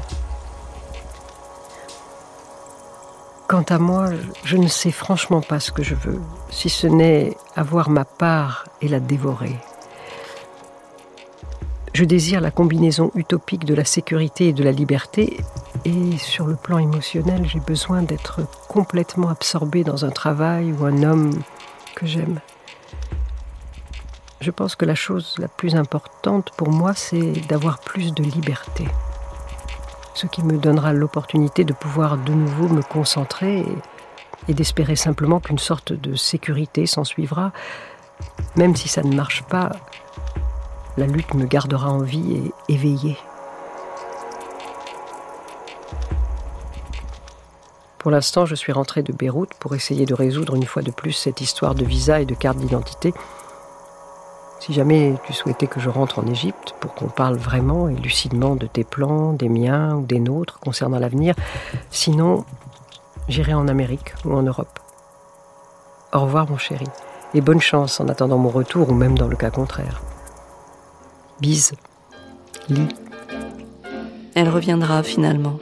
Quant 3.47 3.63
à 3.69 3.79
moi, 3.79 4.11
je 4.43 4.57
ne 4.57 4.67
sais 4.67 4.91
franchement 4.91 5.41
pas 5.41 5.61
ce 5.61 5.71
que 5.71 5.85
je 5.85 5.95
veux, 5.95 6.21
si 6.51 6.69
ce 6.69 6.89
n'est 6.89 7.37
avoir 7.55 7.91
ma 7.91 8.05
part 8.05 8.65
et 8.83 8.89
la 8.89 8.99
dévorer. 8.99 9.55
Je 11.95 12.05
désire 12.05 12.41
la 12.41 12.51
combinaison 12.51 13.13
utopique 13.15 13.67
de 13.67 13.75
la 13.75 13.85
sécurité 13.85 14.49
et 14.49 14.53
de 14.53 14.65
la 14.65 14.73
liberté, 14.73 15.37
et 15.85 16.19
sur 16.19 16.49
le 16.49 16.57
plan 16.57 16.79
émotionnel, 16.79 17.47
j'ai 17.47 17.61
besoin 17.61 18.03
d'être 18.03 18.41
complètement 18.67 19.29
absorbé 19.29 19.85
dans 19.85 20.05
un 20.05 20.11
travail 20.11 20.73
ou 20.73 20.85
un 20.85 21.05
homme 21.05 21.41
que 21.95 22.05
j'aime. 22.05 22.41
Je 24.41 24.51
pense 24.51 24.77
que 24.77 24.85
la 24.85 24.95
chose 24.95 25.35
la 25.39 25.49
plus 25.49 25.75
importante 25.75 26.53
pour 26.57 26.71
moi, 26.71 26.95
c'est 26.95 27.33
d'avoir 27.49 27.79
plus 27.79 28.15
de 28.15 28.23
liberté 28.23 28.87
ce 30.19 30.27
qui 30.27 30.43
me 30.43 30.59
donnera 30.59 30.93
l'opportunité 30.93 31.63
de 31.63 31.73
pouvoir 31.73 32.19
de 32.19 32.33
nouveau 32.33 32.69
me 32.69 32.83
concentrer 32.83 33.65
et, 34.49 34.55
d'espérer 34.55 34.97
simplement 34.97 35.39
qu'une 35.39 35.59
sorte 35.59 35.93
de 35.93 36.17
sécurité 36.17 36.87
s'en 36.87 37.05
suivra. 37.05 37.53
Même 38.57 38.75
si 38.75 38.89
ça 38.89 39.03
ne 39.03 39.15
marche 39.15 39.45
pas, 39.45 39.71
la 40.97 41.07
lutte 41.07 41.35
me 41.35 41.47
gardera 41.47 41.91
en 41.91 42.01
vie 42.01 42.53
et 42.69 42.73
éveillée. 42.73 43.17
Pour 47.99 48.11
l'instant, 48.11 48.45
je 48.45 48.57
suis 48.57 48.73
rentré 48.73 49.05
de 49.05 49.13
Beyrouth 49.13 49.55
pour 49.61 49.77
essayer 49.77 50.05
de 50.05 50.15
résoudre 50.15 50.57
une 50.57 50.67
fois 50.67 50.83
de 50.83 50.91
plus 50.91 51.13
cette 51.13 51.41
histoire 51.41 51.77
de 51.77 51.85
visa 51.85 52.21
et 52.21 52.27
de 52.27 52.35
carte 52.35 52.59
d'identité 52.59 53.15
si 54.61 54.73
jamais 54.73 55.15
tu 55.25 55.33
souhaitais 55.33 55.67
que 55.67 55.81
je 55.81 55.89
rentre 55.89 56.19
en 56.19 56.27
Égypte 56.27 56.75
pour 56.81 56.95
qu'on 56.95 57.09
parle 57.09 57.37
vraiment 57.37 57.89
et 57.89 57.95
lucidement 57.95 58.57
de 58.57 58.67
tes 58.67 58.85
plans, 58.85 59.33
des 59.33 59.49
miens 59.49 59.97
ou 59.97 60.07
des 60.07 60.21
nôtres 60.21 60.59
concernant 60.61 60.99
l'avenir, 60.99 61.35
sinon 61.91 62.45
j'irai 63.29 63.55
en 63.55 63.69
Amérique 63.69 64.15
ou 64.25 64.33
en 64.33 64.43
Europe. 64.43 64.79
Au 66.13 66.21
revoir 66.21 66.51
mon 66.51 66.59
chéri, 66.59 66.87
et 67.35 67.41
bonne 67.41 67.61
chance 67.61 68.01
en 68.01 68.09
attendant 68.09 68.39
mon 68.39 68.49
retour 68.49 68.91
ou 68.91 68.95
même 68.95 69.17
dans 69.17 69.29
le 69.29 69.37
cas 69.37 69.51
contraire. 69.51 70.01
Bise, 71.41 71.75
lis. 72.69 72.89
Elle 74.35 74.49
reviendra 74.49 75.03
finalement, 75.03 75.59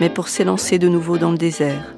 mais 0.00 0.10
pour 0.10 0.28
s'élancer 0.28 0.78
de 0.78 0.88
nouveau 0.88 1.18
dans 1.18 1.30
le 1.30 1.38
désert. 1.38 1.94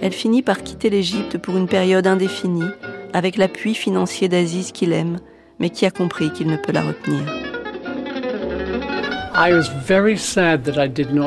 Elle 0.00 0.12
finit 0.12 0.42
par 0.42 0.62
quitter 0.62 0.90
l'Égypte 0.90 1.38
pour 1.38 1.56
une 1.56 1.68
période 1.68 2.06
indéfinie 2.06 2.70
avec 3.16 3.38
l'appui 3.38 3.74
financier 3.74 4.28
d'Aziz 4.28 4.72
qu'il 4.72 4.92
aime, 4.92 5.16
mais 5.58 5.70
qui 5.70 5.86
a 5.86 5.90
compris 5.90 6.30
qu'il 6.32 6.48
ne 6.48 6.58
peut 6.58 6.72
la 6.72 6.82
retenir. 6.82 7.22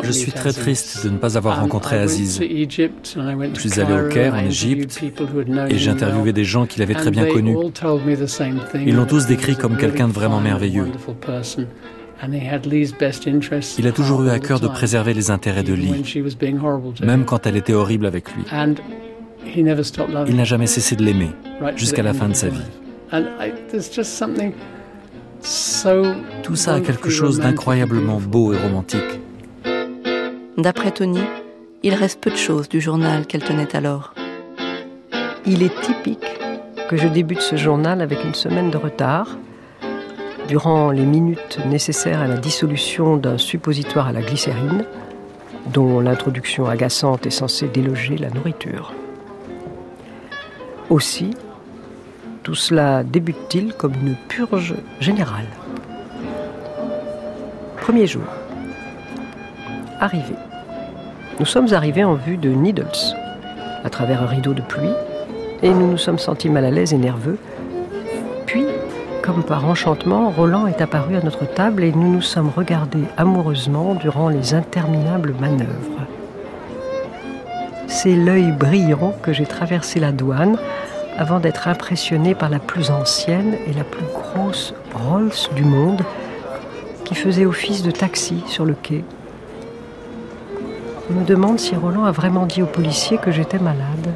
Je 0.04 0.12
suis 0.12 0.32
très 0.32 0.54
triste 0.54 1.04
de 1.04 1.10
ne 1.10 1.18
pas 1.18 1.36
avoir 1.36 1.60
rencontré 1.60 1.98
Aziz. 1.98 2.40
Je 2.40 3.60
suis 3.60 3.82
allé 3.82 3.94
au 4.02 4.08
Caire, 4.10 4.36
en 4.36 4.46
Égypte, 4.46 5.02
et 5.70 5.78
j'ai 5.80 5.90
interviewé 5.90 6.32
des 6.32 6.44
gens 6.44 6.68
qui 6.68 6.80
l'avaient 6.80 6.94
très 6.94 7.10
bien 7.10 7.26
connu. 7.26 7.58
Ils 8.76 8.96
l'ont 8.96 9.06
tous 9.08 9.26
décrit 9.26 9.56
comme 9.56 9.76
quelqu'un 9.76 10.08
de 10.08 10.14
vraiment 10.14 10.42
merveilleux. 10.42 10.92
Il 13.80 13.88
a 13.88 13.92
toujours 13.92 14.24
eu 14.24 14.30
à 14.30 14.38
cœur 14.38 14.60
de 14.60 14.68
préserver 14.68 15.16
les 15.16 15.32
intérêts 15.32 15.64
de 15.64 15.74
Lee, 15.74 16.04
même 17.02 17.26
quand 17.26 17.48
elle 17.48 17.58
était 17.58 17.74
horrible 17.74 18.06
avec 18.06 18.32
lui. 18.36 18.44
Il 19.56 20.36
n'a 20.36 20.44
jamais 20.44 20.68
cessé 20.68 20.96
de 20.96 21.04
l'aimer 21.04 21.32
jusqu'à 21.76 22.04
la 22.04 22.14
fin 22.14 22.30
de 22.30 22.34
sa 22.34 22.50
vie. 22.50 22.62
Tout 26.44 26.56
ça 26.56 26.76
a 26.76 26.82
quelque 26.82 27.10
chose 27.10 27.40
d'incroyablement 27.40 28.20
beau 28.20 28.54
et 28.54 28.58
romantique. 28.58 29.20
D'après 30.58 30.92
Tony, 30.92 31.22
il 31.84 31.94
reste 31.94 32.20
peu 32.20 32.30
de 32.30 32.36
choses 32.36 32.68
du 32.68 32.82
journal 32.82 33.26
qu'elle 33.26 33.44
tenait 33.44 33.76
alors. 33.76 34.14
Il 35.46 35.64
est 35.64 35.82
typique 35.82 36.26
que 36.90 36.98
je 36.98 37.08
débute 37.08 37.42
ce 37.42 37.56
journal 37.56 38.02
avec 38.02 38.24
une 38.24 38.34
semaine 38.34 38.70
de 38.70 38.78
retard, 38.78 39.38
durant 40.48 40.92
les 40.92 41.06
minutes 41.06 41.60
nécessaires 41.68 42.20
à 42.20 42.28
la 42.28 42.38
dissolution 42.38 43.16
d'un 43.16 43.38
suppositoire 43.38 44.08
à 44.08 44.12
la 44.12 44.22
glycérine, 44.22 44.84
dont 45.72 46.00
l'introduction 46.00 46.66
agaçante 46.66 47.26
est 47.28 47.32
censée 47.32 47.68
déloger 47.68 48.18
la 48.18 48.30
nourriture. 48.32 48.94
Aussi, 50.90 51.36
tout 52.42 52.56
cela 52.56 53.04
débute-t-il 53.04 53.74
comme 53.74 53.94
une 53.94 54.16
purge 54.28 54.74
générale. 55.00 55.46
Premier 57.78 58.08
jour. 58.08 58.24
Arrivé. 60.00 60.34
Nous 61.40 61.46
sommes 61.46 61.72
arrivés 61.74 62.04
en 62.04 62.16
vue 62.16 62.38
de 62.38 62.50
Needles, 62.50 63.16
à 63.84 63.90
travers 63.92 64.24
un 64.24 64.26
rideau 64.26 64.54
de 64.54 64.62
pluie, 64.62 64.90
et 65.62 65.70
nous 65.70 65.92
nous 65.92 65.98
sommes 65.98 66.18
sentis 66.18 66.50
mal 66.50 66.66
à 66.66 66.72
l'aise 66.72 66.94
et 66.94 66.98
nerveux. 66.98 67.38
Puis, 68.48 68.66
comme 69.22 69.44
par 69.44 69.66
enchantement, 69.66 70.32
Roland 70.32 70.66
est 70.66 70.82
apparu 70.82 71.16
à 71.16 71.22
notre 71.22 71.46
table 71.46 71.84
et 71.84 71.92
nous 71.92 72.14
nous 72.14 72.22
sommes 72.24 72.50
regardés 72.50 73.04
amoureusement 73.16 73.94
durant 73.94 74.30
les 74.30 74.56
interminables 74.56 75.36
manœuvres. 75.40 75.99
C'est 78.02 78.16
l'œil 78.16 78.54
brillant 78.54 79.14
que 79.22 79.34
j'ai 79.34 79.46
traversé 79.46 80.00
la 80.00 80.14
douane 80.14 80.58
avant 81.18 81.42
d'être 81.42 81.68
impressionné 81.68 82.34
par 82.34 82.50
la 82.50 82.60
plus 82.60 82.92
ancienne 82.92 83.58
et 83.68 83.74
la 83.74 83.84
plus 83.84 84.06
grosse 84.06 84.74
Rolls 84.96 85.34
du 85.54 85.66
monde 85.66 86.02
qui 87.04 87.14
faisait 87.14 87.46
office 87.46 87.84
de 87.84 87.92
taxi 87.92 88.42
sur 88.48 88.64
le 88.64 88.74
quai. 88.74 89.04
Je 91.10 91.14
me 91.14 91.26
demande 91.26 91.60
si 91.60 91.76
Roland 91.76 92.06
a 92.06 92.12
vraiment 92.12 92.46
dit 92.46 92.62
aux 92.62 92.68
policiers 92.68 93.18
que 93.18 93.32
j'étais 93.32 93.60
malade. 93.60 94.14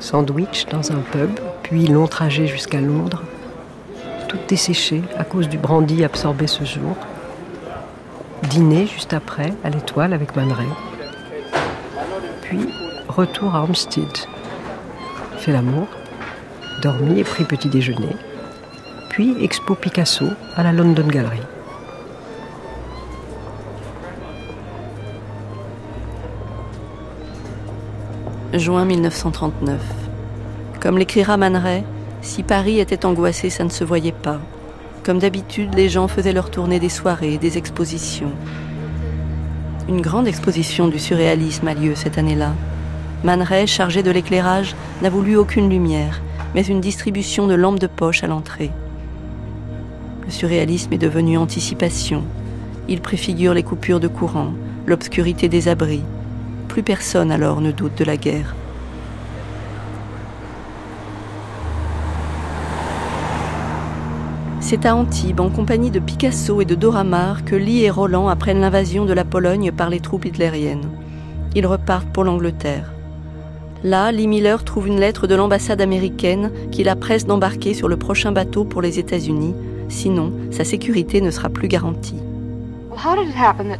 Sandwich 0.00 0.66
dans 0.66 0.92
un 0.92 1.00
pub, 1.00 1.30
puis 1.62 1.86
long 1.86 2.08
trajet 2.08 2.46
jusqu'à 2.46 2.82
Londres, 2.82 3.22
tout 4.28 4.38
desséché 4.48 5.02
à 5.16 5.24
cause 5.24 5.48
du 5.48 5.56
brandy 5.56 6.04
absorbé 6.04 6.46
ce 6.46 6.64
jour. 6.64 6.94
Dîner 8.50 8.86
juste 8.86 9.14
après 9.14 9.54
à 9.64 9.70
l'étoile 9.70 10.12
avec 10.12 10.36
Man 10.36 10.52
Puis 12.48 12.66
retour 13.08 13.54
à 13.54 13.60
Hampstead, 13.60 14.08
fait 15.36 15.52
l'amour, 15.52 15.86
dormi 16.80 17.20
et 17.20 17.24
pris 17.24 17.44
petit 17.44 17.68
déjeuner, 17.68 18.16
puis 19.10 19.36
Expo 19.44 19.74
Picasso 19.74 20.24
à 20.56 20.62
la 20.62 20.72
London 20.72 21.06
Gallery. 21.06 21.42
Juin 28.54 28.86
1939. 28.86 29.78
Comme 30.80 30.96
l'écrira 30.96 31.36
Man 31.36 31.84
si 32.22 32.42
Paris 32.42 32.80
était 32.80 33.04
angoissé, 33.04 33.50
ça 33.50 33.64
ne 33.64 33.68
se 33.68 33.84
voyait 33.84 34.12
pas. 34.12 34.40
Comme 35.04 35.18
d'habitude, 35.18 35.74
les 35.74 35.90
gens 35.90 36.08
faisaient 36.08 36.32
leur 36.32 36.50
tournée 36.50 36.80
des 36.80 36.88
soirées, 36.88 37.36
des 37.36 37.58
expositions. 37.58 38.32
Une 39.88 40.02
grande 40.02 40.28
exposition 40.28 40.86
du 40.88 40.98
surréalisme 40.98 41.66
a 41.66 41.72
lieu 41.72 41.94
cette 41.94 42.18
année-là. 42.18 42.52
Man 43.24 43.42
chargé 43.66 44.02
de 44.02 44.10
l'éclairage, 44.10 44.76
n'a 45.00 45.08
voulu 45.08 45.34
aucune 45.36 45.70
lumière, 45.70 46.20
mais 46.54 46.66
une 46.66 46.82
distribution 46.82 47.46
de 47.46 47.54
lampes 47.54 47.78
de 47.78 47.86
poche 47.86 48.22
à 48.22 48.26
l'entrée. 48.26 48.70
Le 50.26 50.30
surréalisme 50.30 50.92
est 50.92 50.98
devenu 50.98 51.38
anticipation. 51.38 52.22
Il 52.86 53.00
préfigure 53.00 53.54
les 53.54 53.62
coupures 53.62 53.98
de 53.98 54.08
courant, 54.08 54.52
l'obscurité 54.86 55.48
des 55.48 55.68
abris. 55.68 56.02
Plus 56.68 56.82
personne 56.82 57.32
alors 57.32 57.62
ne 57.62 57.72
doute 57.72 57.96
de 57.96 58.04
la 58.04 58.18
guerre. 58.18 58.54
C'est 64.70 64.84
à 64.84 64.94
Antibes, 64.94 65.40
en 65.40 65.48
compagnie 65.48 65.90
de 65.90 65.98
Picasso 65.98 66.60
et 66.60 66.66
de 66.66 66.74
Dora 66.74 67.02
Maar, 67.02 67.42
que 67.46 67.56
Lee 67.56 67.84
et 67.84 67.90
Roland 67.90 68.28
apprennent 68.28 68.60
l'invasion 68.60 69.06
de 69.06 69.14
la 69.14 69.24
Pologne 69.24 69.72
par 69.72 69.88
les 69.88 69.98
troupes 69.98 70.26
hitlériennes. 70.26 70.90
Ils 71.54 71.66
repartent 71.66 72.12
pour 72.12 72.24
l'Angleterre. 72.24 72.92
Là, 73.82 74.12
Lee 74.12 74.26
Miller 74.26 74.62
trouve 74.64 74.86
une 74.86 75.00
lettre 75.00 75.26
de 75.26 75.34
l'ambassade 75.34 75.80
américaine 75.80 76.52
qui 76.70 76.84
la 76.84 76.96
presse 76.96 77.24
d'embarquer 77.24 77.72
sur 77.72 77.88
le 77.88 77.96
prochain 77.96 78.30
bateau 78.30 78.66
pour 78.66 78.82
les 78.82 78.98
États-Unis, 78.98 79.54
sinon 79.88 80.34
sa 80.50 80.64
sécurité 80.64 81.22
ne 81.22 81.30
sera 81.30 81.48
plus 81.48 81.68
garantie. 81.68 82.20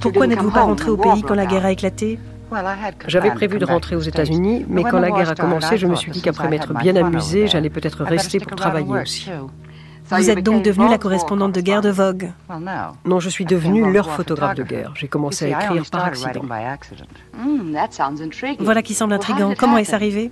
Pourquoi 0.00 0.26
n'êtes-vous 0.26 0.50
pas 0.50 0.62
rentré 0.62 0.88
au 0.88 0.96
pays 0.96 1.20
quand 1.20 1.34
la 1.34 1.44
guerre 1.44 1.66
a 1.66 1.72
éclaté? 1.72 2.18
J'avais 3.08 3.30
prévu 3.32 3.58
de 3.58 3.66
rentrer 3.66 3.94
aux 3.94 4.00
États-Unis, 4.00 4.64
mais 4.70 4.84
quand 4.84 5.00
la 5.00 5.10
guerre 5.10 5.28
a 5.28 5.34
commencé, 5.34 5.76
je 5.76 5.86
me 5.86 5.96
suis 5.96 6.12
dit 6.12 6.22
qu'après 6.22 6.48
m'être 6.48 6.72
bien 6.72 6.96
amusée, 6.96 7.46
j'allais 7.46 7.68
peut-être 7.68 8.04
rester 8.04 8.40
pour 8.40 8.56
travailler 8.56 9.02
aussi. 9.02 9.28
Vous 10.10 10.30
êtes 10.30 10.42
donc 10.42 10.62
devenue 10.62 10.88
la 10.88 10.98
correspondante 10.98 11.52
de 11.52 11.60
guerre 11.60 11.82
de 11.82 11.90
Vogue 11.90 12.30
Non, 13.04 13.20
je 13.20 13.28
suis 13.28 13.44
devenue 13.44 13.90
leur 13.92 14.10
photographe 14.10 14.56
de 14.56 14.62
guerre. 14.62 14.92
J'ai 14.94 15.08
commencé 15.08 15.52
à 15.52 15.62
écrire 15.62 15.84
par 15.90 16.04
accident. 16.04 16.42
Hmm, 17.34 17.74
voilà 18.60 18.82
qui 18.82 18.94
semble 18.94 19.12
intrigant. 19.14 19.54
Comment 19.58 19.78
est-ce 19.78 19.94
arrivé? 19.94 20.30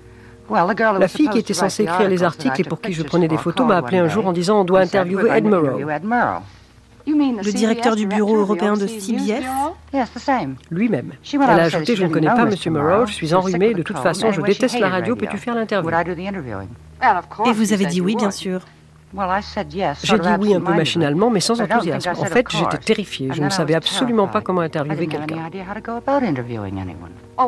La 0.48 1.08
fille 1.08 1.28
qui 1.28 1.38
était 1.38 1.54
censée 1.54 1.82
écrire 1.82 2.08
les 2.08 2.22
articles 2.22 2.60
et 2.60 2.64
pour 2.64 2.80
qui 2.80 2.92
je 2.92 3.02
prenais 3.02 3.28
des 3.28 3.36
photos 3.36 3.66
m'a 3.66 3.76
appelé 3.76 3.98
un 3.98 4.08
jour 4.08 4.26
en 4.26 4.32
disant 4.32 4.60
on 4.60 4.64
doit 4.64 4.80
interviewer 4.80 5.30
Ed 5.30 5.44
Murrow. 5.44 5.78
Le 7.08 7.52
directeur 7.52 7.94
du 7.94 8.06
bureau 8.06 8.36
européen 8.36 8.74
de 8.74 8.86
CBS 8.86 9.44
Lui-même. 10.70 11.12
Elle 11.32 11.40
a 11.42 11.62
ajouté 11.64 11.94
Je 11.94 12.04
ne 12.04 12.08
connais 12.08 12.26
pas 12.26 12.48
M. 12.48 12.54
Murrow, 12.72 13.06
je 13.06 13.12
suis 13.12 13.34
enrhumée, 13.34 13.74
de 13.74 13.82
toute 13.82 13.98
façon, 13.98 14.32
je 14.32 14.40
déteste 14.40 14.78
la 14.80 14.88
radio, 14.88 15.14
peux-tu 15.14 15.38
faire 15.38 15.54
l'interview? 15.54 15.90
Et 17.46 17.52
vous 17.52 17.72
avez 17.72 17.86
dit 17.86 18.00
oui, 18.00 18.16
bien 18.16 18.30
sûr. 18.30 18.60
J'ai 20.02 20.18
dit 20.18 20.28
oui 20.40 20.54
un 20.54 20.60
peu 20.60 20.74
machinalement, 20.74 21.30
mais 21.30 21.40
sans 21.40 21.60
enthousiasme. 21.60 22.10
En 22.18 22.24
fait, 22.24 22.46
j'étais 22.50 22.78
terrifiée. 22.78 23.30
Je 23.32 23.42
ne 23.42 23.50
savais 23.50 23.74
absolument 23.74 24.28
pas 24.28 24.40
comment 24.40 24.60
interviewer 24.60 25.06
quelqu'un. 25.06 25.50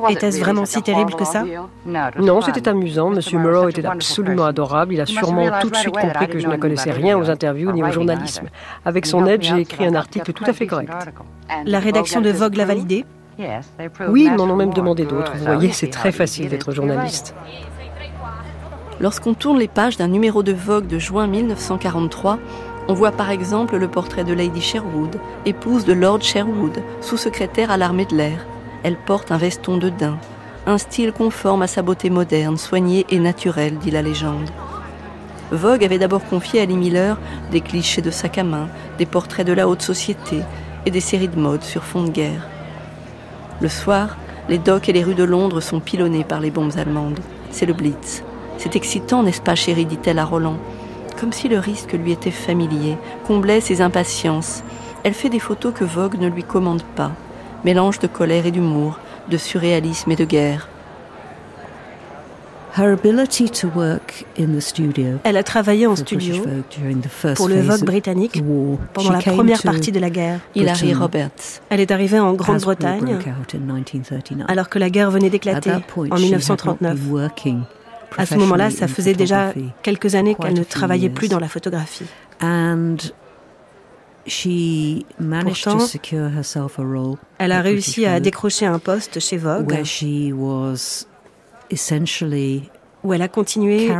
Était-ce 0.08 0.40
vraiment 0.40 0.64
si 0.66 0.82
terrible 0.82 1.14
que 1.14 1.24
ça 1.24 1.44
Non, 2.18 2.40
c'était 2.40 2.68
amusant. 2.68 3.10
Monsieur 3.10 3.38
Murrow 3.38 3.68
était 3.68 3.86
absolument 3.86 4.44
adorable. 4.44 4.94
Il 4.94 5.00
a 5.00 5.06
sûrement 5.06 5.48
tout 5.60 5.70
de 5.70 5.76
suite 5.76 5.94
compris 5.96 6.28
que 6.28 6.38
je 6.38 6.48
ne 6.48 6.56
connaissais 6.56 6.90
rien 6.90 7.18
aux 7.18 7.30
interviews 7.30 7.72
ni 7.72 7.82
au 7.82 7.90
journalisme. 7.90 8.48
Avec 8.84 9.06
son 9.06 9.26
aide, 9.26 9.42
j'ai 9.42 9.60
écrit 9.60 9.86
un 9.86 9.94
article 9.94 10.32
tout 10.32 10.44
à 10.46 10.52
fait 10.52 10.66
correct. 10.66 10.92
La 11.64 11.78
rédaction 11.80 12.20
de 12.20 12.30
Vogue 12.30 12.56
l'a 12.56 12.64
validé? 12.64 13.04
Oui, 14.08 14.24
ils 14.26 14.34
m'en 14.34 14.44
ont 14.44 14.56
même 14.56 14.72
demandé 14.72 15.04
d'autres. 15.04 15.32
Vous 15.36 15.44
voyez, 15.44 15.72
c'est 15.72 15.90
très 15.90 16.12
facile 16.12 16.48
d'être 16.48 16.72
journaliste. 16.72 17.34
Lorsqu'on 19.00 19.34
tourne 19.34 19.58
les 19.58 19.68
pages 19.68 19.96
d'un 19.96 20.08
numéro 20.08 20.42
de 20.42 20.52
Vogue 20.52 20.88
de 20.88 20.98
juin 20.98 21.28
1943, 21.28 22.38
on 22.88 22.94
voit 22.94 23.12
par 23.12 23.30
exemple 23.30 23.76
le 23.76 23.86
portrait 23.86 24.24
de 24.24 24.32
Lady 24.32 24.60
Sherwood, 24.60 25.20
épouse 25.46 25.84
de 25.84 25.92
Lord 25.92 26.22
Sherwood, 26.22 26.82
sous-secrétaire 27.00 27.70
à 27.70 27.76
l'armée 27.76 28.06
de 28.06 28.16
l'air. 28.16 28.44
Elle 28.82 28.96
porte 28.96 29.30
un 29.30 29.36
veston 29.36 29.76
de 29.76 29.88
daim, 29.88 30.18
un 30.66 30.78
style 30.78 31.12
conforme 31.12 31.62
à 31.62 31.68
sa 31.68 31.82
beauté 31.82 32.10
moderne, 32.10 32.56
soignée 32.56 33.06
et 33.10 33.20
naturelle, 33.20 33.78
dit 33.78 33.92
la 33.92 34.02
légende. 34.02 34.50
Vogue 35.52 35.84
avait 35.84 35.98
d'abord 35.98 36.24
confié 36.24 36.60
à 36.60 36.64
Lee 36.64 36.76
Miller 36.76 37.18
des 37.52 37.60
clichés 37.60 38.02
de 38.02 38.10
sac 38.10 38.36
à 38.36 38.44
main, 38.44 38.68
des 38.98 39.06
portraits 39.06 39.46
de 39.46 39.52
la 39.52 39.68
haute 39.68 39.82
société 39.82 40.40
et 40.86 40.90
des 40.90 41.00
séries 41.00 41.28
de 41.28 41.38
mode 41.38 41.62
sur 41.62 41.84
fond 41.84 42.02
de 42.02 42.10
guerre. 42.10 42.46
Le 43.60 43.68
soir, 43.68 44.16
les 44.48 44.58
docks 44.58 44.88
et 44.88 44.92
les 44.92 45.04
rues 45.04 45.14
de 45.14 45.24
Londres 45.24 45.60
sont 45.60 45.80
pilonnés 45.80 46.24
par 46.24 46.40
les 46.40 46.50
bombes 46.50 46.76
allemandes. 46.76 47.20
C'est 47.50 47.66
le 47.66 47.74
Blitz. 47.74 48.24
C'est 48.58 48.76
excitant, 48.76 49.22
n'est-ce 49.22 49.40
pas, 49.40 49.54
chérie 49.54 49.86
dit-elle 49.86 50.18
à 50.18 50.24
Roland. 50.24 50.58
Comme 51.18 51.32
si 51.32 51.48
le 51.48 51.58
risque 51.58 51.92
lui 51.92 52.12
était 52.12 52.30
familier, 52.30 52.96
comblait 53.26 53.60
ses 53.60 53.80
impatiences. 53.80 54.62
Elle 55.04 55.14
fait 55.14 55.30
des 55.30 55.38
photos 55.38 55.72
que 55.72 55.84
Vogue 55.84 56.18
ne 56.20 56.28
lui 56.28 56.42
commande 56.42 56.82
pas. 56.82 57.12
Mélange 57.64 57.98
de 57.98 58.06
colère 58.06 58.46
et 58.46 58.50
d'humour, 58.50 58.98
de 59.30 59.36
surréalisme 59.36 60.10
et 60.10 60.16
de 60.16 60.24
guerre. 60.24 60.68
Elle 65.24 65.36
a 65.36 65.42
travaillé 65.42 65.86
en 65.88 65.96
studio 65.96 66.44
pour 67.36 67.48
le 67.48 67.60
Vogue 67.60 67.84
britannique 67.84 68.42
pendant 68.92 69.10
la 69.10 69.20
première 69.20 69.62
partie 69.62 69.90
de 69.90 69.98
la 69.98 70.10
guerre. 70.10 70.40
Hilary 70.54 70.94
Roberts. 70.94 71.60
Elle 71.70 71.80
est 71.80 71.90
arrivée 71.90 72.20
en 72.20 72.34
Grande-Bretagne 72.34 73.18
alors 74.46 74.68
que 74.68 74.78
la 74.78 74.90
guerre 74.90 75.10
venait 75.10 75.30
d'éclater 75.30 75.72
en 75.96 76.16
1939. 76.16 76.98
À 78.16 78.26
ce 78.26 78.34
moment-là, 78.36 78.70
ça 78.70 78.88
faisait 78.88 79.14
déjà 79.14 79.52
quelques 79.82 80.14
années 80.14 80.34
qu'elle 80.34 80.54
ne 80.54 80.64
travaillait 80.64 81.10
plus 81.10 81.28
dans 81.28 81.38
la 81.38 81.48
photographie. 81.48 82.06
Pourtant, 85.64 85.78
elle 87.38 87.52
a 87.52 87.60
réussi 87.62 88.06
à 88.06 88.20
décrocher 88.20 88.66
un 88.66 88.78
poste 88.78 89.20
chez 89.20 89.36
Vogue 89.38 89.72
où 93.04 93.12
elle 93.12 93.22
a 93.22 93.28
continué 93.28 93.90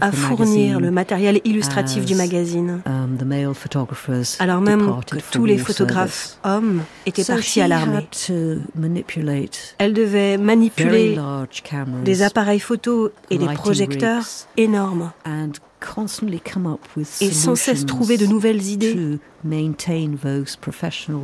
à 0.00 0.12
fournir 0.12 0.80
le 0.80 0.90
matériel 0.90 1.40
illustratif 1.44 2.04
du 2.04 2.14
magazine, 2.14 2.80
um, 2.86 3.18
alors 4.38 4.60
même 4.60 4.90
que 5.10 5.16
tous 5.30 5.44
les 5.44 5.58
photographes 5.58 6.38
hommes 6.44 6.82
étaient 7.06 7.24
partis 7.24 7.60
à 7.60 7.68
l'armée. 7.68 8.08
Elle 9.78 9.92
devait 9.92 10.38
manipuler 10.38 11.18
des 12.04 12.22
appareils 12.22 12.60
photo 12.60 13.10
et 13.30 13.38
des 13.38 13.46
projecteurs 13.46 14.24
énormes. 14.56 15.12
et 17.20 17.30
sans 17.30 17.54
cesse 17.54 17.86
trouver 17.86 18.16
de 18.16 18.26
nouvelles 18.26 18.66
idées. 18.66 19.18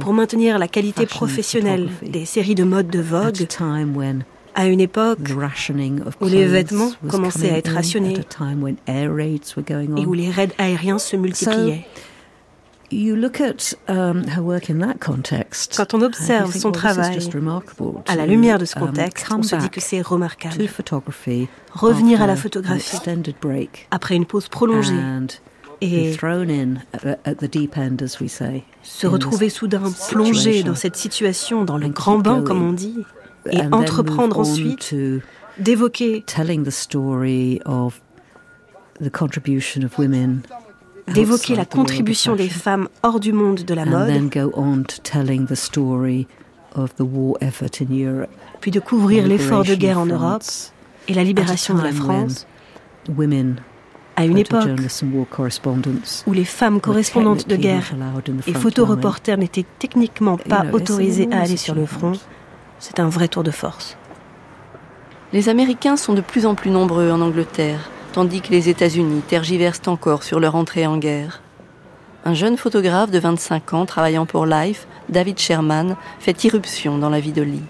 pour 0.00 0.12
maintenir 0.12 0.58
la 0.58 0.68
qualité 0.68 1.06
professionnelle 1.06 1.88
des 2.02 2.24
séries 2.24 2.54
de 2.54 2.64
mode 2.64 2.88
de 2.88 3.00
Vogue 3.00 3.46
à 4.54 4.66
une 4.66 4.80
époque 4.80 5.18
où 6.20 6.26
les 6.26 6.46
vêtements 6.46 6.90
commençaient 7.08 7.50
à 7.50 7.58
être 7.58 7.72
rationnés 7.72 8.20
et 9.96 10.06
où 10.06 10.14
les 10.14 10.30
raids 10.30 10.52
aériens 10.58 10.98
se 10.98 11.16
multipliaient. 11.16 11.86
Quand 15.76 15.94
on 15.94 16.02
observe 16.02 16.54
son 16.56 16.70
travail 16.70 17.18
à 18.06 18.16
la 18.16 18.26
lumière 18.26 18.58
de 18.58 18.64
ce 18.64 18.78
um, 18.78 18.86
contexte, 18.86 19.26
on 19.32 19.42
se 19.42 19.56
dit 19.56 19.70
que 19.70 19.80
c'est 19.80 20.00
remarquable. 20.00 20.68
Revenir 21.72 22.22
à 22.22 22.26
la 22.26 22.36
photographie 22.36 22.98
après 23.90 24.14
une 24.14 24.26
pause 24.26 24.48
prolongée 24.48 24.94
et 25.80 26.16
se 28.82 29.06
retrouver 29.06 29.48
soudain 29.48 29.82
plongé 30.10 30.62
dans 30.62 30.74
cette 30.76 30.96
situation, 30.96 31.64
dans 31.64 31.78
le 31.78 31.88
grand 31.88 32.18
bain, 32.18 32.42
comme 32.42 32.62
on 32.62 32.72
dit, 32.72 33.04
et 33.50 33.60
entreprendre 33.72 34.38
ensuite 34.40 34.94
d'évoquer 35.58 36.24
d'évoquer 41.12 41.54
la 41.54 41.64
contribution 41.64 42.34
des 42.34 42.48
femmes 42.48 42.88
hors 43.02 43.20
du 43.20 43.32
monde 43.32 43.60
de 43.64 43.74
la 43.74 43.84
mode, 43.84 44.10
puis 48.60 48.70
de 48.70 48.80
couvrir 48.80 49.26
l'effort 49.26 49.64
de 49.64 49.74
guerre 49.74 49.98
en 49.98 50.06
Europe 50.06 50.42
et 51.08 51.14
la 51.14 51.24
libération 51.24 51.74
de 51.74 51.82
la 51.82 51.92
France, 51.92 52.46
à 54.16 54.24
une 54.24 54.38
époque 54.38 54.68
où 56.26 56.32
les 56.32 56.44
femmes 56.44 56.80
correspondantes 56.80 57.48
de 57.48 57.56
guerre 57.56 57.92
et 58.46 58.54
photoreporters 58.54 59.36
n'étaient 59.36 59.66
techniquement 59.78 60.38
pas 60.38 60.64
autorisées 60.72 61.28
à 61.32 61.40
aller 61.42 61.56
sur 61.56 61.74
le 61.74 61.86
front, 61.86 62.12
c'est 62.84 63.00
un 63.00 63.08
vrai 63.08 63.28
tour 63.28 63.42
de 63.42 63.50
force. 63.50 63.96
Les 65.32 65.48
Américains 65.48 65.96
sont 65.96 66.12
de 66.12 66.20
plus 66.20 66.44
en 66.44 66.54
plus 66.54 66.70
nombreux 66.70 67.10
en 67.10 67.22
Angleterre, 67.22 67.88
tandis 68.12 68.42
que 68.42 68.50
les 68.50 68.68
États-Unis 68.68 69.22
tergiversent 69.26 69.88
encore 69.88 70.22
sur 70.22 70.38
leur 70.38 70.54
entrée 70.54 70.86
en 70.86 70.98
guerre. 70.98 71.40
Un 72.26 72.34
jeune 72.34 72.58
photographe 72.58 73.10
de 73.10 73.18
25 73.18 73.72
ans 73.72 73.86
travaillant 73.86 74.26
pour 74.26 74.44
Life, 74.44 74.86
David 75.08 75.38
Sherman, 75.38 75.96
fait 76.18 76.44
irruption 76.44 76.98
dans 76.98 77.08
la 77.08 77.20
vie 77.20 77.32
de 77.32 77.40
Lee. 77.40 77.64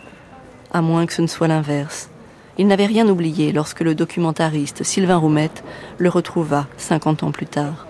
À 0.73 0.83
moins 0.83 1.07
que 1.07 1.13
ce 1.13 1.23
ne 1.23 1.29
soit 1.29 1.47
l'inverse. 1.47 2.11
Il 2.59 2.67
n'avait 2.67 2.87
rien 2.87 3.09
oublié 3.09 3.53
lorsque 3.53 3.83
le 3.83 3.95
documentariste 3.95 4.83
Sylvain 4.83 5.19
Roumette 5.19 5.63
le 5.99 6.09
retrouva 6.09 6.67
50 6.77 7.23
ans 7.23 7.31
plus 7.31 7.47
tard. 7.47 7.87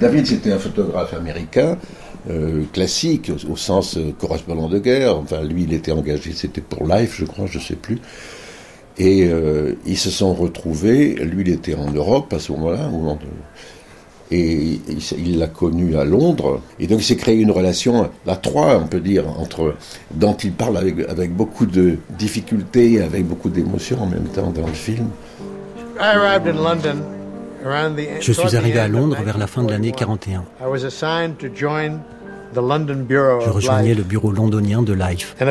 David, 0.00 0.26
c'était 0.26 0.52
un 0.52 0.58
photographe 0.58 1.12
américain 1.12 1.76
euh, 2.30 2.62
classique, 2.72 3.32
au, 3.50 3.56
sens 3.56 3.96
euh, 3.96 4.12
correspondant 4.16 4.68
de 4.68 4.78
guerre. 4.78 5.16
Enfin, 5.16 5.42
lui, 5.42 5.64
il 5.64 5.72
était 5.72 5.90
engagé, 5.90 6.32
c'était 6.32 6.60
pour 6.60 6.86
Life, 6.86 7.16
je 7.18 7.24
crois, 7.24 7.46
je 7.46 7.58
sais 7.58 7.74
plus. 7.74 7.98
Et 8.96 9.24
euh, 9.24 9.74
ils 9.86 9.98
se 9.98 10.10
sont 10.10 10.32
retrouvés. 10.32 11.14
Lui, 11.14 11.42
il 11.42 11.52
était 11.52 11.74
en 11.74 11.90
Europe 11.90 12.32
à 12.32 12.38
ce 12.38 12.52
moment-là. 12.52 12.90
Et 14.30 14.78
il 15.18 15.38
l'a 15.38 15.48
connu 15.48 15.96
à 15.96 16.04
Londres. 16.04 16.60
Et 16.78 16.86
donc, 16.86 17.00
il 17.00 17.04
s'est 17.04 17.16
créé 17.16 17.40
une 17.40 17.50
relation 17.50 18.08
à 18.26 18.36
trois, 18.36 18.78
on 18.78 18.86
peut 18.86 19.00
dire, 19.00 19.28
entre, 19.28 19.74
dont 20.12 20.34
il 20.34 20.52
parle 20.52 20.76
avec, 20.76 21.00
avec 21.08 21.34
beaucoup 21.34 21.66
de 21.66 21.96
difficultés 22.18 23.02
avec 23.02 23.26
beaucoup 23.26 23.50
d'émotions 23.50 24.00
en 24.00 24.06
même 24.06 24.28
temps 24.28 24.50
dans 24.52 24.66
le 24.66 24.72
film. 24.72 25.08
Je 28.20 28.32
suis 28.32 28.56
arrivé 28.56 28.78
à 28.78 28.88
Londres 28.88 29.16
vers 29.24 29.38
la 29.38 29.46
fin 29.46 29.62
de 29.62 29.70
l'année 29.70 29.92
41. 29.92 30.44
Je 32.54 33.50
rejoignais 33.50 33.94
le 33.94 34.02
bureau 34.02 34.30
londonien 34.30 34.82
de 34.82 34.92
Life. 34.92 35.34
Et 35.40 35.44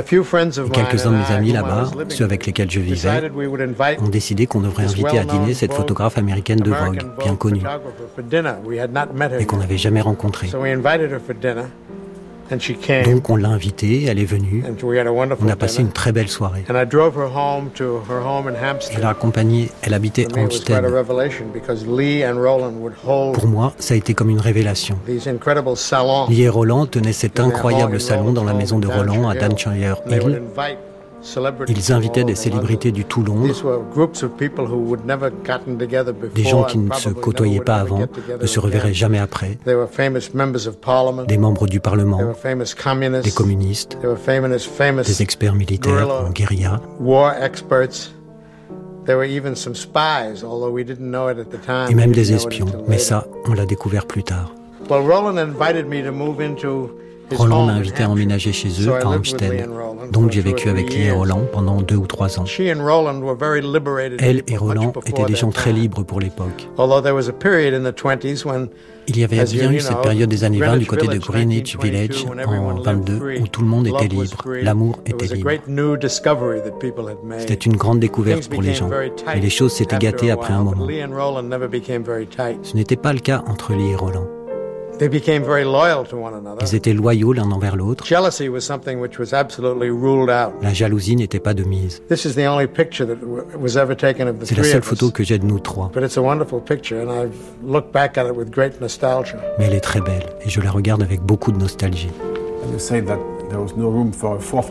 quelques-uns 0.71 1.11
de 1.11 1.17
mes 1.17 1.31
amis 1.31 1.51
là-bas, 1.51 1.89
ceux 2.09 2.25
avec 2.25 2.45
lesquels 2.45 2.69
je 2.69 2.79
vivais, 2.79 3.31
ont 3.99 4.09
décidé 4.09 4.45
qu'on 4.45 4.61
devrait 4.61 4.83
inviter 4.83 5.17
à 5.17 5.23
dîner 5.23 5.53
cette 5.53 5.73
photographe 5.73 6.17
américaine 6.17 6.59
de 6.59 6.71
Vogue, 6.71 7.01
bien 7.23 7.35
connue, 7.35 7.63
mais 9.37 9.45
qu'on 9.45 9.57
n'avait 9.57 9.77
jamais 9.77 10.01
rencontrée. 10.01 10.49
Donc 13.05 13.29
on 13.29 13.35
l'a 13.35 13.49
invitée, 13.49 14.05
elle 14.05 14.19
est 14.19 14.25
venue. 14.25 14.63
On 15.41 15.47
a 15.47 15.55
passé 15.55 15.81
une 15.81 15.91
très 15.91 16.11
belle 16.11 16.27
soirée. 16.27 16.63
Je 16.67 16.73
l'ai 18.97 19.05
accompagnée, 19.05 19.69
elle 19.81 19.93
habitait 19.93 20.27
Hampstead. 20.37 20.83
Pour 23.33 23.47
moi, 23.47 23.73
ça 23.77 23.93
a 23.93 23.97
été 23.97 24.13
comme 24.13 24.29
une 24.29 24.39
révélation. 24.39 24.97
Lee 26.29 26.41
et 26.41 26.49
Roland 26.49 26.85
tenaient 26.85 27.13
cet 27.13 27.39
incroyable 27.39 27.99
salon 28.01 28.33
dans 28.33 28.43
la 28.43 28.53
maison 28.53 28.79
de 28.79 28.87
Roland 28.87 29.29
à 29.29 29.35
Danshire 29.35 29.97
Hill. 30.09 30.41
Ils 31.67 31.91
invitaient 31.91 32.23
des 32.23 32.35
célébrités 32.35 32.91
du 32.91 33.05
tout 33.05 33.23
Londres, 33.23 33.53
des 36.35 36.43
gens 36.43 36.63
qui 36.63 36.77
ne 36.77 36.93
se 36.93 37.09
côtoyaient 37.09 37.59
pas 37.59 37.75
avant, 37.75 38.07
ne 38.39 38.47
se 38.47 38.59
reverraient 38.59 38.93
jamais 38.93 39.19
après, 39.19 39.57
des 41.27 41.37
membres 41.37 41.67
du 41.67 41.79
Parlement, 41.79 42.19
des 43.23 43.31
communistes, 43.31 43.97
des 45.05 45.21
experts 45.21 45.55
militaires 45.55 46.09
en 46.09 46.29
guérilla. 46.31 46.81
Et 51.89 51.95
même 51.95 52.11
des 52.11 52.33
espions, 52.33 52.67
mais 52.87 52.97
ça, 52.97 53.27
on 53.45 53.53
l'a 53.53 53.65
découvert 53.65 54.05
plus 54.05 54.23
tard. 54.23 54.53
Roland 54.89 55.37
m'a 57.65 57.73
invité 57.73 58.03
à 58.03 58.09
emménager 58.09 58.53
chez 58.53 58.69
eux 58.81 58.93
à 58.93 59.07
Hampstead. 59.07 59.67
Donc 60.11 60.31
j'ai 60.31 60.41
vécu 60.41 60.69
avec 60.69 60.93
Lee 60.93 61.03
et 61.03 61.11
Roland 61.11 61.45
pendant 61.51 61.81
deux 61.81 61.95
ou 61.95 62.07
trois 62.07 62.39
ans. 62.39 62.45
Elle 64.19 64.43
et 64.47 64.57
Roland 64.57 64.93
étaient 65.05 65.25
des 65.25 65.35
gens 65.35 65.51
très 65.51 65.71
libres 65.73 66.03
pour 66.03 66.19
l'époque. 66.19 66.67
Il 69.07 69.17
y 69.17 69.23
avait 69.23 69.43
bien 69.43 69.71
eu 69.71 69.79
cette 69.79 70.01
période 70.01 70.29
des 70.29 70.43
années 70.43 70.59
20 70.59 70.77
du 70.77 70.85
côté 70.85 71.07
de 71.07 71.17
Greenwich 71.17 71.77
Village 71.79 72.25
en 72.45 72.81
22 72.81 73.39
où 73.41 73.47
tout 73.47 73.61
le 73.61 73.67
monde 73.67 73.87
était 73.87 74.07
libre, 74.07 74.43
l'amour 74.61 74.99
était 75.05 75.33
libre. 75.33 75.49
C'était 77.39 77.53
une 77.55 77.75
grande 77.75 77.99
découverte 77.99 78.47
pour 78.49 78.61
les 78.61 78.73
gens. 78.73 78.89
Mais 79.27 79.39
les 79.39 79.49
choses 79.49 79.73
s'étaient 79.73 79.97
gâtées 79.97 80.31
après 80.31 80.53
un 80.53 80.63
moment. 80.63 80.87
Ce 82.63 82.75
n'était 82.75 82.95
pas 82.95 83.13
le 83.13 83.19
cas 83.19 83.43
entre 83.47 83.73
Lee 83.73 83.91
et 83.91 83.95
Roland. 83.95 84.27
Ils 86.61 86.75
étaient 86.75 86.93
loyaux 86.93 87.33
l'un 87.33 87.49
envers 87.51 87.75
l'autre. 87.75 88.05
La 90.61 90.73
jalousie 90.73 91.15
n'était 91.15 91.39
pas 91.39 91.53
de 91.53 91.63
mise. 91.63 92.01
C'est 94.43 94.57
la 94.57 94.63
seule 94.63 94.81
photo 94.83 95.11
que 95.11 95.23
j'ai 95.23 95.39
de 95.39 95.45
nous 95.45 95.59
trois. 95.59 95.91
Mais 99.57 99.65
elle 99.65 99.73
est 99.73 99.79
très 99.81 100.01
belle 100.01 100.25
et 100.45 100.49
je 100.49 100.61
la 100.61 100.71
regarde 100.71 101.01
avec 101.01 101.21
beaucoup 101.21 101.51
de 101.51 101.57
nostalgie. 101.57 102.09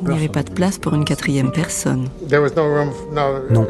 Il 0.03 0.09
n'y 0.09 0.15
avait 0.17 0.29
pas 0.29 0.43
de 0.43 0.51
place 0.53 0.79
pour 0.79 0.95
une 0.95 1.05
quatrième 1.05 1.51
personne. 1.53 2.09
Non. 3.51 3.67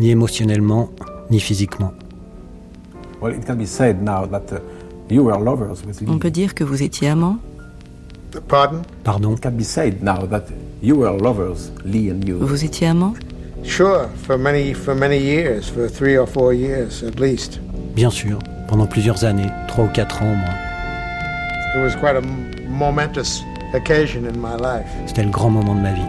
Ni 0.00 0.10
émotionnellement, 0.10 0.90
ni 1.30 1.40
physiquement. 1.40 1.92
On 6.08 6.18
peut 6.18 6.30
dire 6.30 6.54
que 6.54 6.64
vous 6.64 6.82
étiez 6.82 7.08
amants. 7.08 7.38
Pardon? 8.48 8.82
Vous 12.40 12.64
étiez 12.64 12.88
amants? 12.88 13.14
Bien 17.94 18.10
sûr, 18.10 18.38
pendant 18.68 18.86
plusieurs 18.86 19.24
années, 19.24 19.48
trois 19.68 19.84
ou 19.84 19.88
quatre 19.88 20.22
ans 20.22 20.32
au 20.32 20.36
moins. 20.36 20.54
C'était 25.06 25.22
le 25.24 25.30
grand 25.30 25.50
moment 25.50 25.74
de 25.74 25.80
ma 25.80 25.92
vie. 25.92 26.02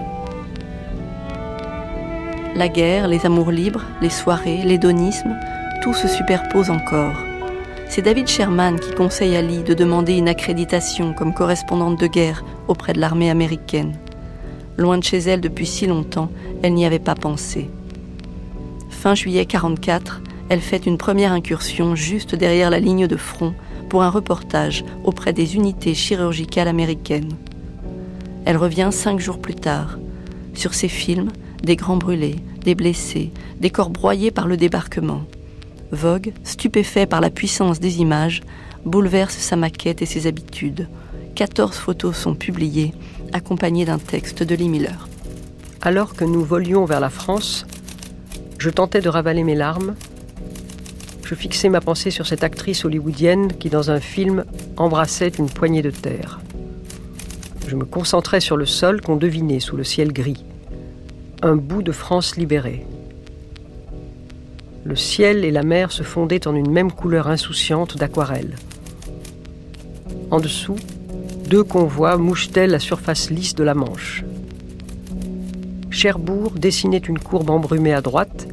La 2.55 2.67
guerre, 2.69 3.07
les 3.07 3.25
amours 3.25 3.51
libres, 3.51 3.83
les 4.01 4.09
soirées, 4.09 4.61
l'hédonisme, 4.63 5.35
tout 5.85 5.93
se 5.93 6.07
superpose 6.07 6.71
encore. 6.71 7.13
C'est 7.87 8.01
David 8.01 8.27
Sherman 8.27 8.79
qui 8.79 8.89
conseille 8.89 9.35
à 9.35 9.43
Lee 9.43 9.61
de 9.61 9.75
demander 9.75 10.13
une 10.13 10.27
accréditation 10.27 11.13
comme 11.13 11.31
correspondante 11.31 11.99
de 11.99 12.07
guerre 12.07 12.43
auprès 12.67 12.93
de 12.93 12.99
l'armée 12.99 13.29
américaine. 13.29 13.95
Loin 14.77 14.97
de 14.97 15.03
chez 15.03 15.19
elle 15.19 15.41
depuis 15.41 15.67
si 15.67 15.85
longtemps, 15.85 16.31
elle 16.63 16.73
n'y 16.73 16.87
avait 16.87 16.97
pas 16.97 17.13
pensé. 17.13 17.69
Fin 18.89 19.13
juillet 19.13 19.45
44, 19.45 20.23
elle 20.49 20.59
fait 20.59 20.87
une 20.87 20.97
première 20.97 21.31
incursion 21.31 21.93
juste 21.93 22.33
derrière 22.33 22.71
la 22.71 22.79
ligne 22.79 23.05
de 23.05 23.15
front 23.15 23.53
pour 23.87 24.01
un 24.01 24.09
reportage 24.09 24.83
auprès 25.03 25.33
des 25.33 25.55
unités 25.55 25.93
chirurgicales 25.93 26.67
américaines. 26.67 27.33
Elle 28.45 28.57
revient 28.57 28.89
cinq 28.91 29.19
jours 29.19 29.37
plus 29.37 29.53
tard. 29.53 29.99
Sur 30.55 30.73
ses 30.73 30.89
films, 30.89 31.29
des 31.61 31.75
grands 31.75 31.97
brûlés, 31.97 32.37
des 32.63 32.73
blessés, 32.73 33.29
des 33.59 33.69
corps 33.69 33.91
broyés 33.91 34.31
par 34.31 34.47
le 34.47 34.57
débarquement. 34.57 35.21
Vogue, 35.91 36.33
stupéfait 36.43 37.05
par 37.05 37.21
la 37.21 37.29
puissance 37.29 37.79
des 37.79 37.99
images, 37.99 38.41
bouleverse 38.85 39.35
sa 39.35 39.55
maquette 39.55 40.01
et 40.01 40.05
ses 40.05 40.27
habitudes. 40.27 40.87
14 41.35 41.75
photos 41.75 42.15
sont 42.15 42.33
publiées, 42.33 42.93
accompagnées 43.33 43.85
d'un 43.85 43.99
texte 43.99 44.41
de 44.43 44.55
Lee 44.55 44.69
Miller. 44.69 45.07
Alors 45.81 46.15
que 46.15 46.25
nous 46.25 46.43
volions 46.43 46.85
vers 46.85 46.99
la 46.99 47.09
France, 47.09 47.65
je 48.57 48.69
tentais 48.69 49.01
de 49.01 49.09
ravaler 49.09 49.43
mes 49.43 49.55
larmes. 49.55 49.95
Je 51.23 51.35
fixais 51.35 51.69
ma 51.69 51.81
pensée 51.81 52.11
sur 52.11 52.25
cette 52.25 52.43
actrice 52.43 52.85
hollywoodienne 52.85 53.53
qui, 53.53 53.69
dans 53.69 53.91
un 53.91 53.99
film, 53.99 54.45
embrassait 54.77 55.33
une 55.37 55.49
poignée 55.49 55.81
de 55.81 55.91
terre. 55.91 56.39
Je 57.67 57.75
me 57.75 57.85
concentrais 57.85 58.39
sur 58.39 58.57
le 58.57 58.65
sol 58.65 59.01
qu'on 59.01 59.17
devinait 59.17 59.59
sous 59.59 59.75
le 59.75 59.83
ciel 59.83 60.13
gris. 60.13 60.45
Un 61.41 61.55
bout 61.55 61.83
de 61.83 61.91
France 61.91 62.37
libérée 62.37 62.85
le 64.85 64.95
ciel 64.95 65.43
et 65.43 65.51
la 65.51 65.63
mer 65.63 65.91
se 65.91 66.03
fondaient 66.03 66.47
en 66.47 66.55
une 66.55 66.69
même 66.69 66.91
couleur 66.91 67.27
insouciante 67.27 67.97
d'aquarelle. 67.97 68.55
En 70.29 70.39
dessous, 70.39 70.75
deux 71.49 71.63
convois 71.63 72.17
mouchetaient 72.17 72.67
la 72.67 72.77
surface 72.77 73.31
lisse 73.31 73.55
de 73.55 73.63
la 73.63 73.73
Manche. 73.73 74.23
Cherbourg 75.89 76.51
dessinait 76.51 76.97
une 76.99 77.17
courbe 77.17 77.49
embrumée 77.49 77.93
à 77.93 78.01
droite, 78.01 78.47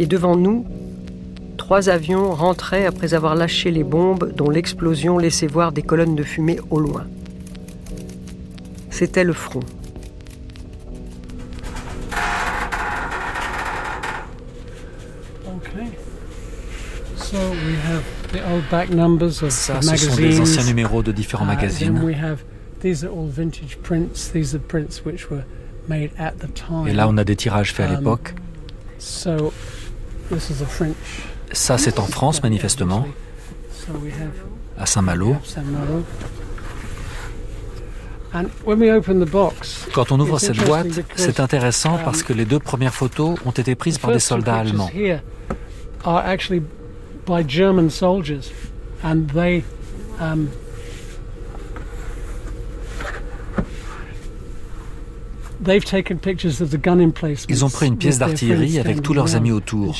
et 0.00 0.06
devant 0.06 0.34
nous, 0.34 0.66
trois 1.58 1.88
avions 1.88 2.32
rentraient 2.32 2.86
après 2.86 3.14
avoir 3.14 3.36
lâché 3.36 3.70
les 3.70 3.84
bombes 3.84 4.32
dont 4.34 4.50
l'explosion 4.50 5.18
laissait 5.18 5.46
voir 5.46 5.70
des 5.70 5.82
colonnes 5.82 6.16
de 6.16 6.24
fumée 6.24 6.58
au 6.70 6.80
loin. 6.80 7.04
C'était 8.90 9.24
le 9.24 9.32
front. 9.32 9.60
Ça, 19.50 19.80
ce 19.82 19.96
sont 19.96 20.16
des 20.16 20.40
anciens 20.40 20.64
numéros 20.64 21.02
de 21.02 21.12
différents 21.12 21.44
uh, 21.44 21.48
magazines. 21.48 22.00
Et 26.86 26.92
là, 26.92 27.08
on 27.08 27.16
a 27.16 27.24
des 27.24 27.36
tirages 27.36 27.72
faits 27.72 27.86
à 27.86 27.90
um, 27.90 27.96
l'époque. 27.96 28.34
Ça, 31.52 31.78
c'est 31.78 31.98
en 31.98 32.06
France, 32.06 32.42
manifestement, 32.42 33.06
à 34.78 34.86
Saint-Malo. 34.86 35.36
Quand 39.92 40.10
on 40.10 40.18
ouvre 40.18 40.40
cette 40.40 40.56
boîte, 40.64 40.88
c'est 41.14 41.38
intéressant 41.38 41.98
parce 42.04 42.20
um, 42.20 42.24
que 42.24 42.32
les 42.32 42.44
deux 42.44 42.58
premières 42.58 42.94
photos 42.94 43.38
ont 43.46 43.52
été 43.52 43.76
prises 43.76 43.98
par 43.98 44.10
des 44.10 44.18
soldats 44.18 44.56
allemands 44.56 44.90
by 47.24 47.42
German 47.42 47.90
soldiers, 47.90 48.52
and 49.02 49.28
they 49.30 49.64
um, 50.18 50.50
Ils 57.48 57.64
ont 57.64 57.70
pris 57.70 57.86
une 57.86 57.96
pièce 57.96 58.18
d'artillerie 58.18 58.78
avec 58.78 59.02
tous 59.02 59.14
leurs 59.14 59.34
amis 59.34 59.52
autour. 59.52 59.96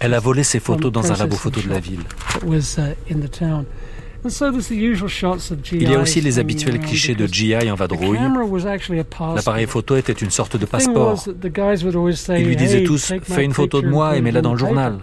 Elle 0.00 0.14
a 0.14 0.20
volé 0.20 0.42
ces 0.42 0.60
photos 0.60 0.92
dans 0.92 1.12
un 1.12 1.16
labo 1.16 1.36
photo 1.36 1.60
de 1.60 1.68
la 1.68 1.80
ville. 1.80 2.00
Uh, 2.44 2.62
Il 5.72 5.90
y 5.90 5.94
a 5.94 6.00
aussi 6.00 6.20
les 6.20 6.38
habituels 6.38 6.80
clichés 6.80 7.14
de 7.14 7.26
GI 7.26 7.70
en 7.70 7.74
vadrouille. 7.76 8.18
L'appareil 9.34 9.66
photo 9.66 9.96
était 9.96 10.12
une 10.12 10.30
sorte 10.30 10.56
de 10.56 10.66
passeport. 10.66 11.24
Ils 12.36 12.46
lui 12.46 12.56
disaient 12.56 12.84
tous 12.84 13.12
Fais 13.22 13.44
une 13.44 13.52
photo 13.52 13.80
de 13.80 13.88
moi 13.88 14.16
et 14.16 14.20
mets-la 14.20 14.42
dans 14.42 14.52
le 14.52 14.58
journal. 14.58 14.98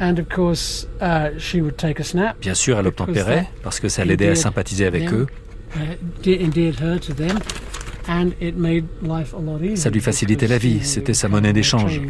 Uh, 0.00 0.14
Bien 2.40 2.54
sûr, 2.54 2.78
elle 2.78 2.86
obtempérait 2.86 3.48
parce 3.62 3.80
que 3.80 3.88
ça 3.88 4.04
l'aidait 4.04 4.28
à 4.28 4.34
sympathiser 4.36 4.86
avec 4.86 5.12
eux. 5.12 5.26
Ça 9.76 9.90
lui 9.90 10.00
facilitait 10.00 10.46
la 10.46 10.58
vie, 10.58 10.80
c'était 10.84 11.14
sa 11.14 11.28
monnaie 11.28 11.52
d'échange. 11.52 12.00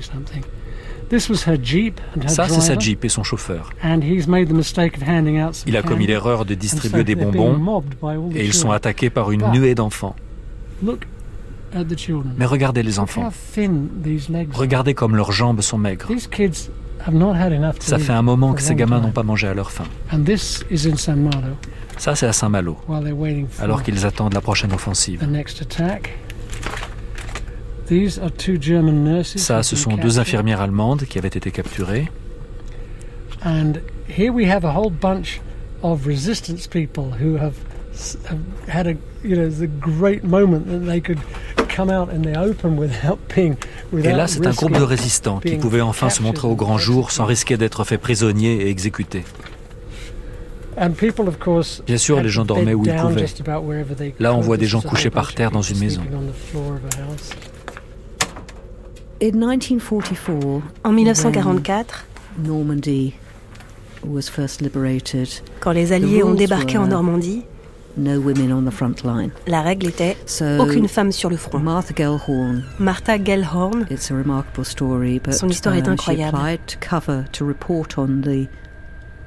Ça, 2.26 2.49
c'est 2.49 2.61
sa 2.61 2.78
Jeep 2.78 3.05
et 3.05 3.09
son 3.09 3.22
chauffeur. 3.22 3.70
Il 5.66 5.76
a 5.76 5.82
commis 5.82 6.07
l'erreur 6.07 6.45
de 6.45 6.55
distribuer 6.55 7.05
des 7.05 7.14
bonbons 7.14 7.82
et 8.34 8.45
ils 8.45 8.55
sont 8.55 8.70
attaqués 8.70 9.11
par 9.11 9.30
une 9.30 9.51
nuée 9.51 9.74
d'enfants. 9.74 10.14
Mais 12.36 12.45
regardez 12.45 12.82
les 12.82 12.99
enfants. 12.99 13.30
Regardez 14.53 14.95
comme 14.95 15.16
leurs 15.16 15.32
jambes 15.32 15.61
sont 15.62 15.78
maigres. 15.78 16.09
Ça 17.80 17.99
fait 17.99 18.12
un 18.12 18.22
moment 18.22 18.53
que 18.53 18.62
ces 18.62 18.74
gamins 18.74 19.01
n'ont 19.01 19.11
pas 19.12 19.22
mangé 19.22 19.46
à 19.49 19.55
leur 19.55 19.70
faim. 19.70 19.84
Ça, 21.96 22.14
c'est 22.14 22.26
à 22.26 22.32
Saint-Malo, 22.32 22.76
alors 23.61 23.82
qu'ils 23.82 24.07
attendent 24.07 24.34
la 24.34 24.40
prochaine 24.40 24.72
offensive. 24.72 25.20
Ça, 29.38 29.62
ce 29.62 29.74
sont 29.76 29.96
deux 29.96 30.18
infirmières 30.20 30.61
allemandes 30.61 31.05
qui 31.05 31.18
avaient 31.18 31.28
été 31.28 31.51
capturées. 31.51 32.09
Et 43.93 44.12
là, 44.12 44.26
c'est 44.26 44.47
un 44.47 44.51
groupe 44.51 44.76
de 44.76 44.83
résistants 44.83 45.41
qui 45.41 45.57
pouvaient 45.57 45.81
enfin 45.81 46.11
se 46.11 46.22
montrer 46.22 46.49
au 46.49 46.55
grand 46.55 46.79
jour 46.79 47.11
sans 47.11 47.24
risquer 47.24 47.57
d'être 47.57 47.85
faits 47.85 48.01
prisonniers 48.01 48.55
et 48.62 48.68
exécutés. 48.68 49.24
Bien 51.87 51.97
sûr, 51.97 52.20
les 52.20 52.29
gens 52.29 52.45
dormaient 52.45 52.74
où 52.74 52.85
ils 52.85 52.95
pouvaient. 52.95 53.26
Là, 54.20 54.35
on 54.35 54.41
voit 54.41 54.57
des 54.57 54.66
gens 54.66 54.81
couchés 54.81 55.11
par 55.11 55.35
terre 55.35 55.51
dans 55.51 55.62
une 55.62 55.79
maison. 55.79 56.03
En 60.85 60.93
1944, 60.93 62.07
quand 65.61 65.72
les 65.72 65.93
Alliés 65.93 66.22
ont 66.22 66.35
débarqué 66.35 66.79
en 66.79 66.87
Normandie, 66.87 67.43
la 69.46 69.61
règle 69.62 69.88
était 69.88 70.16
aucune 70.61 70.88
femme 70.88 71.12
sur 71.12 71.28
le 71.30 71.36
front. 71.36 71.59
Martha 72.78 73.22
Gellhorn, 73.22 73.86
son 75.32 75.49
histoire 75.49 75.74
est 75.74 75.88
incroyable. 75.88 76.38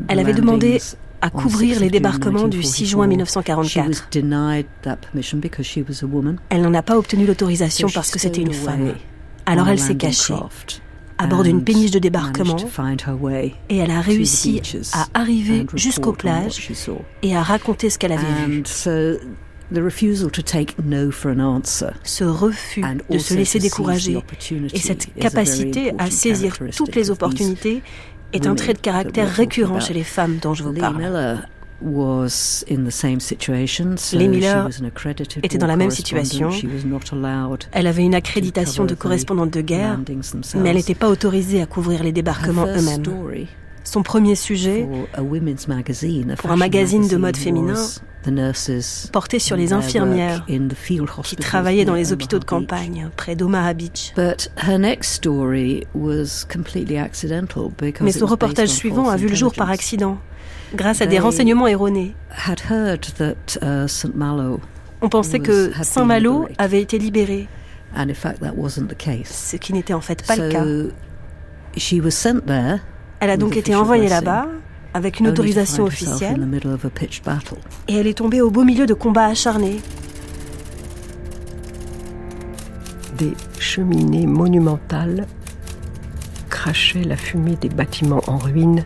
Elle 0.07 0.19
avait 0.19 0.33
demandé 0.33 0.81
à 1.21 1.29
couvrir 1.29 1.79
les 1.79 1.89
débarquements 1.89 2.47
du 2.47 2.63
6 2.63 2.85
juin 2.87 3.07
1944. 3.07 4.07
Elle 6.49 6.61
n'en 6.61 6.73
a 6.73 6.81
pas 6.81 6.97
obtenu 6.97 7.25
l'autorisation 7.27 7.87
parce 7.93 8.09
que 8.09 8.19
c'était 8.19 8.41
une 8.41 8.53
femme. 8.53 8.93
Alors 9.45 9.67
elle 9.67 9.79
s'est 9.79 9.95
cachée 9.95 10.33
à 11.21 11.27
bord 11.27 11.43
d'une 11.43 11.63
péniche 11.63 11.91
de 11.91 11.99
débarquement 11.99 12.57
et 13.69 13.77
elle 13.77 13.91
a 13.91 14.01
réussi 14.01 14.61
à 14.93 15.07
arriver 15.13 15.65
jusqu'aux 15.75 16.13
plages 16.13 16.71
et 17.21 17.35
à 17.35 17.43
raconter 17.43 17.89
ce 17.89 17.99
qu'elle 17.99 18.13
avait 18.13 18.45
vu. 18.47 18.63
Ce 22.03 22.23
refus 22.23 22.83
de 23.09 23.17
se 23.17 23.33
laisser 23.33 23.59
décourager 23.59 24.17
et 24.73 24.79
cette 24.79 25.13
capacité 25.15 25.93
à 25.97 26.09
saisir 26.09 26.57
toutes 26.75 26.95
les 26.95 27.09
opportunités 27.11 27.81
est 28.33 28.47
un 28.47 28.55
trait 28.55 28.73
de 28.73 28.79
caractère 28.79 29.29
récurrent 29.29 29.79
chez 29.79 29.93
les 29.93 30.03
femmes 30.03 30.37
dont 30.41 30.53
je 30.53 30.63
vous 30.63 30.73
parle. 30.73 31.39
Les 34.13 34.27
Miller 34.27 34.69
était 35.43 35.57
dans 35.57 35.67
la 35.67 35.75
même 35.75 35.91
situation. 35.91 36.49
Elle 37.71 37.87
avait 37.87 38.03
une 38.03 38.15
accréditation 38.15 38.85
de 38.85 38.93
correspondante 38.95 39.51
de 39.51 39.61
guerre, 39.61 39.99
mais 40.55 40.69
elle 40.69 40.75
n'était 40.75 40.95
pas 40.95 41.09
autorisée 41.09 41.61
à 41.61 41.65
couvrir 41.65 42.03
les 42.03 42.11
débarquements 42.11 42.67
eux-mêmes. 42.67 43.03
Son 43.83 44.03
premier 44.03 44.35
sujet, 44.35 44.87
pour 46.37 46.51
un 46.51 46.55
magazine 46.55 47.07
de 47.07 47.17
mode 47.17 47.35
féminin, 47.35 47.73
portait 49.11 49.39
sur 49.39 49.55
les 49.55 49.73
infirmières 49.73 50.45
qui 51.23 51.35
travaillaient 51.35 51.85
dans 51.85 51.95
les 51.95 52.13
hôpitaux 52.13 52.37
de 52.37 52.45
campagne 52.45 53.09
près 53.17 53.35
d'Omaha 53.35 53.73
Beach. 53.73 54.13
Mais 58.01 58.11
son 58.11 58.25
reportage 58.27 58.69
suivant 58.69 59.09
a 59.09 59.17
vu 59.17 59.27
le 59.27 59.35
jour 59.35 59.53
par 59.53 59.71
accident 59.71 60.19
grâce 60.73 61.01
à 61.01 61.05
des 61.05 61.19
renseignements 61.19 61.67
erronés. 61.67 62.15
Uh, 62.47 62.55
On 65.01 65.09
pensait 65.09 65.39
que 65.39 65.71
Saint-Malo 65.81 66.47
avait 66.57 66.81
été 66.81 66.97
libéré, 66.97 67.47
ce 67.95 69.55
qui 69.57 69.73
n'était 69.73 69.93
en 69.93 70.01
fait 70.01 70.25
pas 70.25 70.35
le 70.35 70.49
cas. 70.49 70.65
Elle 73.19 73.29
a 73.29 73.37
donc 73.37 73.57
été 73.57 73.75
envoyée 73.75 74.09
là-bas 74.09 74.47
avec 74.93 75.19
une 75.19 75.27
autorisation 75.27 75.85
officielle 75.85 76.47
et 77.87 77.95
elle 77.95 78.07
est 78.07 78.17
tombée 78.17 78.41
au 78.41 78.51
beau 78.51 78.63
milieu 78.63 78.85
de 78.85 78.93
combats 78.93 79.27
acharnés. 79.27 79.79
Des 83.17 83.33
cheminées 83.59 84.25
monumentales 84.25 85.27
crachaient 86.49 87.03
la 87.03 87.15
fumée 87.15 87.55
des 87.55 87.69
bâtiments 87.69 88.21
en 88.27 88.37
ruine 88.37 88.83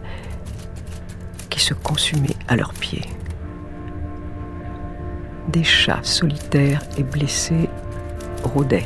se 1.66 1.74
consumaient 1.74 2.38
à 2.48 2.56
leurs 2.56 2.74
pieds. 2.74 3.10
Des 5.48 5.64
chats 5.64 6.04
solitaires 6.04 6.84
et 6.96 7.04
blessés 7.04 7.70
rôdaient. 8.44 8.86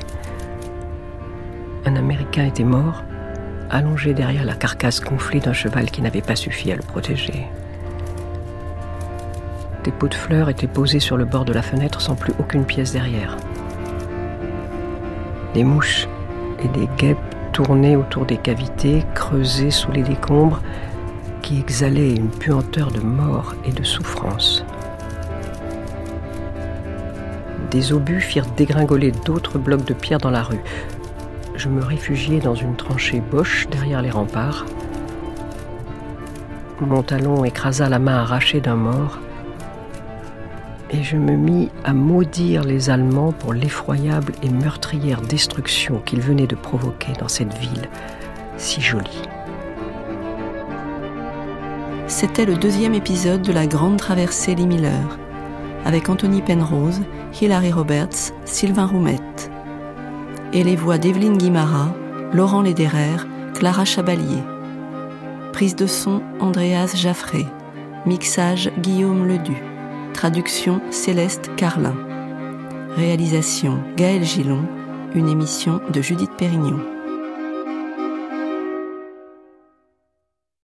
Un 1.85 1.97
Américain 1.97 2.45
était 2.45 2.63
mort, 2.63 3.03
allongé 3.69 4.13
derrière 4.13 4.45
la 4.45 4.55
carcasse 4.55 5.01
gonflée 5.01 5.41
d'un 5.41 5.51
cheval 5.51 5.91
qui 5.91 6.01
n'avait 6.01 6.21
pas 6.21 6.37
suffi 6.37 6.71
à 6.71 6.77
le 6.77 6.81
protéger. 6.81 7.47
Des 9.83 9.91
pots 9.91 10.07
de 10.07 10.13
fleurs 10.13 10.47
étaient 10.47 10.67
posés 10.67 11.01
sur 11.01 11.17
le 11.17 11.25
bord 11.25 11.43
de 11.43 11.53
la 11.53 11.61
fenêtre 11.61 11.99
sans 11.99 12.15
plus 12.15 12.33
aucune 12.39 12.63
pièce 12.63 12.93
derrière. 12.93 13.35
Des 15.53 15.65
mouches 15.65 16.07
et 16.63 16.67
des 16.69 16.87
guêpes 16.97 17.17
tournaient 17.51 17.97
autour 17.97 18.25
des 18.25 18.37
cavités, 18.37 19.03
creusées 19.15 19.71
sous 19.71 19.91
les 19.91 20.03
décombres, 20.03 20.61
exhalait 21.57 22.13
une 22.13 22.29
puanteur 22.29 22.91
de 22.91 22.99
mort 22.99 23.55
et 23.65 23.71
de 23.71 23.83
souffrance. 23.83 24.63
Des 27.71 27.93
obus 27.93 28.21
firent 28.21 28.49
dégringoler 28.57 29.11
d'autres 29.25 29.57
blocs 29.57 29.85
de 29.85 29.93
pierre 29.93 30.19
dans 30.19 30.31
la 30.31 30.43
rue. 30.43 30.61
Je 31.55 31.69
me 31.69 31.83
réfugiai 31.83 32.39
dans 32.39 32.55
une 32.55 32.75
tranchée 32.75 33.21
boche 33.21 33.67
derrière 33.69 34.01
les 34.01 34.11
remparts. 34.11 34.65
Mon 36.81 37.03
talon 37.03 37.43
écrasa 37.45 37.89
la 37.89 37.99
main 37.99 38.17
arrachée 38.17 38.61
d'un 38.61 38.75
mort 38.75 39.19
et 40.91 41.03
je 41.03 41.17
me 41.17 41.35
mis 41.35 41.69
à 41.83 41.93
maudire 41.93 42.63
les 42.63 42.89
Allemands 42.89 43.31
pour 43.31 43.53
l'effroyable 43.53 44.33
et 44.41 44.49
meurtrière 44.49 45.21
destruction 45.21 46.01
qu'ils 46.05 46.21
venaient 46.21 46.47
de 46.47 46.55
provoquer 46.55 47.13
dans 47.19 47.27
cette 47.27 47.53
ville 47.57 47.89
si 48.57 48.81
jolie. 48.81 49.28
C'était 52.09 52.45
le 52.45 52.55
deuxième 52.55 52.95
épisode 52.95 53.43
de 53.43 53.53
la 53.53 53.67
grande 53.67 53.97
traversée 53.97 54.55
Lee 54.55 54.65
Miller, 54.65 55.19
avec 55.85 56.09
Anthony 56.09 56.41
Penrose, 56.41 57.01
Hilary 57.39 57.71
Roberts, 57.71 58.33
Sylvain 58.45 58.87
Roumette. 58.87 59.51
Et 60.51 60.63
les 60.63 60.75
voix 60.75 60.97
d'Evelyne 60.97 61.37
Guimara, 61.37 61.93
Laurent 62.33 62.63
Lederer, 62.63 63.17
Clara 63.53 63.85
Chabalier. 63.85 64.41
Prise 65.53 65.75
de 65.75 65.85
son 65.85 66.23
Andreas 66.39 66.93
Jaffré. 66.95 67.45
Mixage 68.07 68.71
Guillaume 68.79 69.27
Ledu. 69.27 69.61
Traduction 70.13 70.81
Céleste 70.89 71.51
Carlin. 71.57 71.95
Réalisation 72.97 73.77
Gaël 73.95 74.23
Gillon. 74.23 74.65
Une 75.13 75.29
émission 75.29 75.79
de 75.93 76.01
Judith 76.01 76.31
Pérignon. 76.39 76.79